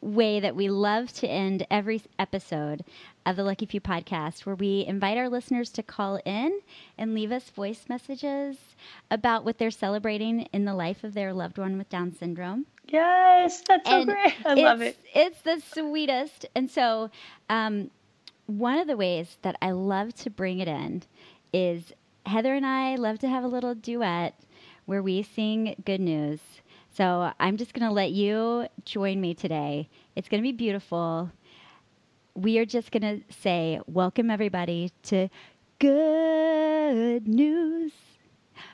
way 0.00 0.40
that 0.40 0.56
we 0.56 0.70
love 0.70 1.12
to 1.12 1.26
end 1.28 1.66
every 1.70 2.00
episode 2.18 2.84
of 3.26 3.36
the 3.36 3.44
Lucky 3.44 3.66
Few 3.66 3.82
podcast, 3.82 4.46
where 4.46 4.54
we 4.54 4.86
invite 4.86 5.18
our 5.18 5.28
listeners 5.28 5.68
to 5.70 5.82
call 5.82 6.20
in 6.24 6.60
and 6.96 7.12
leave 7.12 7.32
us 7.32 7.50
voice 7.50 7.84
messages 7.88 8.56
about 9.10 9.44
what 9.44 9.58
they're 9.58 9.70
celebrating 9.70 10.42
in 10.54 10.64
the 10.64 10.74
life 10.74 11.04
of 11.04 11.12
their 11.12 11.34
loved 11.34 11.58
one 11.58 11.76
with 11.76 11.90
Down 11.90 12.14
syndrome. 12.14 12.64
Yes, 12.88 13.62
that's 13.66 13.88
so 13.88 14.04
great. 14.04 14.34
I 14.44 14.54
love 14.54 14.80
it. 14.82 14.98
It's 15.14 15.40
the 15.42 15.60
sweetest. 15.60 16.46
And 16.54 16.70
so, 16.70 17.10
um, 17.48 17.90
one 18.46 18.78
of 18.78 18.86
the 18.86 18.96
ways 18.96 19.36
that 19.42 19.56
I 19.60 19.72
love 19.72 20.14
to 20.16 20.30
bring 20.30 20.58
it 20.58 20.68
in 20.68 21.02
is 21.52 21.92
Heather 22.26 22.54
and 22.54 22.64
I 22.66 22.96
love 22.96 23.18
to 23.20 23.28
have 23.28 23.44
a 23.44 23.48
little 23.48 23.74
duet 23.74 24.34
where 24.86 25.02
we 25.02 25.22
sing 25.22 25.74
good 25.84 26.00
news. 26.00 26.40
So 26.94 27.32
I'm 27.38 27.56
just 27.56 27.74
going 27.74 27.86
to 27.86 27.92
let 27.94 28.10
you 28.10 28.66
join 28.84 29.20
me 29.20 29.34
today. 29.34 29.88
It's 30.16 30.28
going 30.28 30.42
to 30.42 30.46
be 30.46 30.52
beautiful. 30.52 31.30
We 32.34 32.58
are 32.58 32.64
just 32.64 32.90
going 32.90 33.02
to 33.02 33.34
say, 33.34 33.80
Welcome 33.86 34.30
everybody 34.30 34.92
to 35.04 35.28
Good 35.78 37.28
News. 37.28 37.92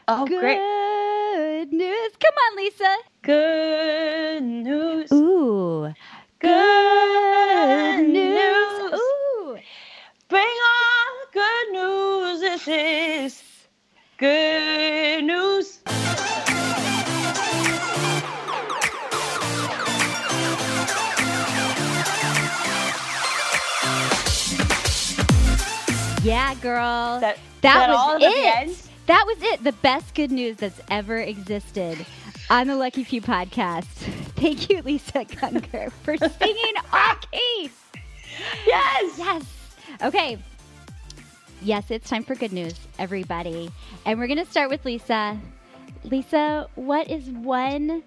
Oh, 0.06 0.24
good 0.26 0.40
great. 0.40 1.72
news. 1.72 2.12
Come 2.20 2.34
on, 2.50 2.56
Lisa. 2.56 2.96
Good 3.24 4.42
news. 4.42 5.10
Ooh. 5.10 5.90
Good 6.40 8.08
news. 8.08 8.12
news. 8.12 9.00
Ooh. 9.00 9.56
Bring 10.28 10.42
on 10.42 11.08
good 11.32 11.72
news. 11.72 12.40
This 12.42 12.68
is 12.68 13.42
good 14.18 15.24
news. 15.24 15.78
Yeah, 26.22 26.54
girl. 26.60 27.20
That, 27.20 27.20
That 27.20 27.38
that 27.62 27.88
was 27.88 27.96
all 27.98 28.18
it. 28.20 28.90
That 29.06 29.24
was 29.26 29.36
it. 29.40 29.64
The 29.64 29.72
best 29.72 30.14
good 30.14 30.30
news 30.30 30.56
that's 30.58 30.80
ever 30.90 31.18
existed 31.20 32.04
on 32.50 32.66
the 32.66 32.76
Lucky 32.76 33.04
Few 33.04 33.22
podcast. 33.22 33.84
Thank 34.36 34.68
you, 34.68 34.82
Lisa 34.82 35.24
Gungor, 35.24 35.90
for 36.02 36.16
singing 36.38 36.74
key. 37.32 37.70
Yes. 38.66 39.18
Yes. 39.18 39.44
Okay. 40.02 40.38
Yes, 41.62 41.90
it's 41.90 42.08
time 42.08 42.24
for 42.24 42.34
good 42.34 42.52
news, 42.52 42.74
everybody. 42.98 43.70
And 44.04 44.18
we're 44.18 44.26
going 44.26 44.44
to 44.44 44.50
start 44.50 44.68
with 44.68 44.84
Lisa. 44.84 45.38
Lisa, 46.04 46.68
what 46.74 47.10
is 47.10 47.30
one 47.30 48.02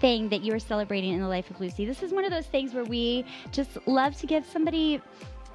thing 0.00 0.28
that 0.30 0.42
you 0.42 0.52
are 0.54 0.58
celebrating 0.58 1.12
in 1.12 1.20
the 1.20 1.28
life 1.28 1.48
of 1.50 1.60
Lucy? 1.60 1.84
This 1.84 2.02
is 2.02 2.12
one 2.12 2.24
of 2.24 2.32
those 2.32 2.46
things 2.46 2.74
where 2.74 2.84
we 2.84 3.24
just 3.52 3.78
love 3.86 4.16
to 4.16 4.26
give 4.26 4.44
somebody, 4.44 5.00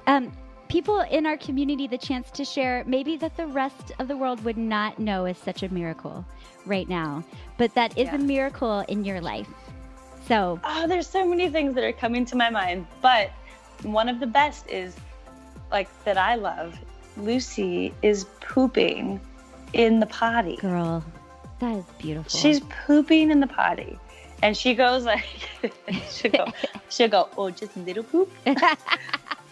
um, 0.06 0.32
people 0.68 1.00
in 1.00 1.26
our 1.26 1.36
community, 1.36 1.86
the 1.86 1.98
chance 1.98 2.30
to 2.30 2.44
share 2.44 2.84
maybe 2.86 3.16
that 3.18 3.36
the 3.36 3.46
rest 3.48 3.92
of 3.98 4.08
the 4.08 4.16
world 4.16 4.42
would 4.44 4.56
not 4.56 4.98
know 4.98 5.26
is 5.26 5.36
such 5.36 5.62
a 5.62 5.68
miracle 5.68 6.24
right 6.70 6.88
now, 6.88 7.22
but 7.58 7.74
that 7.74 7.98
is 7.98 8.06
Yeah. 8.06 8.14
a 8.14 8.18
miracle 8.18 8.80
in 8.88 9.04
your 9.04 9.20
life. 9.20 9.48
So, 10.26 10.60
Oh, 10.64 10.86
there's 10.86 11.06
so 11.08 11.26
many 11.26 11.50
things 11.50 11.74
that 11.74 11.84
are 11.84 11.92
coming 11.92 12.24
to 12.26 12.36
my 12.36 12.48
mind, 12.48 12.86
but 13.02 13.30
one 13.82 14.08
of 14.08 14.20
the 14.20 14.26
best 14.26 14.68
is 14.70 14.94
like 15.72 15.88
that 16.04 16.16
I 16.16 16.36
love. 16.36 16.78
Lucy 17.16 17.92
is 18.02 18.24
pooping 18.40 19.20
in 19.72 19.98
the 20.00 20.06
potty. 20.06 20.56
girl, 20.56 21.04
that 21.58 21.76
is 21.76 21.84
beautiful. 21.98 22.38
She's 22.40 22.60
pooping 22.86 23.30
in 23.30 23.40
the 23.40 23.46
potty. 23.48 23.98
And 24.42 24.56
she 24.56 24.74
goes 24.74 25.04
like 25.04 25.26
she'll 26.10 26.30
go 26.30 26.46
she'll 26.88 27.08
go, 27.08 27.28
Oh, 27.36 27.50
just 27.50 27.76
little 27.76 28.04
poop. 28.04 28.30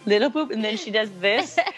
little 0.08 0.30
poop 0.30 0.50
and 0.50 0.64
then 0.64 0.76
she 0.76 0.90
does 0.90 1.10
this. 1.20 1.58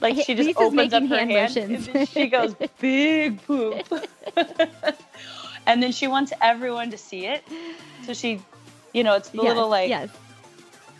Like 0.00 0.16
she 0.16 0.34
just 0.34 0.48
Lisa's 0.48 0.56
opens 0.56 0.92
up 0.92 1.04
her 1.06 1.18
hand 1.18 1.30
hand 1.30 1.56
and 1.56 1.76
then 1.84 2.06
she 2.06 2.26
goes, 2.26 2.54
Big 2.80 3.40
poop. 3.46 3.86
and 5.66 5.80
then 5.80 5.92
she 5.92 6.08
wants 6.08 6.32
everyone 6.40 6.90
to 6.90 6.98
see 6.98 7.26
it. 7.26 7.44
So 8.04 8.12
she 8.12 8.40
you 8.92 9.04
know, 9.04 9.14
it's 9.14 9.28
the 9.28 9.38
Yes, 9.38 9.54
little 9.54 9.68
like 9.68 9.88
yes. 9.88 10.10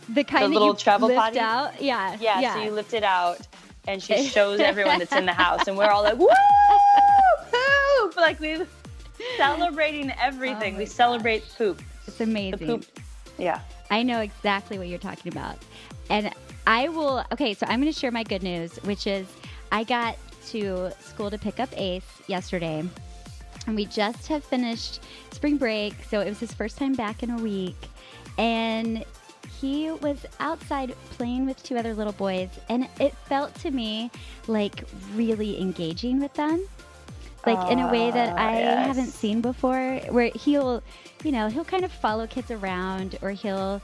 The 0.09 0.22
kind 0.22 0.45
that 0.45 0.51
little 0.51 0.68
you 0.68 0.74
travel 0.74 1.09
lift 1.09 1.18
potty? 1.18 1.40
out. 1.40 1.80
Yeah. 1.82 2.16
Yeah, 2.20 2.55
so 2.55 2.62
you 2.62 2.70
lift 2.70 2.95
it 2.95 3.03
out 3.03 3.40
and 3.88 4.01
she 4.01 4.22
shows 4.28 4.61
everyone 4.61 5.01
that's 5.01 5.12
in 5.12 5.26
the 5.26 5.32
house 5.32 5.66
and 5.66 5.76
we're 5.76 5.90
all 5.90 6.05
like, 6.05 6.18
woo, 6.18 6.28
poop! 7.51 8.16
Like 8.16 8.38
we 8.38 8.64
celebrating 9.36 10.11
oh 10.11 10.20
everything. 10.20 10.76
Oh 10.76 10.78
we 10.78 10.86
celebrate 10.86 11.43
poop. 11.57 11.82
it's 12.07 12.20
amazing. 12.20 12.59
The 12.59 12.66
poop. 12.66 12.86
Yeah. 13.38 13.61
I 13.93 14.03
know 14.03 14.20
exactly 14.20 14.78
what 14.78 14.88
you're 14.88 14.99
talking 14.99 15.30
about. 15.30 15.59
And 16.09 16.32
I 16.66 16.88
will, 16.88 17.22
okay, 17.30 17.53
so 17.53 17.66
I'm 17.68 17.78
going 17.78 17.93
to 17.93 17.99
share 17.99 18.11
my 18.11 18.22
good 18.22 18.43
news, 18.43 18.76
which 18.84 19.07
is 19.07 19.26
I 19.70 19.84
got 19.84 20.16
to 20.49 20.90
school 20.99 21.30
to 21.30 21.36
pick 21.36 21.61
up 21.61 21.68
Ace 21.78 22.22
yesterday. 22.26 22.82
And 23.66 23.76
we 23.76 23.84
just 23.84 24.28
have 24.28 24.43
finished 24.43 25.03
spring 25.30 25.59
break. 25.59 25.93
So 26.09 26.20
it 26.20 26.28
was 26.30 26.40
his 26.40 26.55
first 26.55 26.78
time 26.78 26.95
back 26.95 27.22
in 27.22 27.32
a 27.32 27.36
week. 27.36 27.76
And 28.38 29.05
he 29.61 29.90
was 29.90 30.24
outside 30.40 30.97
playing 31.11 31.45
with 31.45 31.62
two 31.62 31.76
other 31.76 31.93
little 31.93 32.14
boys. 32.14 32.49
And 32.70 32.88
it 32.99 33.14
felt 33.28 33.55
to 33.57 33.70
me 33.70 34.11
like 34.47 34.84
really 35.14 35.61
engaging 35.61 36.18
with 36.18 36.32
them. 36.32 36.66
Like 37.47 37.70
in 37.70 37.80
a 37.80 37.90
way 37.90 38.11
that 38.11 38.34
Ah, 38.38 38.49
I 38.49 38.59
yes. 38.59 38.86
haven't 38.86 39.11
seen 39.12 39.40
before, 39.40 39.97
where 40.11 40.30
he'll, 40.34 40.82
you 41.24 41.32
know, 41.32 41.49
he'll 41.49 41.64
kind 41.64 41.84
of 41.84 41.90
follow 41.93 42.26
kids 42.26 42.51
around 42.51 43.18
or 43.22 43.30
he'll 43.30 43.82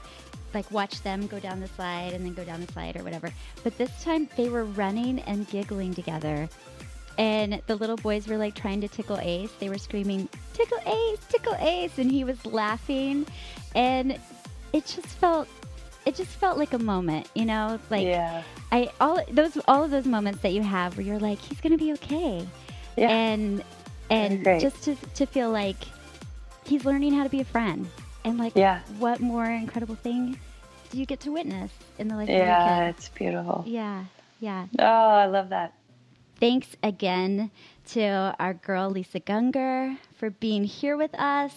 like 0.53 0.69
watch 0.71 1.01
them 1.03 1.27
go 1.27 1.39
down 1.39 1.59
the 1.59 1.67
slide 1.67 2.13
and 2.13 2.25
then 2.25 2.33
go 2.33 2.43
down 2.43 2.61
the 2.65 2.71
slide 2.71 2.95
or 2.95 3.03
whatever. 3.03 3.31
But 3.63 3.77
this 3.77 3.91
time 4.03 4.29
they 4.37 4.49
were 4.49 4.63
running 4.65 5.19
and 5.21 5.47
giggling 5.49 5.93
together. 5.93 6.47
And 7.17 7.61
the 7.67 7.75
little 7.75 7.97
boys 7.97 8.27
were 8.27 8.37
like 8.37 8.55
trying 8.55 8.79
to 8.81 8.87
tickle 8.87 9.19
Ace. 9.21 9.51
They 9.59 9.67
were 9.67 9.77
screaming, 9.77 10.29
Tickle 10.53 10.79
Ace, 10.87 11.19
tickle 11.27 11.55
Ace. 11.59 11.97
And 11.97 12.09
he 12.09 12.23
was 12.23 12.43
laughing. 12.45 13.25
And 13.75 14.17
it 14.71 14.85
just 14.85 15.07
felt 15.07 15.47
it 16.05 16.15
just 16.15 16.29
felt 16.31 16.57
like 16.57 16.71
a 16.73 16.79
moment, 16.79 17.27
you 17.35 17.43
know? 17.43 17.77
Like 17.89 18.05
yeah. 18.07 18.41
I 18.71 18.89
all 19.01 19.21
those 19.31 19.57
all 19.67 19.83
of 19.83 19.91
those 19.91 20.05
moments 20.05 20.39
that 20.43 20.53
you 20.53 20.61
have 20.63 20.95
where 20.95 21.05
you're 21.05 21.19
like, 21.19 21.39
he's 21.39 21.59
gonna 21.59 21.77
be 21.77 21.91
okay. 21.93 22.47
Yeah. 22.95 23.09
And 23.09 23.63
and 24.09 24.43
just 24.59 24.83
to 24.83 24.95
to 25.15 25.25
feel 25.25 25.51
like 25.51 25.77
he's 26.65 26.85
learning 26.85 27.13
how 27.13 27.23
to 27.23 27.29
be 27.29 27.41
a 27.41 27.45
friend. 27.45 27.87
And 28.25 28.37
like 28.37 28.53
Yeah. 28.55 28.81
what 28.97 29.19
more 29.21 29.45
incredible 29.45 29.95
thing 29.95 30.37
do 30.91 30.97
you 30.97 31.05
get 31.05 31.19
to 31.21 31.31
witness 31.31 31.71
in 31.97 32.07
the 32.07 32.15
life 32.15 32.29
of 32.29 32.35
Yeah, 32.35 32.65
your 32.85 32.85
kid? 32.93 32.95
it's 32.95 33.09
beautiful. 33.09 33.63
Yeah, 33.65 34.05
yeah. 34.39 34.65
Oh, 34.77 34.83
I 34.85 35.25
love 35.27 35.49
that. 35.49 35.73
Thanks 36.39 36.75
again 36.83 37.51
to 37.89 38.35
our 38.39 38.53
girl 38.53 38.89
Lisa 38.89 39.19
Gungor 39.19 39.97
for 40.15 40.29
being 40.29 40.63
here 40.63 40.95
with 40.95 41.13
us, 41.19 41.53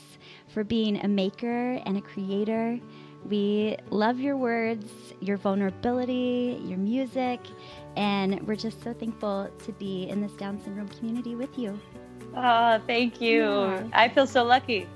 for 0.48 0.64
being 0.64 1.02
a 1.04 1.08
maker 1.08 1.74
and 1.86 1.96
a 1.96 2.00
creator. 2.00 2.78
We 3.24 3.76
love 3.90 4.18
your 4.18 4.36
words, 4.36 4.90
your 5.20 5.36
vulnerability, 5.36 6.60
your 6.64 6.78
music, 6.78 7.38
and 7.96 8.46
we're 8.46 8.56
just 8.56 8.82
so 8.82 8.92
thankful 8.92 9.50
to 9.64 9.72
be 9.72 10.08
in 10.08 10.20
this 10.20 10.32
Down 10.32 10.60
syndrome 10.60 10.88
community 10.88 11.34
with 11.34 11.58
you. 11.58 11.78
Oh, 12.36 12.80
thank 12.86 13.20
you. 13.20 13.42
Yeah. 13.42 13.88
I 13.92 14.08
feel 14.08 14.26
so 14.26 14.44
lucky. 14.44 14.88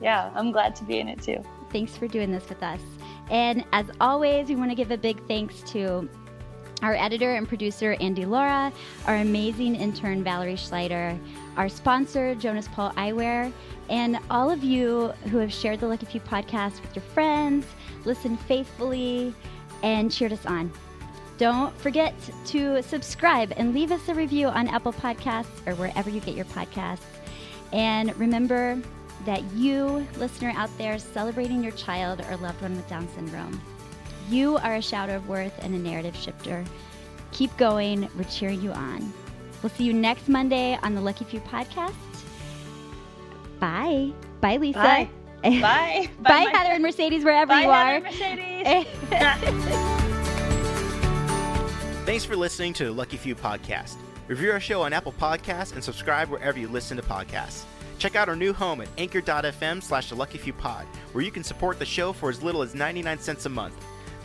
Yeah, 0.00 0.30
I'm 0.34 0.52
glad 0.52 0.76
to 0.76 0.84
be 0.84 1.00
in 1.00 1.08
it 1.08 1.22
too. 1.22 1.42
Thanks 1.72 1.96
for 1.96 2.06
doing 2.06 2.30
this 2.30 2.48
with 2.48 2.62
us. 2.62 2.80
And 3.30 3.64
as 3.72 3.86
always, 4.00 4.48
we 4.48 4.56
want 4.56 4.70
to 4.70 4.76
give 4.76 4.90
a 4.90 4.96
big 4.96 5.26
thanks 5.26 5.62
to 5.72 6.08
our 6.82 6.94
editor 6.94 7.34
and 7.34 7.48
producer, 7.48 7.96
Andy 8.00 8.24
Lara, 8.24 8.72
our 9.06 9.16
amazing 9.16 9.74
intern, 9.74 10.22
Valerie 10.22 10.54
Schleider, 10.54 11.18
our 11.56 11.68
sponsor, 11.68 12.34
Jonas 12.34 12.68
Paul 12.68 12.92
Eyewear, 12.92 13.52
and 13.88 14.18
all 14.30 14.50
of 14.50 14.62
you 14.62 15.08
who 15.30 15.38
have 15.38 15.52
shared 15.52 15.80
the 15.80 15.88
Lucky 15.88 16.06
Few 16.06 16.20
podcast 16.20 16.82
with 16.82 16.94
your 16.94 17.02
friends, 17.02 17.66
listened 18.04 18.38
faithfully, 18.40 19.34
and 19.82 20.12
cheered 20.12 20.32
us 20.32 20.44
on. 20.44 20.70
Don't 21.38 21.76
forget 21.78 22.14
to 22.46 22.82
subscribe 22.82 23.52
and 23.56 23.74
leave 23.74 23.92
us 23.92 24.08
a 24.08 24.14
review 24.14 24.46
on 24.48 24.68
Apple 24.68 24.92
Podcasts 24.92 25.66
or 25.66 25.74
wherever 25.74 26.08
you 26.08 26.20
get 26.20 26.34
your 26.34 26.46
podcasts. 26.46 27.00
And 27.72 28.16
remember 28.18 28.80
that 29.26 29.42
you, 29.52 30.06
listener 30.16 30.52
out 30.56 30.70
there, 30.78 30.98
celebrating 30.98 31.62
your 31.62 31.72
child 31.72 32.24
or 32.30 32.36
loved 32.38 32.62
one 32.62 32.74
with 32.76 32.88
Down 32.88 33.08
syndrome, 33.14 33.60
you 34.30 34.56
are 34.58 34.76
a 34.76 34.82
shout 34.82 35.10
of 35.10 35.28
worth 35.28 35.52
and 35.62 35.74
a 35.74 35.78
narrative 35.78 36.16
shifter. 36.16 36.64
Keep 37.32 37.54
going. 37.58 38.08
We're 38.16 38.24
cheering 38.24 38.62
you 38.62 38.70
on. 38.72 39.12
We'll 39.62 39.70
see 39.70 39.84
you 39.84 39.92
next 39.92 40.28
Monday 40.28 40.78
on 40.82 40.94
the 40.94 41.00
Lucky 41.00 41.24
Few 41.24 41.40
podcast. 41.40 41.94
Bye. 43.60 44.12
Bye, 44.40 44.56
Lisa. 44.56 44.78
Bye. 44.78 45.08
Bye. 45.42 45.60
Bye, 45.60 46.10
my- 46.22 46.50
Heather 46.52 46.70
and 46.72 46.82
Mercedes, 46.82 47.24
wherever 47.24 47.48
Bye, 47.48 47.62
you 47.62 47.70
Heather 47.70 47.96
are. 47.96 48.00
Mercedes. 48.00 49.92
Thanks 52.06 52.24
for 52.24 52.36
listening 52.36 52.72
to 52.74 52.84
the 52.84 52.92
Lucky 52.92 53.16
Few 53.16 53.34
podcast. 53.34 53.96
Review 54.28 54.52
our 54.52 54.60
show 54.60 54.80
on 54.82 54.92
Apple 54.92 55.10
Podcasts 55.10 55.72
and 55.72 55.82
subscribe 55.82 56.28
wherever 56.28 56.56
you 56.56 56.68
listen 56.68 56.96
to 56.98 57.02
podcasts. 57.02 57.64
Check 57.98 58.14
out 58.14 58.28
our 58.28 58.36
new 58.36 58.52
home 58.52 58.80
at 58.80 58.86
anchor.fm 58.96 59.82
slash 59.82 60.10
the 60.10 60.14
Lucky 60.14 60.38
Few 60.38 60.52
Pod, 60.52 60.86
where 61.10 61.24
you 61.24 61.32
can 61.32 61.42
support 61.42 61.80
the 61.80 61.84
show 61.84 62.12
for 62.12 62.30
as 62.30 62.44
little 62.44 62.62
as 62.62 62.76
99 62.76 63.18
cents 63.18 63.46
a 63.46 63.48
month. 63.48 63.74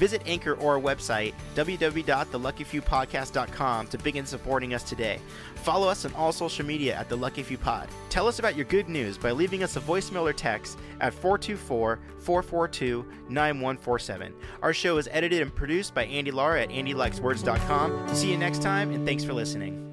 Visit 0.02 0.22
Anchor 0.26 0.56
or 0.56 0.74
our 0.74 0.82
website, 0.82 1.36
www.theluckyfewpodcast.com, 1.54 3.88
to 3.88 3.98
begin 4.00 4.26
supporting 4.26 4.74
us 4.74 4.82
today. 4.82 5.20
Follow 5.58 5.88
us 5.88 6.06
on 6.06 6.14
all 6.16 6.32
social 6.32 6.66
media 6.66 6.96
at 6.96 7.08
The 7.08 7.16
Lucky 7.16 7.44
Few 7.44 7.60
Pod. 7.60 7.88
Tell 8.10 8.28
us 8.28 8.40
about 8.40 8.56
your 8.56 8.66
good 8.66 8.90
news 8.90 9.20
by 9.20 9.30
leaving 9.30 9.62
us 9.62 9.76
a 9.76 9.80
voicemail 9.80 10.28
or 10.28 10.34
text 10.34 10.80
at 11.02 11.14
424 11.14 12.00
442 12.18 13.06
9147. 13.30 14.34
Our 14.64 14.74
show 14.74 14.98
is 14.98 15.08
edited 15.12 15.44
and 15.44 15.54
produced 15.54 15.94
by 15.94 16.06
Andy 16.06 16.32
Lara 16.32 16.64
at 16.64 16.70
AndyLikesWords.com. 16.70 18.16
See 18.16 18.32
you 18.32 18.40
next 18.40 18.64
time, 18.64 18.92
and 18.92 19.06
thanks 19.06 19.24
for 19.24 19.34
listening. 19.34 19.91